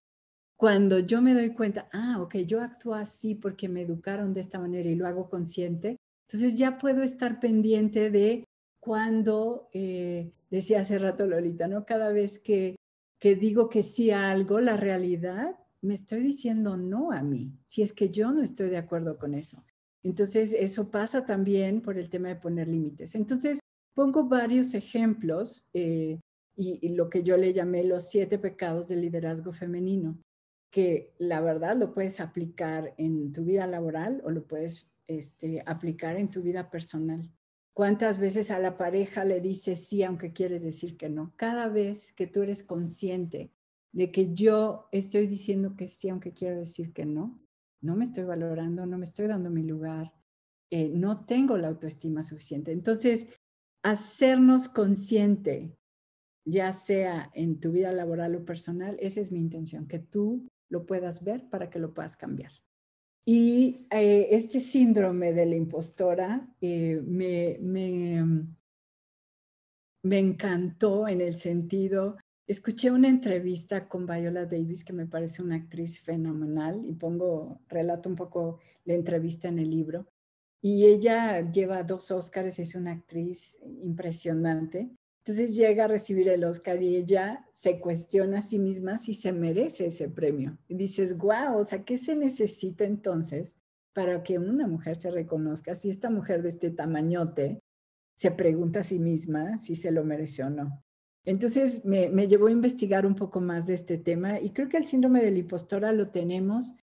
cuando 0.57 0.99
yo 0.99 1.21
me 1.21 1.33
doy 1.33 1.53
cuenta, 1.53 1.87
ah, 1.93 2.17
ok, 2.19 2.35
yo 2.39 2.61
actúo 2.61 2.93
así 2.93 3.33
porque 3.33 3.69
me 3.69 3.81
educaron 3.81 4.33
de 4.33 4.41
esta 4.41 4.59
manera 4.59 4.89
y 4.89 4.95
lo 4.95 5.07
hago 5.07 5.29
consciente, 5.29 5.95
entonces 6.27 6.55
ya 6.55 6.77
puedo 6.77 7.01
estar 7.01 7.39
pendiente 7.39 8.11
de 8.11 8.43
cuando, 8.81 9.69
eh, 9.71 10.33
decía 10.49 10.81
hace 10.81 10.99
rato 10.99 11.25
Lolita, 11.25 11.69
¿no? 11.69 11.85
Cada 11.85 12.11
vez 12.11 12.39
que, 12.39 12.75
que 13.21 13.35
digo 13.35 13.69
que 13.69 13.83
sí 13.83 14.11
a 14.11 14.31
algo, 14.31 14.59
la 14.59 14.75
realidad 14.75 15.57
me 15.81 15.93
estoy 15.93 16.21
diciendo 16.21 16.77
no 16.77 17.11
a 17.11 17.21
mí, 17.21 17.53
si 17.65 17.81
es 17.81 17.93
que 17.93 18.09
yo 18.09 18.31
no 18.31 18.41
estoy 18.41 18.69
de 18.69 18.77
acuerdo 18.77 19.17
con 19.17 19.33
eso. 19.33 19.63
Entonces, 20.03 20.53
eso 20.53 20.89
pasa 20.89 21.25
también 21.25 21.81
por 21.81 21.97
el 21.97 22.09
tema 22.09 22.29
de 22.29 22.35
poner 22.35 22.67
límites. 22.67 23.15
Entonces, 23.15 23.59
pongo 23.93 24.25
varios 24.25 24.73
ejemplos 24.73 25.65
eh, 25.73 26.19
y, 26.55 26.89
lo 26.89 27.09
que 27.09 27.23
yo 27.23 27.37
le 27.37 27.53
llamé 27.53 27.83
los 27.83 28.07
siete 28.09 28.39
pecados 28.39 28.87
del 28.87 29.01
liderazgo 29.01 29.53
femenino, 29.53 30.17
que 30.71 31.13
la 31.17 31.41
verdad 31.41 31.75
lo 31.75 31.93
puedes 31.93 32.19
aplicar 32.19 32.93
en 32.97 33.31
tu 33.31 33.43
vida 33.43 33.67
laboral 33.67 34.21
o 34.23 34.31
lo 34.31 34.45
puedes 34.45 34.89
este, 35.07 35.63
aplicar 35.65 36.15
en 36.17 36.29
tu 36.29 36.41
vida 36.41 36.69
personal. 36.69 37.31
¿Cuántas 37.73 38.17
veces 38.17 38.49
a 38.49 38.59
la 38.59 38.77
pareja 38.77 39.23
le 39.23 39.39
dices 39.39 39.87
sí 39.87 40.03
aunque 40.03 40.33
quieres 40.33 40.63
decir 40.63 40.97
que 40.97 41.09
no? 41.09 41.33
Cada 41.35 41.67
vez 41.67 42.11
que 42.11 42.25
tú 42.25 42.41
eres 42.41 42.63
consciente 42.63 43.51
de 43.93 44.11
que 44.11 44.33
yo 44.33 44.87
estoy 44.91 45.27
diciendo 45.27 45.75
que 45.75 45.87
sí 45.87 46.09
aunque 46.09 46.33
quiero 46.33 46.57
decir 46.57 46.93
que 46.93 47.05
no, 47.05 47.39
no 47.81 47.95
me 47.95 48.03
estoy 48.03 48.23
valorando, 48.23 48.85
no 48.85 48.97
me 48.97 49.05
estoy 49.05 49.27
dando 49.27 49.49
mi 49.49 49.63
lugar, 49.63 50.13
eh, 50.71 50.89
no 50.89 51.25
tengo 51.25 51.57
la 51.57 51.69
autoestima 51.69 52.23
suficiente. 52.23 52.71
Entonces, 52.71 53.27
hacernos 53.83 54.67
consciente, 54.67 55.77
ya 56.45 56.73
sea 56.73 57.31
en 57.33 57.59
tu 57.59 57.71
vida 57.71 57.91
laboral 57.91 58.35
o 58.35 58.45
personal, 58.45 58.97
esa 58.99 59.21
es 59.21 59.31
mi 59.31 59.39
intención, 59.39 59.87
que 59.87 59.99
tú 59.99 60.47
lo 60.69 60.85
puedas 60.85 61.23
ver 61.23 61.49
para 61.49 61.69
que 61.69 61.79
lo 61.79 61.93
puedas 61.93 62.17
cambiar. 62.17 62.51
Y 63.25 63.87
eh, 63.91 64.27
este 64.31 64.59
síndrome 64.59 65.33
de 65.33 65.45
la 65.45 65.55
impostora 65.55 66.53
eh, 66.61 67.01
me, 67.05 67.57
me, 67.61 68.23
me 70.03 70.19
encantó 70.19 71.07
en 71.07 71.21
el 71.21 71.33
sentido, 71.33 72.17
escuché 72.47 72.89
una 72.89 73.09
entrevista 73.09 73.87
con 73.87 74.05
Viola 74.05 74.45
Davis, 74.45 74.83
que 74.83 74.93
me 74.93 75.05
parece 75.05 75.41
una 75.43 75.55
actriz 75.57 76.01
fenomenal, 76.01 76.81
y 76.85 76.93
pongo, 76.93 77.59
relato 77.67 78.09
un 78.09 78.15
poco 78.15 78.59
la 78.85 78.93
entrevista 78.93 79.49
en 79.49 79.59
el 79.59 79.69
libro. 79.69 80.07
Y 80.61 80.85
ella 80.85 81.51
lleva 81.51 81.83
dos 81.83 82.09
Óscares, 82.09 82.57
es 82.59 82.73
una 82.73 82.93
actriz 82.93 83.57
impresionante. 83.83 84.89
Entonces 85.23 85.57
llega 85.57 85.85
a 85.85 85.87
recibir 85.89 86.29
el 86.29 86.45
Oscar 86.45 86.81
y 86.81 86.95
ella 86.95 87.45
se 87.51 87.79
cuestiona 87.81 88.39
a 88.39 88.41
sí 88.41 88.59
misma 88.59 88.97
si 88.97 89.13
se 89.13 89.33
merece 89.33 89.87
ese 89.87 90.07
premio. 90.07 90.57
Y 90.69 90.75
dices, 90.75 91.17
guau, 91.17 91.59
o 91.59 91.63
sea, 91.65 91.83
¿qué 91.83 91.97
se 91.97 92.15
necesita 92.15 92.85
entonces 92.85 93.57
para 93.93 94.23
que 94.23 94.39
una 94.39 94.67
mujer 94.67 94.95
se 94.95 95.11
reconozca? 95.11 95.75
Si 95.75 95.89
esta 95.89 96.09
mujer 96.09 96.43
de 96.43 96.49
este 96.49 96.69
tamañote 96.71 97.59
se 98.15 98.31
pregunta 98.31 98.79
a 98.79 98.83
sí 98.83 98.99
misma 98.99 99.59
si 99.59 99.75
se 99.75 99.91
lo 99.91 100.05
merece 100.05 100.43
o 100.43 100.49
no. 100.49 100.81
Entonces 101.27 101.83
me, 101.83 102.07
llevó 102.29 102.47
a 102.47 102.51
investigar 102.51 103.05
un 103.05 103.13
poco 103.13 103.41
más 103.41 103.67
de 103.67 103.73
este 103.73 103.97
tema 103.97 104.39
y 104.39 104.51
creo 104.51 104.69
que 104.69 104.77
el 104.77 104.85
síndrome 104.85 105.21
de 105.21 105.31
la 105.31 105.39
impostora 105.39 105.91
lo 105.91 106.07
tenemos 106.07 106.77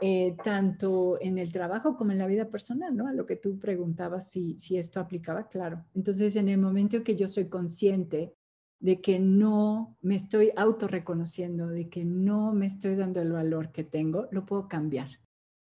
eh, 0.00 0.34
tanto 0.42 1.20
en 1.20 1.36
el 1.36 1.52
trabajo 1.52 1.94
como 1.98 2.10
en 2.10 2.16
la 2.16 2.26
vida 2.26 2.48
personal, 2.48 2.96
¿no? 2.96 3.06
A 3.06 3.12
lo 3.12 3.26
que 3.26 3.36
tú 3.36 3.58
preguntabas 3.58 4.30
si, 4.30 4.58
si 4.58 4.78
esto 4.78 4.98
aplicaba, 4.98 5.46
claro. 5.46 5.84
Entonces, 5.94 6.36
en 6.36 6.48
el 6.48 6.56
momento 6.56 7.04
que 7.04 7.16
yo 7.16 7.28
soy 7.28 7.50
consciente 7.50 8.32
de 8.80 9.02
que 9.02 9.20
no 9.20 9.94
me 10.00 10.14
estoy 10.14 10.52
autorreconociendo, 10.56 11.68
de 11.68 11.90
que 11.90 12.06
no 12.06 12.54
me 12.54 12.64
estoy 12.64 12.96
dando 12.96 13.20
el 13.20 13.30
valor 13.30 13.72
que 13.72 13.84
tengo, 13.84 14.26
lo 14.30 14.46
puedo 14.46 14.68
cambiar. 14.68 15.20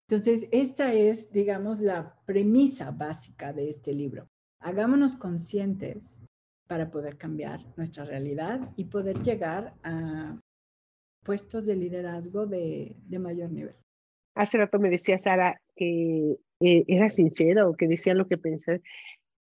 Entonces, 0.09 0.49
esta 0.51 0.93
es, 0.93 1.31
digamos, 1.31 1.79
la 1.79 2.19
premisa 2.25 2.91
básica 2.91 3.53
de 3.53 3.69
este 3.69 3.93
libro. 3.93 4.27
Hagámonos 4.59 5.15
conscientes 5.15 6.21
para 6.69 6.91
poder 6.91 7.17
cambiar 7.17 7.61
nuestra 7.77 8.05
realidad 8.05 8.71
y 8.75 8.85
poder 8.85 9.23
llegar 9.23 9.73
a 9.83 10.39
puestos 11.25 11.65
de 11.65 11.75
liderazgo 11.75 12.45
de, 12.45 12.95
de 13.07 13.17
mayor 13.17 13.51
nivel. 13.51 13.75
Hace 14.35 14.59
rato 14.59 14.77
me 14.77 14.91
decía 14.91 15.17
Sara 15.17 15.59
que 15.75 16.37
eh, 16.59 16.85
era 16.87 17.09
sincero, 17.09 17.73
que 17.75 17.87
decía 17.87 18.13
lo 18.13 18.27
que 18.27 18.37
pensaba. 18.37 18.77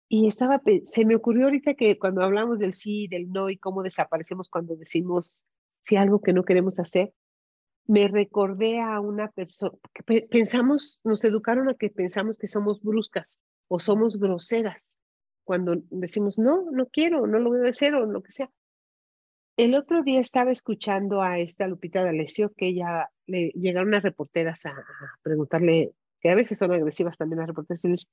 Y 0.08 0.28
estaba, 0.28 0.62
se 0.86 1.04
me 1.04 1.16
ocurrió 1.16 1.46
ahorita 1.46 1.74
que 1.74 1.98
cuando 1.98 2.22
hablamos 2.22 2.60
del 2.60 2.74
sí 2.74 3.08
del 3.08 3.32
no 3.32 3.50
y 3.50 3.58
cómo 3.58 3.82
desaparecemos 3.82 4.48
cuando 4.48 4.76
decimos 4.76 5.44
si 5.84 5.96
algo 5.96 6.22
que 6.22 6.32
no 6.32 6.46
queremos 6.46 6.80
hacer, 6.80 7.12
me 7.88 8.08
recordé 8.08 8.80
a 8.82 9.00
una 9.00 9.32
persona, 9.32 9.76
que 9.94 10.22
pensamos, 10.22 11.00
nos 11.04 11.24
educaron 11.24 11.70
a 11.70 11.74
que 11.74 11.90
pensamos 11.90 12.38
que 12.38 12.48
somos 12.48 12.84
bruscas 12.84 13.40
o 13.68 13.80
somos 13.80 14.20
groseras 14.20 14.96
cuando 15.46 15.78
decimos 15.90 16.38
no, 16.38 16.70
no 16.72 16.88
quiero, 16.88 17.28
no 17.28 17.40
lo 17.40 17.52
voy 17.52 17.66
a 17.66 17.70
hacer 17.70 17.96
o 17.96 18.06
lo 18.06 18.22
que 18.22 18.34
sea. 18.34 18.52
El 19.58 19.74
otro 19.76 20.04
día 20.04 20.20
estaba 20.20 20.52
escuchando 20.52 21.22
a 21.22 21.40
esta 21.40 21.68
Lupita 21.68 22.04
D'Alessio 22.04 22.52
que 22.58 22.68
ella 22.68 23.10
le 23.26 23.52
llegaron 23.56 23.88
unas 23.88 24.04
reporteras 24.04 24.66
a, 24.66 24.76
preguntarle, 25.22 25.94
que 26.20 26.30
a 26.30 26.36
veces 26.36 26.58
son 26.58 26.74
agresivas 26.74 27.18
también 27.18 27.40
las 27.40 27.48
reporteras, 27.48 27.86
y 27.86 27.88
les, 27.88 28.10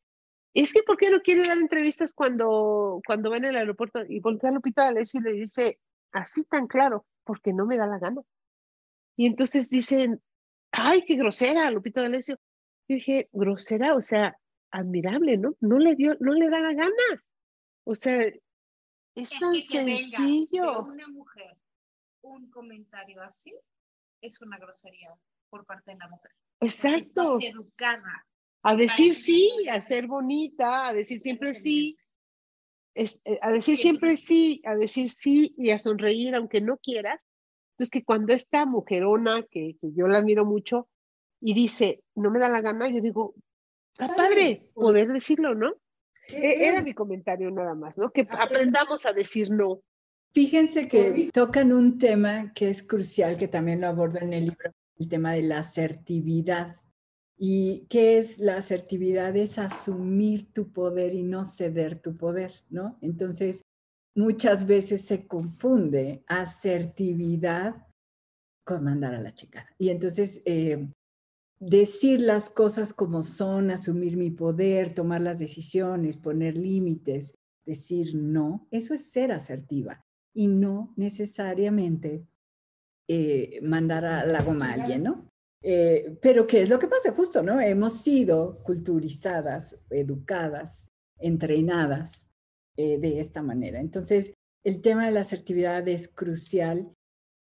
es 0.54 0.72
que 0.72 0.82
¿por 0.84 0.98
qué 0.98 1.10
no 1.10 1.20
quiere 1.20 1.42
dar 1.42 1.58
entrevistas 1.58 2.12
cuando, 2.12 3.00
cuando 3.06 3.30
va 3.30 3.38
en 3.38 3.46
el 3.46 3.56
aeropuerto? 3.56 4.02
Y 4.08 4.20
voltea 4.20 4.50
a 4.50 4.52
Lupita 4.52 4.84
D'Alessio 4.84 5.20
y 5.20 5.24
le 5.24 5.32
dice, 5.32 5.78
así 6.12 6.44
tan 6.44 6.66
claro, 6.66 7.06
porque 7.24 7.52
no 7.52 7.66
me 7.66 7.78
da 7.78 7.86
la 7.86 7.98
gana. 7.98 8.22
Y 9.16 9.26
entonces 9.26 9.70
dicen, 9.70 10.20
ay, 10.70 11.04
qué 11.06 11.16
grosera, 11.16 11.70
Lupita 11.70 12.02
D'Alessio. 12.02 12.36
Yo 12.88 12.96
dije, 12.96 13.28
grosera, 13.32 13.94
o 13.94 14.02
sea, 14.02 14.36
admirable, 14.72 15.36
¿no? 15.36 15.54
No 15.60 15.78
le 15.78 15.94
dio, 15.94 16.16
no 16.20 16.32
le 16.32 16.48
da 16.48 16.58
la 16.58 16.72
gana. 16.72 17.24
O 17.84 17.94
sea, 17.94 18.24
es, 19.14 19.30
tan 19.38 19.54
sencillo. 19.54 20.82
una 20.82 21.08
mujer 21.08 21.56
un 22.22 22.48
comentario 22.50 23.20
así 23.22 23.52
es 24.20 24.40
una 24.40 24.58
grosería 24.58 25.12
por 25.50 25.66
parte 25.66 25.92
de 25.92 25.98
la 25.98 26.08
mujer. 26.08 26.30
Exacto. 26.60 27.38
educada. 27.40 28.26
A 28.62 28.76
decir 28.76 29.14
sí, 29.14 29.50
a 29.68 29.80
ser 29.80 30.06
bonita, 30.06 30.86
a 30.86 30.94
decir 30.94 31.20
siempre 31.20 31.54
sí. 31.54 31.96
Eh, 32.94 33.08
a 33.40 33.50
decir 33.50 33.76
siempre 33.76 34.16
sí, 34.16 34.62
a 34.64 34.76
decir 34.76 35.08
sí 35.08 35.54
y 35.58 35.70
a 35.70 35.78
sonreír 35.78 36.34
aunque 36.36 36.60
no 36.60 36.78
quieras. 36.78 37.26
Entonces 37.72 37.90
que 37.90 38.04
cuando 38.04 38.32
esta 38.32 38.64
mujerona, 38.66 39.42
que, 39.50 39.76
que 39.80 39.92
yo 39.92 40.06
la 40.06 40.18
admiro 40.18 40.44
mucho, 40.44 40.88
y 41.40 41.54
dice, 41.54 42.04
no 42.14 42.30
me 42.30 42.38
da 42.38 42.48
la 42.48 42.60
gana, 42.60 42.88
yo 42.88 43.00
digo, 43.00 43.34
está 43.98 44.14
padre 44.14 44.70
poder 44.74 45.08
decirlo, 45.08 45.54
¿no? 45.54 45.74
E-, 46.28 46.68
era 46.68 46.82
mi 46.82 46.94
comentario 46.94 47.50
nada 47.50 47.74
más, 47.74 47.98
¿no? 47.98 48.10
Que 48.10 48.26
aprendamos 48.30 49.06
a 49.06 49.12
decir 49.12 49.50
no. 49.50 49.80
Fíjense 50.34 50.88
que 50.88 51.30
tocan 51.32 51.72
un 51.72 51.98
tema 51.98 52.52
que 52.54 52.70
es 52.70 52.82
crucial, 52.82 53.36
que 53.36 53.48
también 53.48 53.82
lo 53.82 53.88
abordo 53.88 54.18
en 54.20 54.32
el 54.32 54.46
libro, 54.46 54.72
el 54.96 55.08
tema 55.08 55.32
de 55.32 55.42
la 55.42 55.58
asertividad. 55.58 56.76
¿Y 57.36 57.86
qué 57.90 58.16
es 58.16 58.38
la 58.38 58.56
asertividad? 58.56 59.36
Es 59.36 59.58
asumir 59.58 60.50
tu 60.52 60.72
poder 60.72 61.14
y 61.14 61.22
no 61.22 61.44
ceder 61.44 62.00
tu 62.00 62.16
poder, 62.16 62.54
¿no? 62.70 62.96
Entonces, 63.02 63.62
muchas 64.14 64.66
veces 64.66 65.04
se 65.04 65.26
confunde 65.26 66.22
asertividad 66.26 67.86
con 68.64 68.84
mandar 68.84 69.14
a 69.14 69.20
la 69.20 69.34
chica. 69.34 69.66
Y 69.76 69.90
entonces, 69.90 70.40
eh, 70.46 70.88
decir 71.62 72.20
las 72.20 72.50
cosas 72.50 72.92
como 72.92 73.22
son, 73.22 73.70
asumir 73.70 74.16
mi 74.16 74.30
poder, 74.30 74.94
tomar 74.94 75.20
las 75.20 75.38
decisiones, 75.38 76.16
poner 76.16 76.58
límites, 76.58 77.36
decir 77.64 78.16
no, 78.16 78.66
eso 78.72 78.94
es 78.94 79.12
ser 79.12 79.30
asertiva 79.30 80.04
y 80.34 80.48
no 80.48 80.92
necesariamente 80.96 82.26
eh, 83.08 83.60
mandar 83.62 84.04
a 84.04 84.26
la 84.26 84.42
goma 84.42 84.70
a 84.70 84.72
alguien, 84.72 85.04
¿no? 85.04 85.28
Eh, 85.62 86.18
pero 86.20 86.48
¿qué 86.48 86.62
es 86.62 86.68
lo 86.68 86.80
que 86.80 86.88
pasa? 86.88 87.12
Justo, 87.12 87.44
¿no? 87.44 87.60
Hemos 87.60 88.00
sido 88.00 88.60
culturizadas, 88.64 89.78
educadas, 89.90 90.88
entrenadas 91.18 92.28
eh, 92.76 92.98
de 92.98 93.20
esta 93.20 93.40
manera. 93.40 93.78
Entonces, 93.78 94.34
el 94.64 94.80
tema 94.80 95.06
de 95.06 95.12
la 95.12 95.20
asertividad 95.20 95.86
es 95.86 96.08
crucial, 96.08 96.92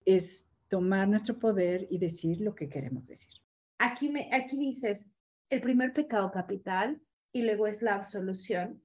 es 0.07 0.49
tomar 0.69 1.09
nuestro 1.09 1.39
poder 1.39 1.87
y 1.91 1.99
decir 1.99 2.41
lo 2.41 2.55
que 2.55 2.71
queremos 2.71 3.07
decir 3.07 3.35
aquí, 3.79 4.11
me, 4.11 4.29
aquí 4.33 4.57
dices 4.59 5.11
el 5.51 5.61
primer 5.61 5.93
pecado 5.93 6.31
capital 6.31 7.01
y 7.33 7.43
luego 7.43 7.67
es 7.67 7.83
la 7.83 7.95
absolución, 7.95 8.83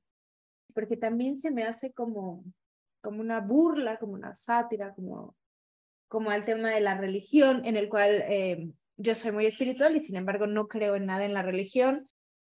porque 0.74 0.98
también 0.98 1.38
se 1.38 1.52
me 1.52 1.64
hace 1.64 1.92
como, 1.94 2.44
como 3.02 3.22
una 3.22 3.42
burla, 3.42 3.98
como 3.98 4.14
una 4.14 4.34
sátira, 4.34 4.94
como, 4.94 5.36
como 6.08 6.30
al 6.30 6.46
tema 6.46 6.70
de 6.70 6.82
la 6.82 6.98
religión, 6.98 7.66
en 7.66 7.76
el 7.76 7.90
cual 7.90 8.24
eh, 8.28 8.72
yo 8.98 9.16
soy 9.16 9.32
muy 9.32 9.46
espiritual 9.46 9.96
y 9.96 10.00
sin 10.00 10.16
embargo 10.16 10.48
no 10.48 10.68
creo 10.68 10.96
en 10.96 11.06
nada 11.06 11.26
en 11.26 11.34
la 11.34 11.42
religión, 11.42 12.10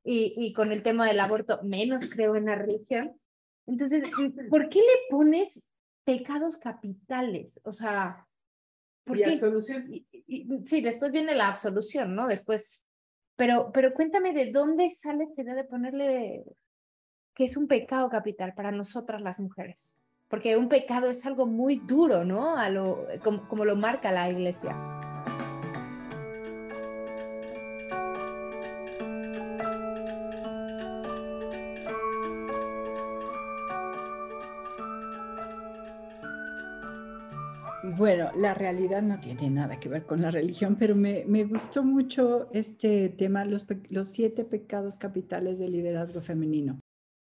y, 0.04 0.32
y 0.36 0.52
con 0.52 0.72
el 0.72 0.82
tema 0.82 1.06
del 1.06 1.20
aborto 1.20 1.60
menos 1.64 2.06
creo 2.08 2.36
en 2.36 2.46
la 2.46 2.54
religión. 2.54 3.20
Entonces, 3.66 4.02
¿por 4.50 4.68
qué 4.68 4.78
le 4.78 5.10
pones 5.10 5.70
pecados 6.04 6.56
capitales? 6.56 7.60
O 7.64 7.72
sea, 7.72 8.26
¿Y 9.14 9.22
absolución? 9.22 9.90
Sí, 10.64 10.80
después 10.80 11.12
viene 11.12 11.34
la 11.34 11.48
absolución, 11.48 12.14
¿no? 12.14 12.28
Después, 12.28 12.82
pero, 13.36 13.70
pero 13.72 13.94
cuéntame 13.94 14.32
de 14.32 14.52
dónde 14.52 14.88
sale 14.90 15.24
esta 15.24 15.42
idea 15.42 15.54
de 15.54 15.64
ponerle 15.64 16.44
que 17.34 17.44
es 17.44 17.56
un 17.56 17.68
pecado 17.68 18.10
capital 18.10 18.52
para 18.54 18.72
nosotras 18.72 19.22
las 19.22 19.38
mujeres. 19.38 20.00
Porque 20.28 20.56
un 20.56 20.68
pecado 20.68 21.08
es 21.08 21.24
algo 21.24 21.46
muy 21.46 21.76
duro, 21.76 22.24
¿no? 22.24 22.56
Lo, 22.68 23.06
como 23.48 23.64
lo 23.64 23.76
marca 23.76 24.12
la 24.12 24.28
iglesia. 24.28 24.76
La 38.36 38.54
realidad 38.54 39.02
no 39.02 39.20
tiene 39.20 39.50
nada 39.50 39.78
que 39.80 39.88
ver 39.88 40.06
con 40.06 40.22
la 40.22 40.30
religión, 40.30 40.76
pero 40.78 40.94
me, 40.94 41.24
me 41.26 41.44
gustó 41.44 41.82
mucho 41.82 42.48
este 42.52 43.08
tema, 43.08 43.44
los, 43.44 43.66
los, 43.90 44.08
siete 44.08 44.44
pecados 44.44 44.96
capitales 44.96 45.58
del 45.58 45.72
liderazgo 45.72 46.20
femenino. 46.20 46.80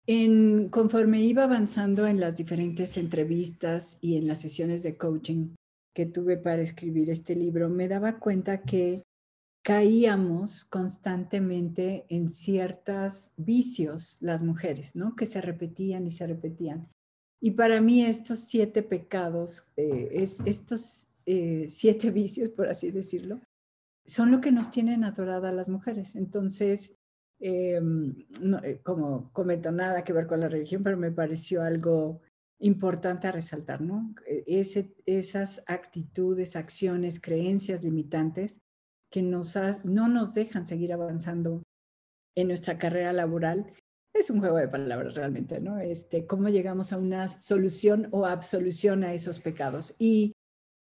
En, 0.05 0.69
conforme 0.69 1.21
iba 1.21 1.43
avanzando 1.43 2.07
en 2.07 2.19
las 2.19 2.37
diferentes 2.37 2.97
entrevistas 2.97 3.97
y 4.01 4.17
en 4.17 4.27
las 4.27 4.39
sesiones 4.39 4.83
de 4.83 4.95
coaching 4.95 5.55
que 5.93 6.05
tuve 6.05 6.37
para 6.37 6.61
escribir 6.61 7.09
este 7.09 7.35
libro, 7.35 7.69
me 7.69 7.87
daba 7.87 8.19
cuenta 8.19 8.61
que 8.61 9.03
caíamos 9.63 10.63
constantemente 10.63 12.05
en 12.07 12.29
ciertos 12.29 13.31
vicios 13.35 14.17
las 14.21 14.41
mujeres, 14.41 14.95
¿no? 14.95 15.15
Que 15.15 15.25
se 15.25 15.41
repetían 15.41 16.07
y 16.07 16.11
se 16.11 16.25
repetían. 16.25 16.87
Y 17.41 17.51
para 17.51 17.81
mí 17.81 18.03
estos 18.03 18.39
siete 18.39 18.81
pecados, 18.81 19.67
eh, 19.75 20.09
es, 20.11 20.37
estos 20.45 21.07
eh, 21.25 21.67
siete 21.69 22.11
vicios, 22.11 22.49
por 22.49 22.67
así 22.67 22.91
decirlo, 22.91 23.39
son 24.05 24.31
lo 24.31 24.41
que 24.41 24.51
nos 24.51 24.71
tienen 24.71 25.03
adoradas 25.03 25.51
a 25.51 25.55
las 25.55 25.69
mujeres. 25.69 26.15
Entonces, 26.15 26.95
eh, 27.39 27.79
como 28.83 29.31
comento, 29.33 29.71
nada 29.71 30.03
que 30.03 30.13
ver 30.13 30.27
con 30.27 30.39
la 30.39 30.49
religión, 30.49 30.81
pero 30.83 30.97
me 30.97 31.11
pareció 31.11 31.61
algo 31.61 32.21
importante 32.59 33.27
a 33.27 33.31
resaltar, 33.31 33.81
¿no? 33.81 34.15
E, 34.25 34.63
esas 35.05 35.63
actitudes, 35.67 36.55
acciones, 36.55 37.19
creencias 37.19 37.83
limitantes 37.83 38.61
que 39.11 39.21
nos 39.21 39.55
no 39.83 40.07
nos 40.07 40.33
dejan 40.33 40.65
seguir 40.65 40.91
avanzando 40.91 41.61
en 42.35 42.47
nuestra 42.47 42.77
carrera 42.77 43.13
laboral 43.13 43.71
es 44.19 44.29
un 44.29 44.39
juego 44.39 44.57
de 44.57 44.67
palabras 44.67 45.15
realmente, 45.15 45.59
¿no? 45.59 45.79
Este, 45.79 46.25
cómo 46.25 46.49
llegamos 46.49 46.93
a 46.93 46.97
una 46.97 47.27
solución 47.27 48.07
o 48.11 48.25
absolución 48.25 49.03
a 49.03 49.13
esos 49.13 49.39
pecados. 49.39 49.95
Y 49.97 50.33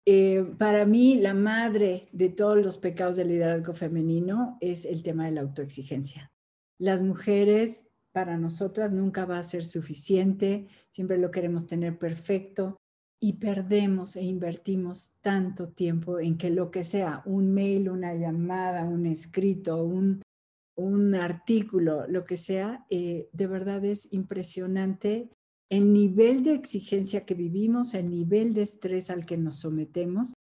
eh, 0.06 0.44
para 0.58 0.86
mí, 0.86 1.20
la 1.20 1.34
madre 1.34 2.10
de 2.12 2.30
todos 2.30 2.58
los 2.58 2.78
pecados 2.78 3.16
del 3.16 3.28
liderazgo 3.28 3.74
femenino 3.74 4.58
es 4.62 4.86
el 4.86 5.04
tema 5.04 5.26
de 5.26 5.32
la 5.32 5.42
autoexigencia. 5.42 6.32
Las 6.80 7.02
mujeres, 7.02 7.90
para 8.12 8.38
nosotras, 8.38 8.92
nunca 8.92 9.26
va 9.26 9.38
a 9.38 9.44
ser 9.44 9.64
suficiente, 9.64 10.68
siempre 10.90 11.18
lo 11.18 11.32
queremos 11.32 11.68
tener 11.68 11.98
perfecto 12.00 12.78
y 13.22 13.34
perdemos 13.34 14.16
e 14.16 14.24
invertimos 14.24 15.12
tanto 15.22 15.70
tiempo 15.70 16.20
en 16.20 16.38
que 16.38 16.50
lo 16.50 16.72
que 16.72 16.84
sea, 16.84 17.22
un 17.26 17.54
mail, 17.54 17.90
una 17.90 18.16
llamada, 18.16 18.86
un 18.86 19.06
escrito, 19.06 19.84
un 19.84 20.22
un 20.80 21.14
artículo, 21.14 22.08
lo 22.08 22.24
que 22.24 22.38
sea, 22.38 22.86
eh, 22.90 23.30
de 23.34 23.48
verdad 23.48 23.84
es 23.84 24.12
impresionante 24.14 25.30
el 25.70 25.94
nivel 25.94 26.44
de 26.44 26.54
exigencia 26.54 27.26
que 27.26 27.36
vivimos, 27.36 27.94
el 27.94 28.10
nivel 28.10 28.54
de 28.54 28.64
estrés 28.64 29.10
al 29.10 29.26
que 29.26 29.38
nos 29.38 29.58
sometemos. 29.58 30.34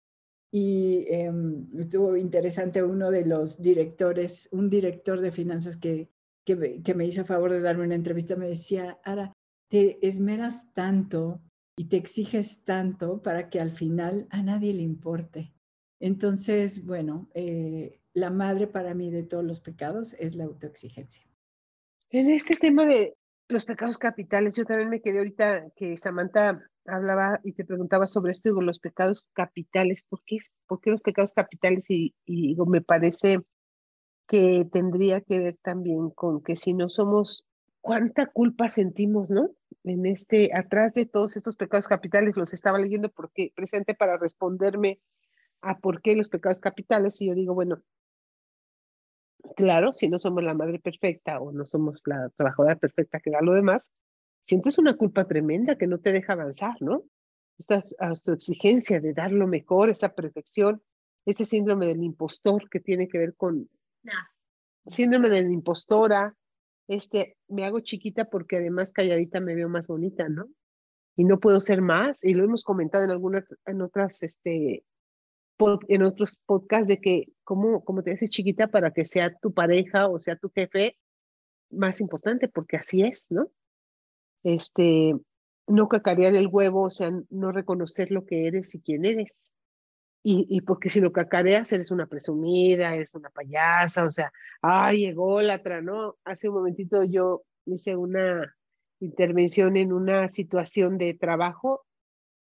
Y 0.51 1.05
em, 1.09 1.67
estuvo 1.79 2.17
interesante 2.17 2.83
uno 2.83 3.11
de 3.11 3.27
los 3.27 3.61
directores, 3.61 4.49
un 4.53 4.71
director 4.71 5.21
de 5.21 5.33
finanzas 5.33 5.77
que, 5.77 6.09
que, 6.47 6.81
que 6.83 6.95
me 6.95 7.05
hizo 7.05 7.25
favor 7.25 7.53
de 7.53 7.61
darme 7.61 7.85
una 7.85 7.97
entrevista, 7.97 8.37
me 8.37 8.49
decía, 8.49 8.99
Ara, 9.05 9.33
te 9.69 10.07
esmeras 10.07 10.73
tanto 10.73 11.43
y 11.77 11.87
te 11.87 11.97
exiges 11.97 12.65
tanto 12.65 13.23
para 13.23 13.51
que 13.51 13.61
al 13.61 13.73
final 13.73 14.27
a 14.31 14.43
nadie 14.43 14.73
le 14.73 14.83
importe. 14.83 15.53
Entonces, 16.01 16.87
bueno, 16.87 17.29
eh, 17.35 18.01
la 18.21 18.31
madre 18.31 18.67
para 18.67 18.95
mí 18.95 19.11
de 19.11 19.23
todos 19.23 19.45
los 19.45 19.61
pecados 19.61 20.15
es 20.19 20.35
la 20.35 20.45
autoexigencia. 20.45 21.25
En 22.11 22.31
este 22.31 22.57
tema 22.57 22.87
de 22.87 23.17
los 23.49 23.65
pecados 23.65 23.99
capitales, 23.99 24.57
yo 24.57 24.65
también 24.65 24.91
me 24.91 25.01
quedé 25.01 25.19
ahorita 25.19 25.71
que 25.77 25.97
Samantha 25.97 26.63
hablaba 26.87 27.41
y 27.45 27.53
te 27.53 27.65
preguntaba 27.65 28.07
sobre 28.07 28.33
esto, 28.33 28.49
digo, 28.49 28.63
los 28.63 28.79
pecados 28.79 29.27
capitales, 29.33 30.05
¿por 30.09 30.23
qué, 30.25 30.39
por 30.67 30.81
qué 30.81 30.91
los 30.91 31.01
pecados 31.03 31.33
capitales? 31.33 31.85
Y, 31.89 32.15
y 32.25 32.49
digo, 32.49 32.67
me 32.67 32.81
parece 32.81 33.41
que 34.27 34.67
tendría 34.71 35.21
que 35.23 35.39
ver 35.39 35.59
también 35.63 36.11
con 36.11 36.43
que 36.43 36.57
si 36.57 36.75
no 36.75 36.89
somos, 36.89 37.47
cuánta 37.81 38.27
culpa 38.27 38.69
sentimos, 38.69 39.31
¿no? 39.31 39.51
En 39.85 40.05
este, 40.05 40.51
atrás 40.55 40.93
de 40.93 41.07
todos 41.07 41.37
estos 41.37 41.57
pecados 41.57 41.89
capitales, 41.89 42.37
los 42.37 42.53
estaba 42.53 42.79
leyendo 42.79 43.09
porque 43.11 43.53
presente 43.55 43.95
para 43.95 44.19
responderme 44.19 45.01
a 45.63 45.79
por 45.79 46.03
qué 46.03 46.15
los 46.15 46.29
pecados 46.29 46.61
capitales, 46.61 47.21
y 47.21 47.27
yo 47.27 47.35
digo, 47.35 47.55
bueno, 47.55 47.83
claro, 49.57 49.93
si 49.93 50.09
no 50.09 50.19
somos 50.19 50.43
la 50.43 50.55
madre 50.55 50.79
perfecta 50.79 51.41
o 51.41 51.53
no 51.53 51.65
somos 51.67 52.01
la 52.05 52.29
trabajadora 52.31 52.77
perfecta 52.77 53.21
que 53.21 53.31
da 53.31 53.41
lo 53.41 53.55
demás, 53.55 53.93
sientes 54.45 54.79
una 54.79 54.97
culpa 54.97 55.27
tremenda 55.27 55.77
que 55.77 55.87
no 55.87 55.99
te 55.99 56.13
deja 56.13 56.33
avanzar, 56.33 56.77
¿no? 56.81 57.05
Esta 57.59 57.83
exigencia 58.33 59.01
de 59.01 59.13
dar 59.13 59.33
lo 59.33 59.47
mejor, 59.47 59.91
esa 59.91 60.15
perfección, 60.15 60.83
ese 61.27 61.45
síndrome 61.45 61.87
del 61.87 62.03
impostor 62.03 62.71
que 62.71 62.81
tiene 62.81 63.09
que 63.09 63.19
ver 63.19 63.35
con 63.37 63.69
síndrome 64.91 65.29
de 65.29 65.43
la 65.43 65.53
impostora, 65.53 66.35
este, 66.89 67.37
me 67.49 67.65
hago 67.65 67.81
chiquita 67.81 68.25
porque 68.31 68.57
además 68.57 68.93
calladita 68.93 69.41
me 69.41 69.55
veo 69.55 69.69
más 69.69 69.87
bonita, 69.87 70.29
¿no? 70.29 70.49
Y 71.17 71.25
no 71.25 71.41
puedo 71.41 71.61
ser 71.61 71.83
más, 71.83 72.25
y 72.25 72.33
lo 72.33 72.45
hemos 72.45 72.65
comentado 72.65 73.05
en 73.05 73.11
algunas, 73.11 73.45
en 73.67 73.83
otras, 73.83 74.23
este, 74.23 74.85
en 75.89 76.03
otros 76.03 76.39
podcasts 76.47 76.89
de 76.89 77.01
que 77.01 77.29
cómo, 77.45 77.85
como 77.85 78.03
te 78.03 78.11
dice 78.13 78.29
chiquita 78.29 78.69
para 78.69 78.93
que 78.93 79.05
sea 79.05 79.35
tu 79.35 79.53
pareja 79.53 80.09
o 80.09 80.21
sea 80.21 80.37
tu 80.37 80.51
jefe 80.51 80.97
más 81.71 82.01
importante, 82.01 82.49
porque 82.49 82.77
así 82.77 83.03
es, 83.03 83.27
¿no? 83.29 83.51
Este, 84.43 85.15
no 85.67 85.89
cacarear 85.89 86.35
el 86.35 86.49
huevo, 86.49 86.83
o 86.85 86.91
sea, 86.91 87.13
no 87.31 87.53
reconocer 87.53 88.11
lo 88.11 88.25
que 88.25 88.47
eres 88.47 88.75
y 88.75 88.81
quién 88.81 89.05
eres. 89.05 89.53
Y, 90.23 90.47
y 90.49 90.63
porque 90.63 90.91
si 90.91 91.01
lo 91.01 91.13
cacareas, 91.13 91.73
eres 91.73 91.91
una 91.91 92.07
presumida, 92.07 92.95
eres 92.95 93.15
una 93.15 93.31
payasa, 93.31 94.05
o 94.05 94.11
sea, 94.11 94.33
ay, 94.63 95.13
la 95.43 95.59
¿no? 95.83 96.17
Hace 96.25 96.49
un 96.49 96.57
momentito 96.57 97.05
yo 97.05 97.43
hice 97.67 97.97
una 97.97 98.55
intervención 99.01 99.77
en 99.77 99.93
una 99.93 100.29
situación 100.29 100.99
de 100.99 101.15
trabajo 101.15 101.85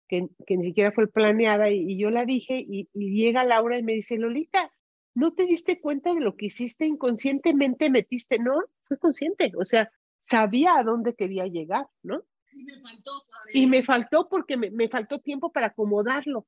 que, 0.08 0.28
ni 0.50 0.64
siquiera 0.64 0.92
fue 0.92 1.08
planeada 1.08 1.70
y, 1.70 1.98
yo 1.98 2.10
la 2.10 2.26
dije 2.26 2.58
y, 2.60 2.88
llega 2.94 3.44
Laura 3.44 3.78
y 3.78 3.84
me 3.84 3.94
dice, 3.94 4.18
Lolita, 4.18 4.72
¿no 5.14 5.34
te 5.34 5.46
diste 5.46 5.80
cuenta 5.82 6.14
de 6.14 6.22
lo 6.22 6.36
que 6.36 6.48
hiciste 6.48 6.86
inconscientemente? 6.86 7.90
Metiste, 7.90 8.40
no, 8.40 8.62
fue 8.84 8.98
consciente, 8.98 9.52
o 9.58 9.66
sea, 9.66 9.92
sabía 10.20 10.78
a 10.78 10.84
dónde 10.84 11.16
quería 11.16 11.48
llegar, 11.48 11.88
¿no? 12.04 12.24
Y 12.54 12.66
me 12.66 12.74
faltó 12.82 13.12
Y 13.54 13.68
me 13.68 13.84
faltó 13.84 14.30
porque 14.30 14.58
me, 14.58 14.90
faltó 14.90 15.20
tiempo 15.20 15.52
para 15.52 15.68
acomodarlo. 15.68 16.48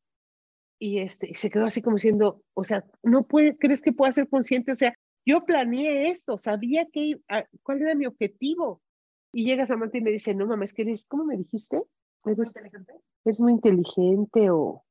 Y 0.80 1.00
este, 1.00 1.36
se 1.36 1.50
quedó 1.50 1.66
así 1.66 1.82
como 1.82 1.98
diciendo, 1.98 2.42
o 2.54 2.64
sea, 2.64 2.86
no 3.04 3.28
puede, 3.28 3.58
¿crees 3.58 3.82
que 3.82 3.92
pueda 3.92 4.14
ser 4.14 4.30
consciente? 4.30 4.72
O 4.72 4.76
sea, 4.76 4.94
yo 5.26 5.46
planeé 5.46 6.10
esto, 6.10 6.38
sabía 6.38 6.88
que, 6.92 7.20
cuál 7.64 7.82
era 7.82 7.96
mi 7.96 8.06
objetivo. 8.06 8.82
Y 9.32 9.46
llega 9.46 9.68
Samantha 9.68 9.98
y 9.98 10.02
me 10.02 10.12
dice, 10.12 10.34
no 10.34 10.48
mames, 10.48 10.74
¿qué 10.74 10.82
eres? 10.84 11.06
¿Cómo 11.06 11.26
me 11.26 11.38
dijiste? 11.38 11.84
¿Es 12.26 12.38
muy 12.38 12.46
inteligente? 12.46 12.94
Es 13.26 13.40
muy 13.40 13.52
inteligente 13.54 14.50
o 14.50 14.84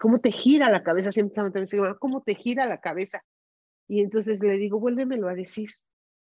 cómo 0.00 0.20
te 0.20 0.32
gira 0.32 0.70
la 0.70 0.82
cabeza, 0.82 1.12
siempre 1.12 1.42
me 1.42 1.50
dice, 1.60 1.78
cómo 1.98 2.22
te 2.22 2.34
gira 2.34 2.66
la 2.66 2.80
cabeza. 2.80 3.22
Y 3.88 4.00
entonces 4.00 4.42
le 4.42 4.56
digo, 4.56 4.78
vuélvemelo 4.78 5.28
a 5.28 5.34
decir, 5.34 5.70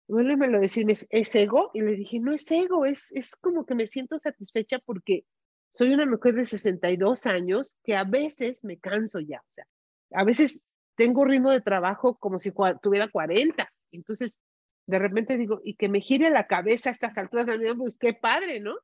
vuélvemelo 0.06 0.58
a 0.58 0.60
decir, 0.60 0.86
¿es, 0.88 1.34
ego? 1.34 1.70
Y 1.74 1.80
le 1.80 1.96
dije, 1.96 2.20
no 2.20 2.32
es 2.32 2.48
ego, 2.50 2.86
es, 2.86 3.10
es 3.12 3.34
como 3.36 3.66
que 3.66 3.74
me 3.74 3.86
siento 3.86 4.18
satisfecha 4.18 4.78
porque 4.84 5.24
soy 5.70 5.92
una 5.92 6.06
mujer 6.06 6.34
de 6.34 6.46
62 6.46 7.26
años 7.26 7.76
que 7.82 7.96
a 7.96 8.04
veces 8.04 8.64
me 8.64 8.78
canso 8.78 9.18
ya, 9.20 9.40
o 9.40 9.52
sea, 9.54 9.66
a 10.12 10.24
veces 10.24 10.62
tengo 10.94 11.24
ritmo 11.24 11.50
de 11.50 11.60
trabajo 11.60 12.16
como 12.16 12.38
si 12.38 12.52
tuviera 12.82 13.08
40. 13.08 13.70
Entonces, 13.92 14.36
de 14.86 14.98
repente 14.98 15.36
digo, 15.36 15.60
y 15.62 15.74
que 15.74 15.88
me 15.88 16.00
gire 16.00 16.30
la 16.30 16.46
cabeza 16.46 16.90
a 16.90 16.92
estas 16.92 17.18
alturas 17.18 17.46
de 17.46 17.58
mi 17.58 17.74
pues 17.74 17.98
qué 17.98 18.14
padre, 18.14 18.60
¿no? 18.60 18.74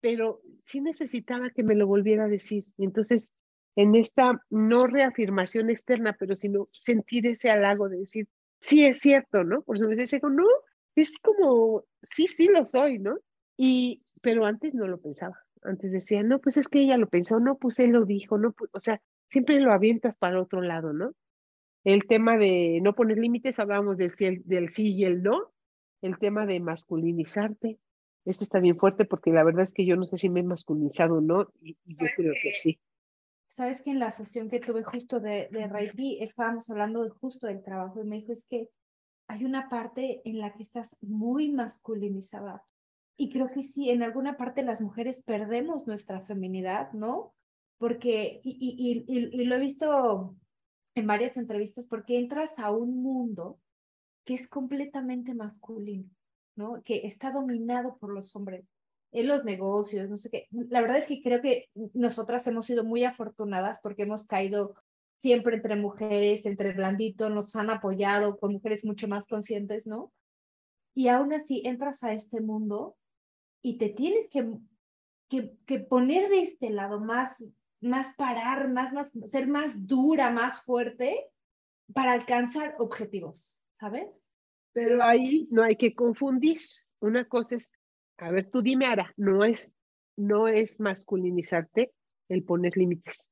Pero 0.00 0.40
sí 0.64 0.80
necesitaba 0.80 1.50
que 1.50 1.62
me 1.62 1.74
lo 1.74 1.86
volviera 1.86 2.24
a 2.24 2.28
decir. 2.28 2.64
Entonces, 2.78 3.30
en 3.76 3.94
esta 3.94 4.40
no 4.50 4.86
reafirmación 4.86 5.70
externa, 5.70 6.16
pero 6.18 6.34
sino 6.34 6.68
sentir 6.72 7.26
ese 7.26 7.50
halago 7.50 7.88
de 7.88 7.98
decir, 7.98 8.28
sí 8.58 8.84
es 8.84 8.98
cierto, 8.98 9.44
¿no? 9.44 9.62
Por 9.62 9.76
eso 9.76 9.86
me 9.86 9.96
dice, 9.96 10.20
no, 10.22 10.46
es 10.94 11.18
como, 11.18 11.84
sí, 12.02 12.26
sí 12.26 12.48
lo 12.48 12.64
soy, 12.64 12.98
¿no? 12.98 13.18
Y, 13.56 14.02
pero 14.22 14.46
antes 14.46 14.74
no 14.74 14.86
lo 14.86 14.98
pensaba. 14.98 15.36
Antes 15.62 15.92
decía, 15.92 16.22
no, 16.22 16.40
pues 16.40 16.56
es 16.56 16.68
que 16.68 16.80
ella 16.80 16.96
lo 16.96 17.08
pensó, 17.08 17.38
no, 17.40 17.56
pues 17.58 17.78
él 17.80 17.90
lo 17.90 18.04
dijo, 18.04 18.38
no, 18.38 18.54
o 18.72 18.80
sea, 18.80 19.00
siempre 19.28 19.60
lo 19.60 19.72
avientas 19.72 20.16
para 20.16 20.40
otro 20.40 20.62
lado, 20.62 20.92
¿no? 20.92 21.12
El 21.84 22.06
tema 22.06 22.36
de 22.36 22.80
no 22.82 22.94
poner 22.94 23.18
límites, 23.18 23.58
hablábamos 23.58 23.96
del, 23.96 24.10
del 24.44 24.70
sí 24.70 24.94
y 24.94 25.04
el 25.04 25.22
no. 25.22 25.52
El 26.02 26.18
tema 26.18 26.44
de 26.44 26.60
masculinizarte, 26.60 27.78
este 28.26 28.44
está 28.44 28.60
bien 28.60 28.76
fuerte 28.76 29.04
porque 29.04 29.30
la 29.30 29.44
verdad 29.44 29.62
es 29.62 29.72
que 29.72 29.86
yo 29.86 29.96
no 29.96 30.04
sé 30.04 30.18
si 30.18 30.28
me 30.28 30.40
he 30.40 30.42
masculinizado 30.42 31.16
o 31.16 31.20
no, 31.20 31.50
y, 31.60 31.76
yo 31.84 32.06
creo 32.16 32.34
que 32.42 32.54
sí. 32.54 32.78
Sabes 33.48 33.82
que 33.82 33.90
en 33.90 34.00
la 34.00 34.10
sesión 34.10 34.50
que 34.50 34.60
tuve 34.60 34.84
justo 34.84 35.18
de, 35.18 35.48
de 35.50 35.66
Reiki, 35.66 36.22
estábamos 36.22 36.68
hablando 36.68 37.02
de 37.02 37.10
justo 37.10 37.46
del 37.46 37.62
trabajo 37.62 38.02
y 38.02 38.06
me 38.06 38.16
dijo, 38.16 38.32
es 38.32 38.46
que 38.46 38.68
hay 39.28 39.44
una 39.44 39.68
parte 39.68 40.20
en 40.28 40.40
la 40.40 40.52
que 40.52 40.62
estás 40.62 40.98
muy 41.00 41.50
masculinizada. 41.50 42.62
Y 43.16 43.30
creo 43.30 43.50
que 43.50 43.62
sí, 43.62 43.88
en 43.88 44.02
alguna 44.02 44.36
parte 44.36 44.62
las 44.62 44.82
mujeres 44.82 45.22
perdemos 45.22 45.86
nuestra 45.86 46.20
feminidad, 46.20 46.92
¿no? 46.92 47.32
porque, 47.78 48.40
y, 48.42 49.04
y, 49.06 49.14
y, 49.14 49.44
lo 49.44 49.56
he 49.56 49.60
visto 49.60 50.36
en 50.94 51.06
varias 51.06 51.36
entrevistas, 51.36 51.86
porque 51.86 52.18
entras 52.18 52.58
a 52.58 52.70
un 52.70 53.02
mundo 53.02 53.60
que 54.24 54.34
es 54.34 54.48
completamente 54.48 55.34
masculino, 55.34 56.08
¿no? 56.56 56.82
Que 56.82 57.06
está 57.06 57.30
dominado 57.30 57.96
por 57.98 58.12
los 58.12 58.34
hombres 58.34 58.64
en 59.12 59.28
los 59.28 59.44
negocios, 59.44 60.10
no 60.10 60.16
sé 60.16 60.30
qué. 60.30 60.48
La 60.50 60.80
verdad 60.80 60.98
es 60.98 61.06
que 61.06 61.22
creo 61.22 61.40
que 61.40 61.68
nosotras 61.94 62.46
hemos 62.46 62.66
sido 62.66 62.84
muy 62.84 63.04
afortunadas 63.04 63.78
porque 63.80 64.02
hemos 64.02 64.26
caído 64.26 64.74
siempre 65.18 65.56
entre 65.56 65.76
mujeres, 65.76 66.44
entre 66.46 66.72
blandito, 66.72 67.30
nos 67.30 67.54
han 67.56 67.70
apoyado 67.70 68.38
con 68.38 68.52
mujeres 68.52 68.84
mucho 68.84 69.08
más 69.08 69.26
conscientes, 69.26 69.86
¿no? 69.86 70.12
Y 70.94 71.08
aún 71.08 71.32
así 71.32 71.62
entras 71.64 72.04
a 72.04 72.12
este 72.12 72.40
mundo 72.40 72.96
y 73.62 73.78
te 73.78 73.88
tienes 73.88 74.28
que, 74.30 74.50
que, 75.28 75.56
que 75.66 75.78
poner 75.80 76.28
de 76.28 76.42
este 76.42 76.70
lado 76.70 77.00
más, 77.00 77.50
más 77.80 78.14
parar, 78.16 78.68
más, 78.68 78.92
más, 78.92 79.12
ser 79.26 79.46
más 79.46 79.86
dura, 79.86 80.30
más 80.30 80.62
fuerte 80.62 81.26
para 81.92 82.12
alcanzar 82.12 82.74
objetivos, 82.78 83.62
¿sabes? 83.72 84.26
Pero 84.76 85.02
ahí 85.02 85.48
no 85.50 85.62
hay 85.62 85.76
que 85.76 85.94
confundir. 85.94 86.60
Una 87.00 87.26
cosa 87.26 87.56
es, 87.56 87.72
a 88.18 88.30
ver, 88.30 88.50
tú 88.50 88.60
dime, 88.60 88.84
Ara, 88.84 89.10
no 89.16 89.42
es, 89.42 89.72
no 90.18 90.48
es 90.48 90.80
masculinizarte 90.80 91.94
el 92.28 92.44
poner 92.44 92.76
límites, 92.76 93.26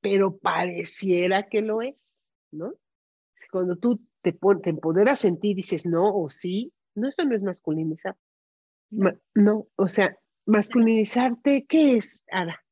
pero 0.00 0.38
pareciera 0.38 1.50
que 1.50 1.60
lo 1.60 1.82
es, 1.82 2.14
¿no? 2.50 2.72
Cuando 3.50 3.76
tú 3.76 4.00
te, 4.22 4.32
te 4.32 4.70
empoderas 4.70 5.26
en 5.26 5.38
ti, 5.38 5.52
dices 5.52 5.84
no 5.84 6.16
o 6.16 6.30
sí, 6.30 6.72
no, 6.94 7.10
eso 7.10 7.26
no 7.26 7.36
es 7.36 7.42
masculinizar. 7.42 8.16
no, 8.90 9.68
o 9.76 9.88
sea, 9.88 10.18
masculinizarte, 10.46 11.66
¿qué 11.68 11.98
es, 11.98 12.22
Ara? 12.30 12.64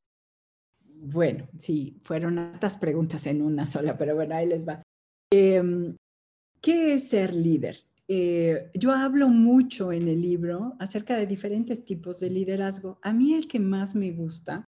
Bueno, 0.79 1.47
sí, 1.59 1.99
fueron 2.01 2.37
tantas 2.37 2.75
preguntas 2.79 3.27
en 3.27 3.43
una 3.43 3.67
sola, 3.67 3.95
pero 3.95 4.15
bueno, 4.15 4.33
ahí 4.33 4.47
les 4.47 4.67
va. 4.67 4.81
Em, 5.31 5.95
¿Qué 6.59 6.95
es 6.95 7.09
ser 7.09 7.31
líder? 7.31 7.85
Eh, 8.07 8.69
yo 8.75 8.91
hablo 8.91 9.29
mucho 9.29 9.91
en 9.91 10.07
el 10.07 10.21
libro 10.21 10.75
acerca 10.79 11.15
de 11.17 11.25
diferentes 11.25 11.85
tipos 11.85 12.19
de 12.19 12.29
liderazgo. 12.29 12.99
A 13.01 13.11
mí 13.11 13.33
el 13.33 13.47
que 13.47 13.59
más 13.59 13.95
me 13.95 14.11
gusta 14.11 14.65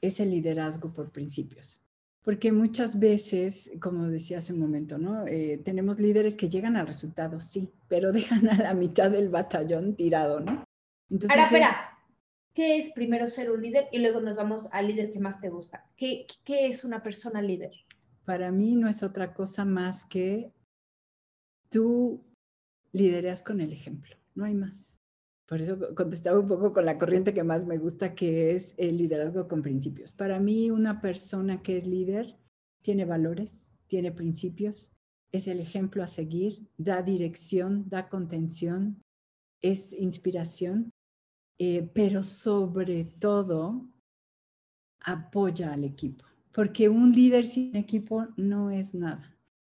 es 0.00 0.20
el 0.20 0.30
liderazgo 0.30 0.92
por 0.92 1.10
principios. 1.10 1.80
Porque 2.22 2.52
muchas 2.52 2.98
veces, 2.98 3.72
como 3.80 4.08
decía 4.08 4.38
hace 4.38 4.52
un 4.52 4.58
momento, 4.58 4.98
¿no? 4.98 5.26
Eh, 5.26 5.60
tenemos 5.62 5.98
líderes 5.98 6.36
que 6.36 6.48
llegan 6.48 6.76
al 6.76 6.86
resultado, 6.86 7.40
sí, 7.40 7.70
pero 7.88 8.12
dejan 8.12 8.48
a 8.48 8.56
la 8.56 8.74
mitad 8.74 9.10
del 9.10 9.28
batallón 9.28 9.96
tirado, 9.96 10.40
¿no? 10.40 10.64
Entonces, 11.10 11.30
Ahora, 11.30 11.44
espera, 11.44 11.98
¿qué 12.54 12.78
es 12.78 12.92
primero 12.92 13.26
ser 13.28 13.50
un 13.50 13.62
líder 13.62 13.88
y 13.92 13.98
luego 13.98 14.20
nos 14.20 14.36
vamos 14.36 14.68
al 14.72 14.88
líder 14.88 15.10
que 15.10 15.20
más 15.20 15.40
te 15.40 15.48
gusta? 15.48 15.86
¿Qué, 15.96 16.26
qué 16.44 16.66
es 16.66 16.84
una 16.84 17.02
persona 17.02 17.42
líder? 17.42 17.72
Para 18.24 18.50
mí 18.50 18.74
no 18.74 18.88
es 18.88 19.02
otra 19.02 19.34
cosa 19.34 19.66
más 19.66 20.06
que 20.06 20.50
tú 21.68 22.24
lideras 22.94 23.42
con 23.42 23.60
el 23.60 23.72
ejemplo, 23.72 24.16
no 24.34 24.44
hay 24.44 24.54
más. 24.54 25.00
Por 25.46 25.60
eso 25.60 25.78
contestaba 25.94 26.38
un 26.38 26.48
poco 26.48 26.72
con 26.72 26.86
la 26.86 26.96
corriente 26.96 27.34
que 27.34 27.44
más 27.44 27.66
me 27.66 27.76
gusta, 27.76 28.14
que 28.14 28.52
es 28.52 28.74
el 28.78 28.96
liderazgo 28.96 29.46
con 29.46 29.60
principios. 29.60 30.12
Para 30.12 30.40
mí, 30.40 30.70
una 30.70 31.02
persona 31.02 31.60
que 31.60 31.76
es 31.76 31.86
líder 31.86 32.38
tiene 32.82 33.04
valores, 33.04 33.74
tiene 33.88 34.10
principios, 34.10 34.92
es 35.32 35.48
el 35.48 35.60
ejemplo 35.60 36.02
a 36.02 36.06
seguir, 36.06 36.66
da 36.78 37.02
dirección, 37.02 37.88
da 37.88 38.08
contención, 38.08 39.02
es 39.60 39.92
inspiración, 39.92 40.90
eh, 41.58 41.90
pero 41.92 42.22
sobre 42.22 43.04
todo 43.04 43.88
apoya 45.00 45.72
al 45.72 45.84
equipo, 45.84 46.24
porque 46.52 46.88
un 46.88 47.12
líder 47.12 47.46
sin 47.46 47.74
equipo 47.76 48.28
no 48.36 48.70
es 48.70 48.94
nada. 48.94 49.33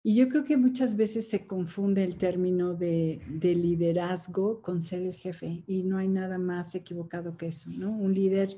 Y 0.06 0.14
yo 0.14 0.28
creo 0.28 0.44
que 0.44 0.56
muchas 0.56 0.94
veces 0.94 1.28
se 1.28 1.48
confunde 1.48 2.04
el 2.04 2.16
término 2.16 2.74
de, 2.74 3.20
liderazgo 3.42 4.62
con 4.62 4.80
ser 4.80 5.02
el 5.02 5.16
jefe 5.16 5.64
y 5.66 5.82
no 5.82 5.98
hay 5.98 6.06
nada 6.06 6.38
más 6.38 6.76
equivocado 6.76 7.36
que 7.36 7.48
eso, 7.48 7.70
¿no? 7.70 7.90
Un 7.90 8.14
líder 8.14 8.56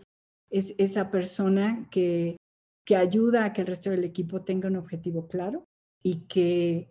es 0.51 0.75
esa 0.77 1.11
persona 1.11 1.89
que, 1.91 2.37
que 2.85 2.97
ayuda 2.97 3.47
a 3.47 3.55
que 3.55 3.63
el 3.63 3.67
resto 3.67 3.89
del 3.89 4.05
equipo 4.05 4.43
tenga 4.43 4.69
un 4.69 4.77
objetivo 4.77 5.27
claro 5.27 5.65
y 6.03 6.27
que 6.27 6.91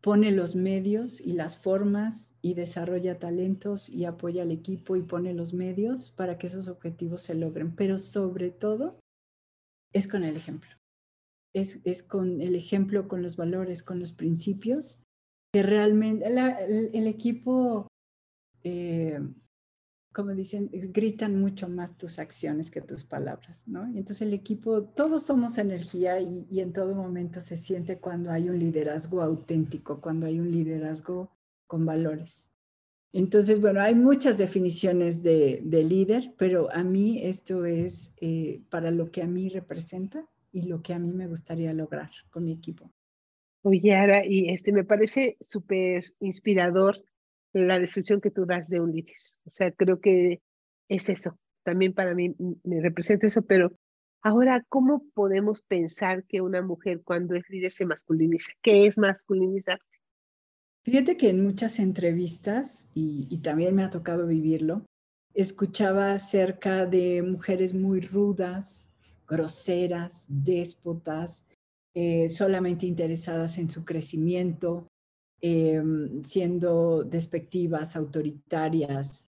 pone 0.00 0.30
los 0.30 0.54
medios 0.54 1.20
y 1.20 1.32
las 1.32 1.56
formas 1.56 2.38
y 2.42 2.54
desarrolla 2.54 3.18
talentos 3.18 3.88
y 3.88 4.04
apoya 4.04 4.42
al 4.42 4.52
equipo 4.52 4.94
y 4.94 5.02
pone 5.02 5.34
los 5.34 5.52
medios 5.52 6.12
para 6.12 6.38
que 6.38 6.46
esos 6.46 6.68
objetivos 6.68 7.22
se 7.22 7.34
logren. 7.34 7.74
Pero 7.74 7.98
sobre 7.98 8.52
todo 8.52 9.00
es 9.92 10.06
con 10.06 10.22
el 10.22 10.36
ejemplo 10.36 10.79
es, 11.52 12.02
con 12.02 12.40
el 12.40 12.54
ejemplo, 12.54 13.08
con 13.08 13.22
los 13.22 13.36
valores, 13.36 13.82
con 13.82 13.98
los 13.98 14.12
principios, 14.12 15.00
que 15.52 15.62
realmente 15.62 16.26
el, 16.26 17.06
equipo, 17.06 17.88
eh, 18.62 19.18
como 20.14 20.30
dicen, 20.30 20.70
gritan 20.72 21.40
mucho 21.40 21.68
más 21.68 21.98
tus 21.98 22.18
acciones 22.18 22.70
que 22.70 22.80
tus 22.80 23.04
palabras, 23.04 23.66
¿no? 23.66 23.88
Y 23.90 23.98
entonces 23.98 24.22
el 24.22 24.32
equipo, 24.32 24.84
todos 24.84 25.24
somos 25.24 25.58
energía 25.58 26.20
y, 26.20 26.46
y, 26.48 26.60
en 26.60 26.72
todo 26.72 26.94
momento 26.94 27.40
se 27.40 27.56
siente 27.56 27.98
cuando 27.98 28.30
hay 28.30 28.48
un 28.48 28.58
liderazgo 28.58 29.22
auténtico, 29.22 30.00
cuando 30.00 30.26
hay 30.26 30.38
un 30.38 30.52
liderazgo 30.52 31.30
con 31.66 31.84
valores. 31.84 32.52
Entonces, 33.12 33.60
bueno, 33.60 33.80
hay 33.80 33.96
muchas 33.96 34.38
definiciones 34.38 35.24
de, 35.24 35.62
de 35.64 35.82
líder, 35.82 36.32
pero 36.38 36.70
a 36.72 36.84
mí 36.84 37.20
esto 37.24 37.64
es 37.64 38.12
eh, 38.20 38.62
para 38.70 38.92
lo 38.92 39.10
que 39.10 39.22
a 39.22 39.26
mí 39.26 39.48
representa 39.48 40.28
y 40.52 40.62
lo 40.62 40.82
que 40.82 40.94
a 40.94 40.98
mí 40.98 41.12
me 41.12 41.26
gustaría 41.26 41.72
lograr 41.72 42.10
con 42.30 42.44
mi 42.44 42.52
equipo. 42.52 42.90
Oye, 43.62 43.94
Ara, 43.94 44.24
y 44.24 44.48
este 44.48 44.72
me 44.72 44.84
parece 44.84 45.36
súper 45.40 46.04
inspirador 46.18 46.96
la 47.52 47.78
descripción 47.78 48.20
que 48.20 48.30
tú 48.30 48.46
das 48.46 48.68
de 48.68 48.80
un 48.80 48.92
líder. 48.92 49.16
O 49.44 49.50
sea, 49.50 49.70
creo 49.72 50.00
que 50.00 50.40
es 50.88 51.08
eso. 51.08 51.38
También 51.62 51.92
para 51.92 52.14
mí 52.14 52.34
me 52.64 52.80
representa 52.80 53.26
eso, 53.26 53.42
pero 53.42 53.72
ahora, 54.22 54.64
¿cómo 54.68 55.04
podemos 55.14 55.62
pensar 55.62 56.24
que 56.24 56.40
una 56.40 56.62
mujer 56.62 57.02
cuando 57.04 57.34
es 57.34 57.48
líder 57.50 57.72
se 57.72 57.84
masculiniza? 57.84 58.52
¿Qué 58.62 58.86
es 58.86 58.96
masculinizar? 58.96 59.78
Fíjate 60.82 61.18
que 61.18 61.28
en 61.28 61.44
muchas 61.44 61.78
entrevistas, 61.78 62.88
y, 62.94 63.26
y 63.28 63.38
también 63.38 63.74
me 63.74 63.82
ha 63.82 63.90
tocado 63.90 64.26
vivirlo, 64.26 64.86
escuchaba 65.34 66.12
acerca 66.12 66.86
de 66.86 67.22
mujeres 67.22 67.74
muy 67.74 68.00
rudas, 68.00 68.89
groseras, 69.30 70.26
déspotas, 70.28 71.46
eh, 71.94 72.28
solamente 72.28 72.86
interesadas 72.86 73.58
en 73.58 73.68
su 73.68 73.84
crecimiento, 73.84 74.88
em, 75.40 76.22
siendo 76.24 77.04
despectivas, 77.04 77.96
autoritarias, 77.96 79.26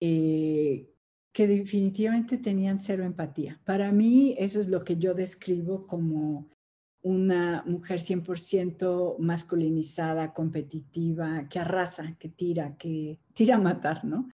eh, 0.00 0.90
que 1.32 1.46
definitivamente 1.46 2.36
tenían 2.38 2.78
cero 2.78 3.04
empatía. 3.04 3.60
Para 3.64 3.90
mí 3.92 4.34
eso 4.38 4.60
es 4.60 4.68
lo 4.68 4.84
que 4.84 4.96
yo 4.96 5.14
describo 5.14 5.86
como 5.86 6.48
una 7.02 7.62
mujer 7.66 8.00
100% 8.00 9.16
masculinizada, 9.18 10.32
competitiva, 10.32 11.48
que 11.48 11.58
arrasa, 11.58 12.16
que 12.18 12.28
tira, 12.28 12.76
que 12.76 13.18
tira 13.34 13.56
a 13.56 13.60
matar, 13.60 14.04
¿no? 14.04 14.30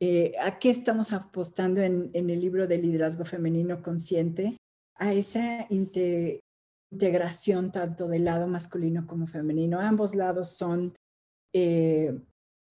Eh, 0.00 0.32
¿A 0.40 0.58
qué 0.58 0.70
estamos 0.70 1.12
apostando 1.12 1.80
en, 1.80 2.10
en, 2.12 2.28
el 2.28 2.40
libro 2.40 2.66
de 2.66 2.78
liderazgo 2.78 3.24
femenino 3.24 3.82
consciente? 3.82 4.56
A 4.96 5.12
esa 5.12 5.66
integración 5.70 7.72
tanto 7.72 8.08
del 8.08 8.24
lado 8.24 8.46
masculino 8.46 9.06
como 9.06 9.26
femenino. 9.26 9.80
Ambos 9.80 10.14
lados 10.14 10.50
son 10.50 10.94
eh, 11.52 12.18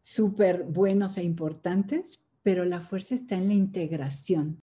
súper 0.01 0.63
buenos 0.63 1.17
e 1.17 1.23
importantes, 1.23 2.21
pero 2.43 2.65
la 2.65 2.81
fuerza 2.81 3.15
está 3.15 3.35
en 3.35 3.47
la 3.47 3.53
integración. 3.53 4.59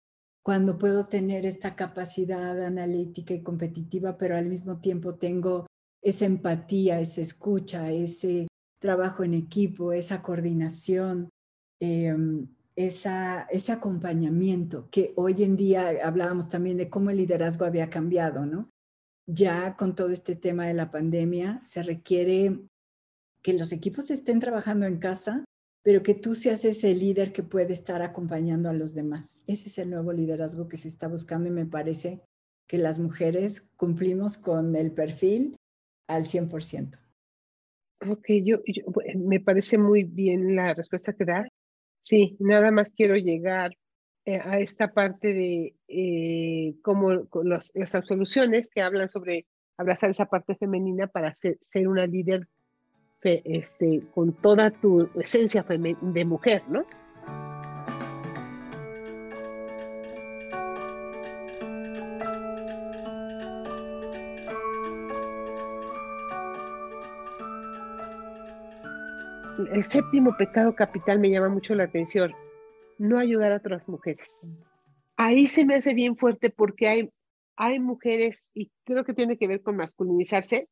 Cuando 0.44 0.76
puedo 0.76 1.06
tener 1.06 1.46
esta 1.46 1.76
capacidad 1.76 2.60
analítica 2.64 3.32
y 3.32 3.42
competitiva, 3.42 4.18
pero 4.18 4.36
al 4.36 4.46
mismo 4.46 4.80
tiempo 4.80 5.14
tengo 5.14 5.66
esa 6.02 6.26
empatía, 6.26 7.00
esa 7.00 7.20
escucha, 7.20 7.92
ese 7.92 8.48
trabajo 8.80 9.22
en 9.22 9.34
equipo, 9.34 9.92
esa 9.92 10.20
coordinación, 10.20 11.28
em, 11.80 12.48
esa, 12.76 13.42
ese 13.50 13.72
acompañamiento 13.72 14.88
que 14.90 15.12
hoy 15.16 15.42
en 15.42 15.56
día 15.56 15.92
hablábamos 16.04 16.48
también 16.48 16.76
de 16.76 16.88
cómo 16.88 17.10
el 17.10 17.18
liderazgo 17.18 17.64
había 17.64 17.90
cambiado, 17.90 18.46
¿no? 18.46 18.70
Ya 19.26 19.76
con 19.76 19.94
todo 19.94 20.10
este 20.10 20.34
tema 20.34 20.66
de 20.66 20.74
la 20.74 20.90
pandemia 20.90 21.60
se 21.64 21.82
requiere 21.82 22.60
que 23.42 23.52
los 23.52 23.72
equipos 23.72 24.10
estén 24.10 24.40
trabajando 24.40 24.86
en 24.86 24.98
casa, 24.98 25.44
pero 25.82 26.02
que 26.02 26.14
tú 26.14 26.34
seas 26.34 26.64
ese 26.64 26.94
líder 26.94 27.32
que 27.32 27.42
puede 27.42 27.72
estar 27.72 28.02
acompañando 28.02 28.68
a 28.68 28.72
los 28.72 28.94
demás. 28.94 29.42
Ese 29.46 29.68
es 29.68 29.78
el 29.78 29.90
nuevo 29.90 30.12
liderazgo 30.12 30.68
que 30.68 30.76
se 30.76 30.88
está 30.88 31.08
buscando 31.08 31.48
y 31.48 31.52
me 31.52 31.66
parece 31.66 32.20
que 32.68 32.78
las 32.78 32.98
mujeres 32.98 33.68
cumplimos 33.76 34.38
con 34.38 34.76
el 34.76 34.92
perfil 34.92 35.56
al 36.08 36.24
100%. 36.24 36.98
Ok, 38.08 38.26
yo, 38.44 38.58
me 39.16 39.40
parece 39.40 39.78
muy 39.78 40.04
bien 40.04 40.56
la 40.56 40.74
respuesta 40.74 41.12
que 41.12 41.24
das. 41.24 41.48
Sí, 42.02 42.36
nada 42.40 42.70
más 42.70 42.92
quiero 42.92 43.16
llegar 43.16 43.76
eh, 44.24 44.40
a 44.42 44.58
esta 44.58 44.92
parte 44.92 45.32
de 45.32 45.74
eh, 45.88 46.74
como 46.82 47.28
las 47.42 47.94
absoluciones 47.94 48.70
que 48.70 48.82
hablan 48.82 49.08
sobre 49.08 49.46
abrazar 49.76 50.10
esa 50.10 50.26
parte 50.26 50.54
femenina 50.54 51.06
para 51.06 51.34
ser, 51.34 51.58
ser 51.68 51.88
una 51.88 52.06
líder 52.06 52.46
este, 53.22 54.02
con 54.14 54.32
toda 54.32 54.70
tu 54.70 55.08
esencia 55.14 55.62
de 55.62 56.24
mujer, 56.24 56.62
¿no? 56.68 56.84
El 69.70 69.84
séptimo 69.84 70.36
pecado 70.36 70.74
capital 70.74 71.18
me 71.18 71.30
llama 71.30 71.48
mucho 71.48 71.74
la 71.74 71.84
atención, 71.84 72.32
no 72.98 73.18
ayudar 73.18 73.52
a 73.52 73.56
otras 73.56 73.88
mujeres. 73.88 74.48
Ahí 75.16 75.46
se 75.46 75.66
me 75.66 75.74
hace 75.74 75.94
bien 75.94 76.16
fuerte 76.16 76.50
porque 76.50 76.88
hay, 76.88 77.10
hay 77.56 77.78
mujeres, 77.78 78.50
y 78.54 78.70
creo 78.84 79.04
que 79.04 79.14
tiene 79.14 79.36
que 79.36 79.46
ver 79.46 79.62
con 79.62 79.76
masculinizarse, 79.76 80.68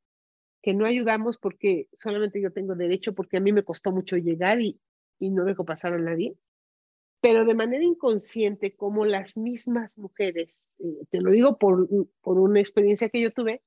que 0.63 0.75
no 0.75 0.87
ayudamos 0.87 1.39
porque 1.39 1.89
solamente 1.93 2.41
yo 2.41 2.53
tengo 2.53 2.75
derecho, 2.75 3.15
porque 3.15 3.37
a 3.37 3.41
mí 3.41 3.53
me 3.53 3.65
costó 3.65 3.93
mucho 3.93 4.17
llegar 4.17 4.61
y, 4.61 4.81
y 5.19 5.31
no 5.31 5.45
dejo 5.45 5.65
pasar 5.65 5.95
a 5.95 5.99
nadie. 5.99 6.35
Pero 7.21 7.45
de 7.45 7.55
manera 7.55 7.85
inconsciente, 7.85 8.75
como 8.75 9.05
las 9.05 9.37
mismas 9.37 9.99
mujeres, 9.99 10.71
eh, 10.79 11.05
te 11.11 11.21
lo 11.21 11.31
digo 11.31 11.59
por, 11.59 11.87
por 12.23 12.39
una 12.39 12.61
experiencia 12.61 13.11
que 13.11 13.21
yo 13.21 13.31
tuve, 13.31 13.63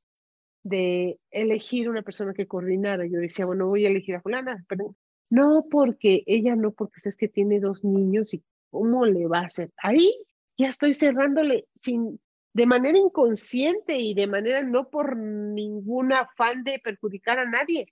de 0.64 1.20
elegir 1.30 1.90
una 1.90 2.02
persona 2.02 2.34
que 2.34 2.48
coordinara. 2.48 3.06
Yo 3.06 3.20
decía, 3.20 3.46
bueno, 3.46 3.68
voy 3.68 3.86
a 3.86 3.90
elegir 3.90 4.16
a 4.16 4.22
fulana, 4.22 4.66
pero 4.68 4.96
no 5.34 5.66
porque 5.68 6.22
ella 6.28 6.56
no, 6.56 6.74
porque 6.74 7.02
es 7.04 7.16
que 7.16 7.28
tiene 7.28 7.60
dos 7.60 7.84
niños 7.84 8.36
y 8.36 8.44
cómo 8.70 9.04
le 9.08 9.26
va 9.26 9.40
a 9.40 9.46
hacer. 9.48 9.74
Ahí 9.78 10.14
ya 10.60 10.70
estoy 10.70 10.94
cerrándole 10.94 11.68
sin, 11.74 12.22
de 12.54 12.68
manera 12.68 13.00
inconsciente 13.00 13.98
y 13.98 14.14
de 14.14 14.28
manera 14.28 14.62
no 14.62 14.92
por 14.92 15.18
ningún 15.18 16.14
afán 16.14 16.64
de 16.64 16.80
perjudicar 16.84 17.40
a 17.40 17.50
nadie, 17.50 17.88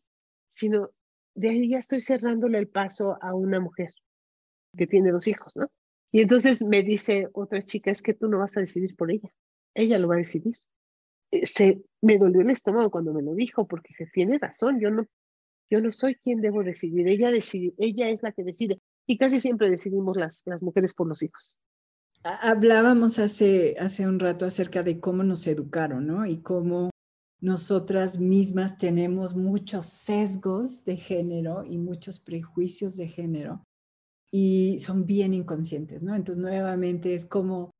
sino 0.49 0.91
de 1.33 1.49
ahí 1.49 1.69
ya 1.69 1.79
estoy 1.79 2.01
cerrándole 2.01 2.59
el 2.59 2.67
paso 2.67 3.17
a 3.21 3.33
una 3.33 3.59
mujer 3.59 3.89
que 4.77 4.85
tiene 4.85 5.09
dos 5.09 5.27
hijos, 5.27 5.55
¿no? 5.55 5.71
Y 6.11 6.21
entonces 6.21 6.61
me 6.61 6.83
dice 6.83 7.27
otra 7.33 7.63
chica, 7.63 7.89
es 7.89 8.03
que 8.03 8.13
tú 8.13 8.27
no 8.27 8.37
vas 8.37 8.55
a 8.55 8.59
decidir 8.59 8.95
por 8.95 9.09
ella, 9.09 9.31
ella 9.73 9.97
lo 9.97 10.09
va 10.09 10.13
a 10.13 10.19
decidir. 10.19 10.53
Eh, 11.31 11.47
se, 11.47 11.81
me 12.01 12.19
dolió 12.19 12.41
el 12.41 12.51
estómago 12.51 12.91
cuando 12.91 13.13
me 13.13 13.23
lo 13.23 13.33
dijo, 13.33 13.65
porque 13.65 13.95
tiene 14.13 14.37
razón, 14.37 14.79
yo 14.79 14.91
no, 14.91 15.07
yo 15.71 15.81
no 15.81 15.91
soy 15.91 16.15
quien 16.15 16.41
debo 16.41 16.63
decidir, 16.63 17.07
ella 17.07 17.31
decide, 17.31 17.73
ella 17.77 18.09
es 18.09 18.21
la 18.21 18.33
que 18.33 18.43
decide. 18.43 18.79
Y 19.07 19.17
casi 19.17 19.39
siempre 19.39 19.69
decidimos 19.69 20.17
las, 20.17 20.43
las 20.45 20.61
mujeres 20.61 20.93
por 20.93 21.07
los 21.07 21.23
hijos. 21.23 21.57
Hablábamos 22.23 23.17
hace, 23.17 23.75
hace 23.79 24.05
un 24.05 24.19
rato 24.19 24.45
acerca 24.45 24.83
de 24.83 24.99
cómo 24.99 25.23
nos 25.23 25.47
educaron, 25.47 26.05
¿no? 26.05 26.27
Y 26.27 26.41
cómo 26.41 26.91
nosotras 27.39 28.19
mismas 28.19 28.77
tenemos 28.77 29.35
muchos 29.35 29.87
sesgos 29.87 30.85
de 30.85 30.97
género 30.97 31.63
y 31.65 31.79
muchos 31.79 32.19
prejuicios 32.19 32.95
de 32.95 33.07
género 33.07 33.63
y 34.31 34.77
son 34.79 35.05
bien 35.05 35.33
inconscientes, 35.33 36.03
¿no? 36.03 36.15
Entonces, 36.15 36.41
nuevamente 36.41 37.13
es 37.13 37.25
como 37.25 37.71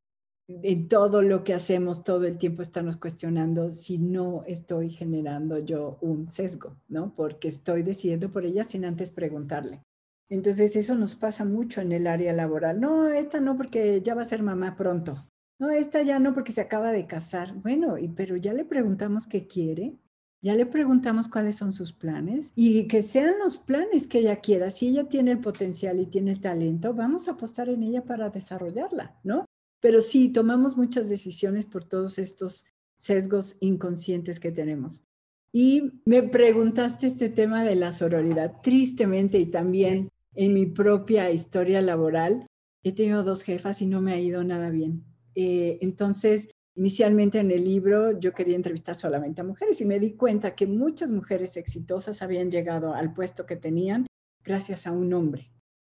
en 0.63 0.87
todo 0.87 1.21
lo 1.21 1.43
que 1.43 1.53
hacemos 1.53 2.03
todo 2.03 2.25
el 2.25 2.37
tiempo 2.37 2.61
estamos 2.61 2.97
cuestionando 2.97 3.71
si 3.71 3.97
no 3.97 4.43
estoy 4.45 4.89
generando 4.89 5.59
yo 5.59 5.97
un 6.01 6.27
sesgo, 6.27 6.77
¿no? 6.87 7.13
Porque 7.15 7.47
estoy 7.47 7.83
decidiendo 7.83 8.31
por 8.31 8.45
ella 8.45 8.63
sin 8.63 8.85
antes 8.85 9.09
preguntarle. 9.09 9.81
Entonces 10.29 10.75
eso 10.75 10.95
nos 10.95 11.15
pasa 11.15 11.43
mucho 11.43 11.81
en 11.81 11.91
el 11.91 12.07
área 12.07 12.31
laboral. 12.31 12.79
No, 12.79 13.09
esta 13.09 13.39
no 13.39 13.57
porque 13.57 14.01
ya 14.01 14.15
va 14.15 14.21
a 14.21 14.25
ser 14.25 14.41
mamá 14.41 14.75
pronto. 14.77 15.27
No, 15.59 15.69
esta 15.69 16.01
ya 16.01 16.19
no 16.19 16.33
porque 16.33 16.53
se 16.53 16.61
acaba 16.61 16.91
de 16.91 17.05
casar. 17.05 17.53
Bueno, 17.55 17.97
y, 17.97 18.07
pero 18.07 18.37
ya 18.37 18.53
le 18.53 18.65
preguntamos 18.65 19.27
qué 19.27 19.45
quiere, 19.45 19.97
ya 20.41 20.55
le 20.55 20.65
preguntamos 20.65 21.27
cuáles 21.27 21.55
son 21.55 21.71
sus 21.71 21.93
planes 21.93 22.51
y 22.55 22.87
que 22.87 23.03
sean 23.03 23.37
los 23.39 23.57
planes 23.57 24.07
que 24.07 24.19
ella 24.19 24.37
quiera. 24.37 24.71
Si 24.71 24.87
ella 24.87 25.07
tiene 25.07 25.31
el 25.31 25.39
potencial 25.39 25.99
y 25.99 26.07
tiene 26.07 26.31
el 26.31 26.41
talento, 26.41 26.93
vamos 26.93 27.27
a 27.27 27.33
apostar 27.33 27.69
en 27.69 27.83
ella 27.83 28.03
para 28.03 28.29
desarrollarla, 28.31 29.19
¿no? 29.23 29.45
Pero 29.81 30.01
sí, 30.01 30.29
tomamos 30.29 30.77
muchas 30.77 31.09
decisiones 31.09 31.65
por 31.65 31.83
todos 31.83 32.17
estos 32.19 32.65
sesgos 32.95 33.57
inconscientes 33.59 34.39
que 34.39 34.51
tenemos. 34.51 35.03
Y 35.51 35.91
me 36.05 36.23
preguntaste 36.23 37.07
este 37.07 37.27
tema 37.27 37.63
de 37.63 37.75
la 37.75 37.91
sororidad, 37.91 38.61
tristemente 38.61 39.37
y 39.37 39.47
también 39.47 40.07
en 40.35 40.53
mi 40.53 40.65
propia 40.65 41.29
historia 41.31 41.81
laboral, 41.81 42.47
he 42.83 42.93
tenido 42.93 43.23
dos 43.23 43.43
jefas 43.43 43.81
y 43.81 43.85
no 43.85 44.01
me 44.01 44.13
ha 44.13 44.19
ido 44.19 44.43
nada 44.43 44.69
bien. 44.69 45.03
Eh, 45.35 45.77
entonces, 45.81 46.49
inicialmente 46.75 47.39
en 47.39 47.51
el 47.51 47.65
libro 47.65 48.17
yo 48.17 48.33
quería 48.33 48.55
entrevistar 48.55 48.95
solamente 48.95 49.41
a 49.41 49.43
mujeres 49.43 49.81
y 49.81 49.85
me 49.85 49.99
di 49.99 50.13
cuenta 50.13 50.55
que 50.55 50.67
muchas 50.67 51.11
mujeres 51.11 51.57
exitosas 51.57 52.21
habían 52.21 52.49
llegado 52.49 52.93
al 52.93 53.13
puesto 53.13 53.45
que 53.45 53.55
tenían 53.55 54.07
gracias 54.43 54.87
a 54.87 54.91
un 54.91 55.13
hombre. 55.13 55.51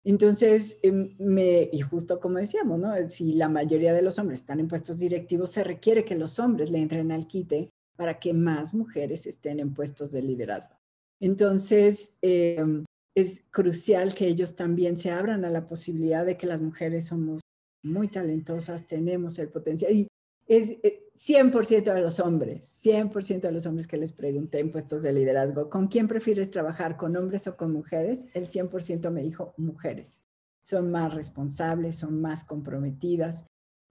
Entonces, 0.05 0.79
em, 0.83 1.15
me, 1.19 1.69
y 1.73 1.81
justo 1.81 2.21
como 2.21 2.39
decíamos, 2.39 2.79
¿no? 2.79 2.93
si 3.09 3.33
la 3.33 3.49
mayoría 3.49 3.95
de 3.95 4.03
los 4.03 4.19
hombres 4.19 4.41
están 4.41 4.61
en 4.61 4.69
puestos 4.69 4.99
directivos, 4.99 5.51
se 5.51 5.65
requiere 5.65 6.05
que 6.05 6.15
los 6.15 6.39
hombres 6.39 6.71
le 6.71 6.79
entren 6.79 7.11
al 7.11 7.27
quite 7.27 7.71
para 7.97 8.19
que 8.19 8.35
más 8.35 8.75
mujeres 8.75 9.27
estén 9.27 9.61
en 9.61 9.73
puestos 9.73 10.13
de 10.13 10.23
liderazgo. 10.23 10.77
Entonces, 11.21 12.17
em, 12.21 12.85
es 13.17 13.45
crucial 13.51 14.15
que 14.15 14.27
ellos 14.27 14.57
también 14.57 14.97
se 14.97 15.11
abran 15.11 15.45
a 15.45 15.51
la 15.51 15.67
posibilidad 15.67 16.27
de 16.27 16.37
que 16.37 16.47
las 16.47 16.61
mujeres 16.61 17.07
somos 17.07 17.41
muy 17.83 18.09
talentosas, 18.09 18.87
tenemos 18.87 19.39
el 19.39 19.49
potencial. 19.49 19.93
Y 19.93 20.09
es 20.47 20.80
100% 21.14 21.88
eh, 21.88 21.95
de 21.95 22.01
los 22.01 22.20
hombres, 22.20 22.80
100% 22.84 23.40
de 23.40 23.53
los 23.53 23.66
hombres 23.66 23.86
que 23.86 23.97
les 23.97 24.12
pregunté 24.12 24.61
en 24.61 24.70
puestos 24.70 25.03
de 25.03 25.12
liderazgo, 25.12 25.70
¿con 25.70 25.88
quién 25.88 26.09
prefieres 26.09 26.51
trabajar, 26.51 26.97
con 26.97 27.16
hombres 27.16 27.47
o 27.47 27.57
con 27.57 27.72
mujeres? 27.72 28.26
El 28.34 28.47
100% 28.47 29.11
me 29.11 29.22
dijo 29.22 29.55
mujeres. 29.57 30.20
Son 30.62 30.90
más 30.90 31.14
responsables, 31.14 31.97
son 31.97 32.20
más 32.20 32.45
comprometidas. 32.45 33.45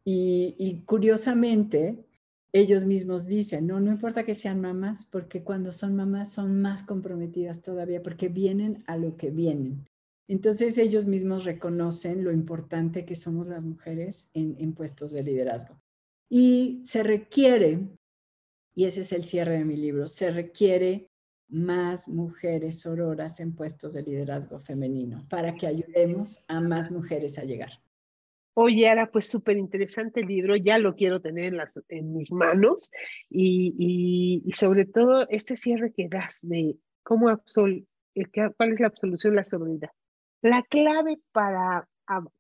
Y, 0.06 0.56
y 0.58 0.82
curiosamente, 0.86 2.06
ellos 2.52 2.86
mismos 2.86 3.26
dicen, 3.26 3.68
no, 3.68 3.80
no 3.80 3.92
importa 3.92 4.24
que 4.24 4.36
sean 4.36 4.62
mamás, 4.62 5.06
porque 5.06 5.44
cuando 5.44 5.72
son 5.72 5.96
mamás 5.96 6.32
son 6.32 6.62
más 6.62 6.84
comprometidas 6.84 7.62
todavía, 7.62 8.04
porque 8.04 8.30
vienen 8.30 8.84
a 8.86 8.98
lo 8.98 9.18
que 9.18 9.32
vienen. 9.32 9.86
Entonces 10.28 10.78
ellos 10.78 11.06
mismos 11.06 11.46
reconocen 11.46 12.24
lo 12.24 12.32
importante 12.32 13.06
que 13.06 13.16
somos 13.16 13.48
las 13.48 13.64
mujeres 13.66 14.30
en, 14.34 14.74
puestos 14.74 15.12
de 15.12 15.24
liderazgo. 15.24 15.82
Y 16.30 16.82
se 16.84 17.04
requiere, 17.04 17.80
y 18.74 18.86
ese 18.86 19.02
es 19.02 19.12
el 19.12 19.24
cierre 19.24 19.58
de 19.58 19.66
mi 19.66 19.78
libro, 19.78 20.08
se 20.08 20.32
requiere 20.32 21.10
más 21.48 22.08
mujeres 22.08 22.80
sororas 22.80 23.40
en 23.40 23.54
puestos 23.54 23.94
de 23.94 24.02
liderazgo 24.02 24.60
femenino 24.60 25.26
para 25.30 25.54
que 25.54 25.68
ayudemos 25.68 26.44
a 26.48 26.60
más 26.60 26.90
mujeres 26.90 27.38
a 27.38 27.44
llegar. 27.44 27.72
Oye, 28.56 28.88
Ara, 28.88 29.12
pues 29.12 29.28
súper 29.28 29.58
interesante 29.58 30.22
el 30.22 30.28
libro, 30.28 30.56
ya 30.56 30.78
lo 30.78 30.96
quiero 30.96 31.22
tener 31.22 31.46
en, 31.46 31.58
las, 31.58 31.80
en 31.90 32.14
mis 32.14 32.32
manos 32.32 32.90
y, 33.30 34.42
y, 34.46 34.52
sobre 34.52 34.86
todo 34.86 35.28
este 35.30 35.58
cierre 35.58 35.92
que 35.92 36.08
das 36.08 36.40
de 36.44 36.78
cómo 37.02 37.30
absol, 37.30 37.84
cuál 38.58 38.72
es 38.72 38.80
la 38.80 38.88
absolución, 38.88 39.36
la 39.36 39.44
sororidad. 39.44 39.90
La 40.42 40.62
clave 40.64 41.20
para 41.32 41.88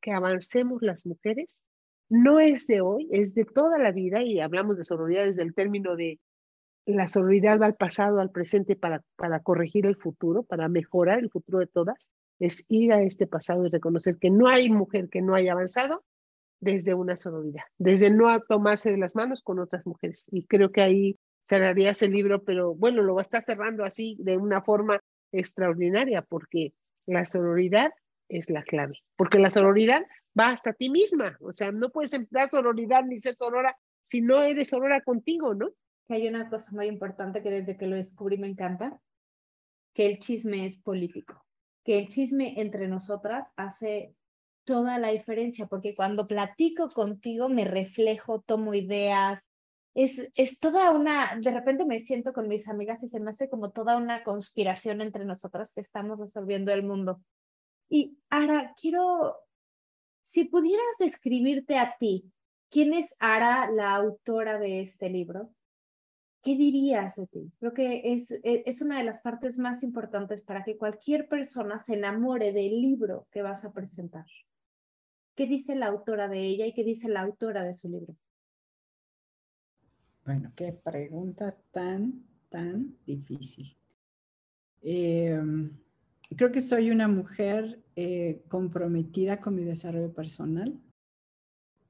que 0.01 0.11
avancemos 0.11 0.81
las 0.81 1.05
mujeres 1.07 1.61
no 2.09 2.39
es 2.39 2.67
de 2.67 2.81
hoy, 2.81 3.07
es 3.11 3.33
de 3.33 3.45
toda 3.45 3.77
la 3.77 3.91
vida 3.91 4.23
y 4.23 4.39
hablamos 4.39 4.77
de 4.77 4.85
sororidad 4.85 5.25
desde 5.25 5.41
el 5.43 5.53
término 5.53 5.95
de 5.95 6.19
la 6.85 7.07
sororidad 7.07 7.59
va 7.59 7.65
al 7.65 7.75
pasado, 7.75 8.19
al 8.19 8.31
presente 8.31 8.75
para, 8.75 9.03
para 9.15 9.39
corregir 9.39 9.85
el 9.85 9.95
futuro, 9.95 10.43
para 10.43 10.67
mejorar 10.67 11.19
el 11.19 11.29
futuro 11.29 11.59
de 11.59 11.67
todas 11.67 12.09
es 12.39 12.65
ir 12.67 12.93
a 12.93 13.01
este 13.03 13.27
pasado 13.27 13.65
y 13.65 13.69
reconocer 13.69 14.17
que 14.17 14.29
no 14.29 14.47
hay 14.47 14.69
mujer 14.69 15.09
que 15.09 15.21
no 15.21 15.35
haya 15.35 15.53
avanzado 15.53 16.03
desde 16.59 16.93
una 16.93 17.15
sororidad, 17.15 17.63
desde 17.77 18.09
no 18.09 18.39
tomarse 18.41 18.91
de 18.91 18.97
las 18.97 19.15
manos 19.15 19.41
con 19.41 19.59
otras 19.59 19.85
mujeres. 19.85 20.25
Y 20.31 20.45
creo 20.45 20.71
que 20.71 20.81
ahí 20.81 21.19
cerrarías 21.43 22.01
el 22.01 22.11
libro, 22.11 22.43
pero 22.43 22.73
bueno, 22.73 23.01
lo 23.01 23.19
estar 23.19 23.41
cerrando 23.41 23.83
así 23.83 24.17
de 24.19 24.37
una 24.37 24.61
forma 24.61 24.99
extraordinaria, 25.31 26.21
porque 26.21 26.73
la 27.05 27.25
sororidad 27.25 27.91
es 28.29 28.49
la 28.49 28.63
clave, 28.63 28.99
porque 29.17 29.39
la 29.39 29.49
sororidad 29.49 30.05
va 30.39 30.49
hasta 30.49 30.73
ti 30.73 30.89
misma, 30.89 31.37
o 31.41 31.53
sea, 31.53 31.71
no 31.71 31.89
puedes 31.89 32.13
emplear 32.13 32.49
sororidad 32.49 33.03
ni 33.03 33.19
ser 33.19 33.35
sorora 33.35 33.77
si 34.03 34.21
no 34.21 34.43
eres 34.43 34.69
sorora 34.69 35.01
contigo, 35.01 35.53
¿no? 35.53 35.69
Que 36.07 36.15
hay 36.15 36.27
una 36.27 36.49
cosa 36.49 36.71
muy 36.73 36.87
importante 36.87 37.41
que 37.41 37.49
desde 37.49 37.77
que 37.77 37.87
lo 37.87 37.95
descubrí 37.95 38.37
me 38.37 38.47
encanta, 38.47 38.99
que 39.93 40.07
el 40.07 40.19
chisme 40.19 40.65
es 40.65 40.77
político 40.77 41.43
que 41.83 41.99
el 41.99 42.07
chisme 42.07 42.59
entre 42.61 42.87
nosotras 42.87 43.53
hace 43.57 44.15
toda 44.65 44.97
la 44.97 45.09
diferencia, 45.09 45.67
porque 45.67 45.95
cuando 45.95 46.25
platico 46.25 46.87
contigo 46.89 47.49
me 47.49 47.65
reflejo, 47.65 48.41
tomo 48.41 48.73
ideas, 48.73 49.49
es, 49.93 50.31
es 50.37 50.59
toda 50.59 50.91
una, 50.91 51.37
de 51.39 51.51
repente 51.51 51.85
me 51.85 51.99
siento 51.99 52.33
con 52.33 52.47
mis 52.47 52.67
amigas 52.67 53.03
y 53.03 53.09
se 53.09 53.19
me 53.19 53.31
hace 53.31 53.49
como 53.49 53.71
toda 53.71 53.97
una 53.97 54.23
conspiración 54.23 55.01
entre 55.01 55.25
nosotras 55.25 55.73
que 55.73 55.81
estamos 55.81 56.17
resolviendo 56.17 56.71
el 56.71 56.83
mundo. 56.83 57.21
Y 57.89 58.17
ahora 58.29 58.73
quiero 58.79 59.35
Si 60.23 60.45
pudieras 60.45 60.97
describirte 60.99 61.77
a 61.77 61.97
ti, 61.99 62.31
¿quién 62.69 62.93
es 62.93 63.13
Ara, 63.19 63.69
la 63.69 63.93
autora 63.93 64.57
de 64.57 64.79
este 64.79 65.09
libro? 65.09 65.53
¿Qué 66.41 66.55
dirías 66.55 67.17
de 67.17 67.27
ti? 67.27 67.51
Creo 67.59 67.73
que 67.73 68.13
es, 68.13 68.31
e, 68.31 68.63
es 68.65 68.81
una 68.81 68.97
de 68.97 69.03
las 69.03 69.19
partes 69.19 69.59
más 69.59 69.83
importantes 69.83 70.41
para 70.41 70.63
que 70.63 70.77
cualquier 70.77 71.27
persona 71.27 71.77
se 71.77 71.95
enamore 71.95 72.53
del 72.53 72.81
libro 72.81 73.27
que 73.31 73.41
vas 73.41 73.65
a 73.65 73.73
presentar. 73.73 74.25
¿Qué 75.35 75.45
dice 75.45 75.75
la 75.75 75.87
autora 75.87 76.29
de 76.29 76.39
ella 76.39 76.65
y 76.65 76.73
qué 76.73 76.83
dice 76.83 77.09
la 77.09 77.21
autora 77.21 77.63
de 77.63 77.73
su 77.73 77.89
libro? 77.89 78.15
Bueno, 80.25 80.53
qué 80.55 80.71
pregunta 80.71 81.55
tan, 81.71 82.25
tan 82.49 82.97
difícil. 83.05 83.75
Em, 84.81 85.82
creo 86.35 86.51
que 86.51 86.59
soy 86.59 86.91
una 86.91 87.07
mujer 87.07 87.83
eh, 87.95 88.43
comprometida 88.47 89.39
con 89.39 89.55
mi 89.55 89.63
desarrollo 89.63 90.13
personal 90.13 90.79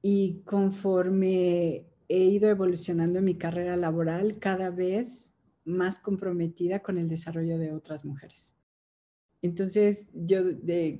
y 0.02 0.42
conforme 0.44 1.86
he 2.08 2.24
ido 2.24 2.48
evolucionando 2.48 3.18
en 3.18 3.24
mi 3.24 3.36
carrera 3.36 3.76
laboral, 3.76 4.38
cada 4.38 4.70
vez 4.70 5.34
más 5.64 5.98
comprometida 5.98 6.80
con 6.80 6.98
el 6.98 7.08
desarrollo 7.08 7.58
de 7.58 7.72
otras 7.72 8.04
mujeres. 8.04 8.56
Entonces, 9.40 10.10
yo 10.14 10.42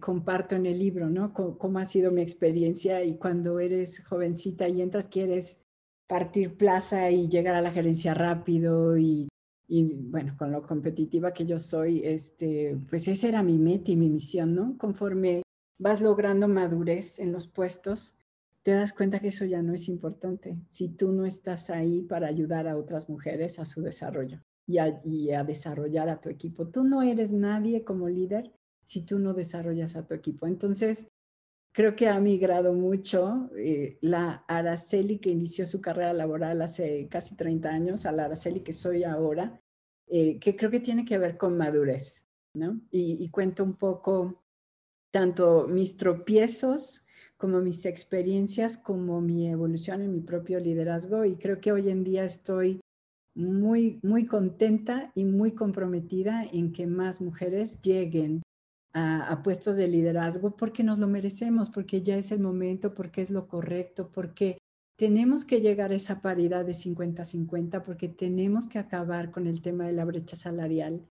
comparto 0.01 0.55
en 0.55 0.67
el 0.67 0.79
libro, 0.79 1.09
¿no? 1.09 1.33
cómo 1.33 1.79
ha 1.79 1.87
sido 1.87 2.11
mi 2.11 2.23
experiencia 2.23 3.03
y 3.03 3.17
cuando 3.17 3.59
eres 3.59 4.05
jovencita 4.07 4.69
y 4.69 4.83
entras, 4.83 5.09
quieres 5.09 5.63
partir 6.07 6.57
plaza 6.57 7.11
y 7.11 7.29
llegar 7.29 7.55
a 7.55 7.63
la 7.63 7.73
gerencia 7.73 8.13
rápido 8.13 8.99
y, 8.99 9.29
bueno, 9.69 10.37
con 10.37 10.53
lo 10.53 10.63
competitiva 10.63 11.33
que 11.33 11.47
yo 11.47 11.59
soy, 11.59 12.03
este, 12.05 12.77
pues 12.89 13.09
esa 13.09 13.29
era 13.29 13.43
mi 13.43 13.59
meta 13.59 13.91
y 13.91 13.97
mi 13.97 14.11
misión, 14.11 14.55
¿no? 14.55 14.77
Conforme 14.79 15.43
vas 15.79 16.01
logrando 16.01 16.49
madurez 16.49 17.19
en 17.19 17.33
los 17.33 17.47
puestos, 17.47 18.15
te 18.63 18.73
das 18.73 18.93
cuenta 18.93 19.21
que 19.21 19.29
eso 19.29 19.45
ya 19.45 19.63
no 19.63 19.75
es 19.75 19.89
importante 19.89 20.57
si 20.69 20.89
tú 20.89 21.13
no 21.13 21.27
estás 21.27 21.69
ahí 21.71 22.03
para 22.03 22.29
ayudar 22.29 22.67
a 22.67 22.77
otras 22.77 23.09
mujeres 23.09 23.59
a 23.59 23.65
su 23.65 23.83
desarrollo 23.83 24.41
y 24.67 24.79
a, 24.79 25.45
desarrollar 25.45 26.09
a 26.09 26.21
tu 26.21 26.31
equipo. 26.31 26.69
Tú 26.69 26.85
no 26.85 27.03
eres 27.03 27.31
nadie 27.31 27.85
como 27.85 28.09
líder 28.09 28.53
si 28.83 29.03
tú 29.03 29.19
no 29.19 29.35
desarrollas 29.35 29.97
a 29.97 30.07
tu 30.07 30.15
equipo. 30.15 30.47
Entonces, 30.47 31.09
creo 31.75 31.97
que 31.97 32.09
ha 32.09 32.19
migrado 32.21 32.73
mucho 32.73 33.51
eh, 33.57 33.99
la 34.01 34.45
Araceli 34.47 35.19
que 35.19 35.31
inició 35.31 35.67
su 35.67 35.81
carrera 35.81 36.13
laboral 36.13 36.63
hace 36.63 37.09
casi 37.09 37.35
30 37.35 37.69
años 37.69 38.07
a 38.07 38.13
la 38.13 38.27
Araceli 38.27 38.61
que 38.61 38.73
soy 38.73 39.03
ahora, 39.03 39.61
eh, 40.07 40.39
que 40.39 40.55
creo 40.55 40.71
que 40.71 40.79
tiene 40.79 41.05
que 41.05 41.19
ver 41.19 41.37
con 41.37 41.59
madurez, 41.59 42.27
¿no? 42.55 42.81
Y, 42.93 43.23
y 43.23 43.29
cuento 43.29 43.65
un 43.65 43.75
poco 43.75 44.45
tanto 45.11 45.67
mis 45.69 45.97
tropiezos 45.97 47.05
como 47.37 47.61
mis 47.61 47.85
experiencias, 47.87 48.79
como 48.79 49.21
mi 49.21 49.49
evolución 49.51 50.01
en 50.01 50.13
mi 50.13 50.21
propio 50.21 50.61
liderazgo 50.61 51.25
y 51.25 51.35
creo 51.35 51.61
que 51.61 51.73
hoy 51.73 51.91
en 51.91 52.05
día 52.05 52.25
estoy 52.25 52.81
muy, 53.35 53.99
muy 54.05 54.27
contenta 54.27 55.11
y 55.17 55.25
muy 55.25 55.53
comprometida 55.53 56.45
en 56.53 56.73
que 56.73 56.87
más 56.87 57.21
mujeres 57.21 57.81
lleguen 57.81 58.43
a, 58.95 59.43
puestos 59.43 59.77
de 59.77 59.89
liderazgo 59.89 60.57
porque 60.57 60.85
nos 60.85 60.99
lo 60.99 61.09
merecemos, 61.09 61.69
porque 61.69 62.01
ya 62.01 62.17
es 62.17 62.31
el 62.31 62.39
momento, 62.39 62.95
porque 62.95 63.23
es 63.23 63.31
lo 63.31 63.49
correcto, 63.49 64.11
porque 64.13 64.59
tenemos 64.97 65.45
que 65.45 65.61
llegar 65.61 65.91
a 65.91 65.97
esa 65.97 66.23
paridad 66.23 66.65
de 66.65 66.73
50-50, 66.73 67.83
porque 67.83 68.09
tenemos 68.09 68.69
que 68.69 68.79
acabar 68.79 69.33
con 69.33 69.49
el 69.49 69.61
tema 69.61 69.87
de 69.87 69.93
la 69.93 70.05
brecha 70.05 70.37
salarial 70.37 71.05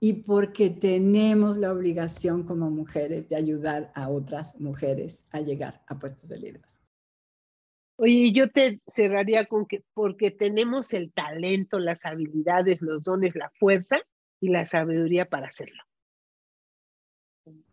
y 0.00 0.14
porque 0.14 0.68
tenemos 0.68 1.58
la 1.58 1.72
obligación 1.72 2.42
como 2.42 2.70
mujeres 2.70 3.28
de 3.28 3.36
ayudar 3.36 3.92
a 3.94 4.08
otras 4.08 4.58
mujeres 4.60 5.28
a 5.30 5.40
llegar 5.40 5.84
a 5.86 5.96
puestos 6.00 6.28
de 6.28 6.38
liderazgo. 6.38 6.84
Oye, 7.98 8.32
yo 8.32 8.50
te 8.50 8.80
cerraría 8.88 9.46
con 9.46 9.66
que 9.66 9.84
porque 9.94 10.32
tenemos 10.32 10.92
el 10.92 11.12
talento, 11.12 11.78
las 11.78 12.04
habilidades, 12.04 12.82
los 12.82 13.04
dones, 13.04 13.36
la 13.36 13.52
fuerza 13.60 14.00
y 14.40 14.48
la 14.48 14.66
sabiduría 14.66 15.28
para 15.28 15.46
hacerlo. 15.46 15.84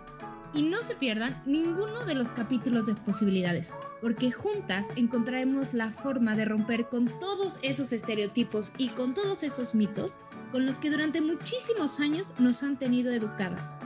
y 0.56 0.62
no 0.62 0.78
se 0.82 0.96
pierdan 0.96 1.40
ninguno 1.44 2.04
de 2.06 2.14
los 2.14 2.30
capítulos 2.30 2.86
de 2.86 2.94
posibilidades, 2.94 3.74
porque 4.00 4.32
juntas 4.32 4.88
encontraremos 4.96 5.74
la 5.74 5.90
forma 5.90 6.34
de 6.34 6.46
romper 6.46 6.88
con 6.88 7.06
todos 7.20 7.58
esos 7.62 7.92
estereotipos 7.92 8.72
y 8.78 8.88
con 8.88 9.14
todos 9.14 9.42
esos 9.42 9.74
mitos 9.74 10.16
con 10.50 10.64
los 10.64 10.78
que 10.78 10.90
durante 10.90 11.20
muchísimos 11.20 12.00
años 12.00 12.32
nos 12.38 12.62
han 12.62 12.78
tenido 12.78 13.12
educadas. 13.12 13.76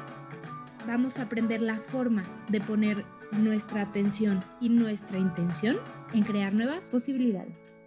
Vamos 0.86 1.18
a 1.18 1.22
aprender 1.22 1.60
la 1.60 1.76
forma 1.76 2.24
de 2.48 2.60
poner 2.60 3.04
nuestra 3.32 3.82
atención 3.82 4.42
y 4.60 4.68
nuestra 4.68 5.18
intención 5.18 5.76
en 6.12 6.22
crear 6.22 6.54
nuevas 6.54 6.90
posibilidades. 6.90 7.82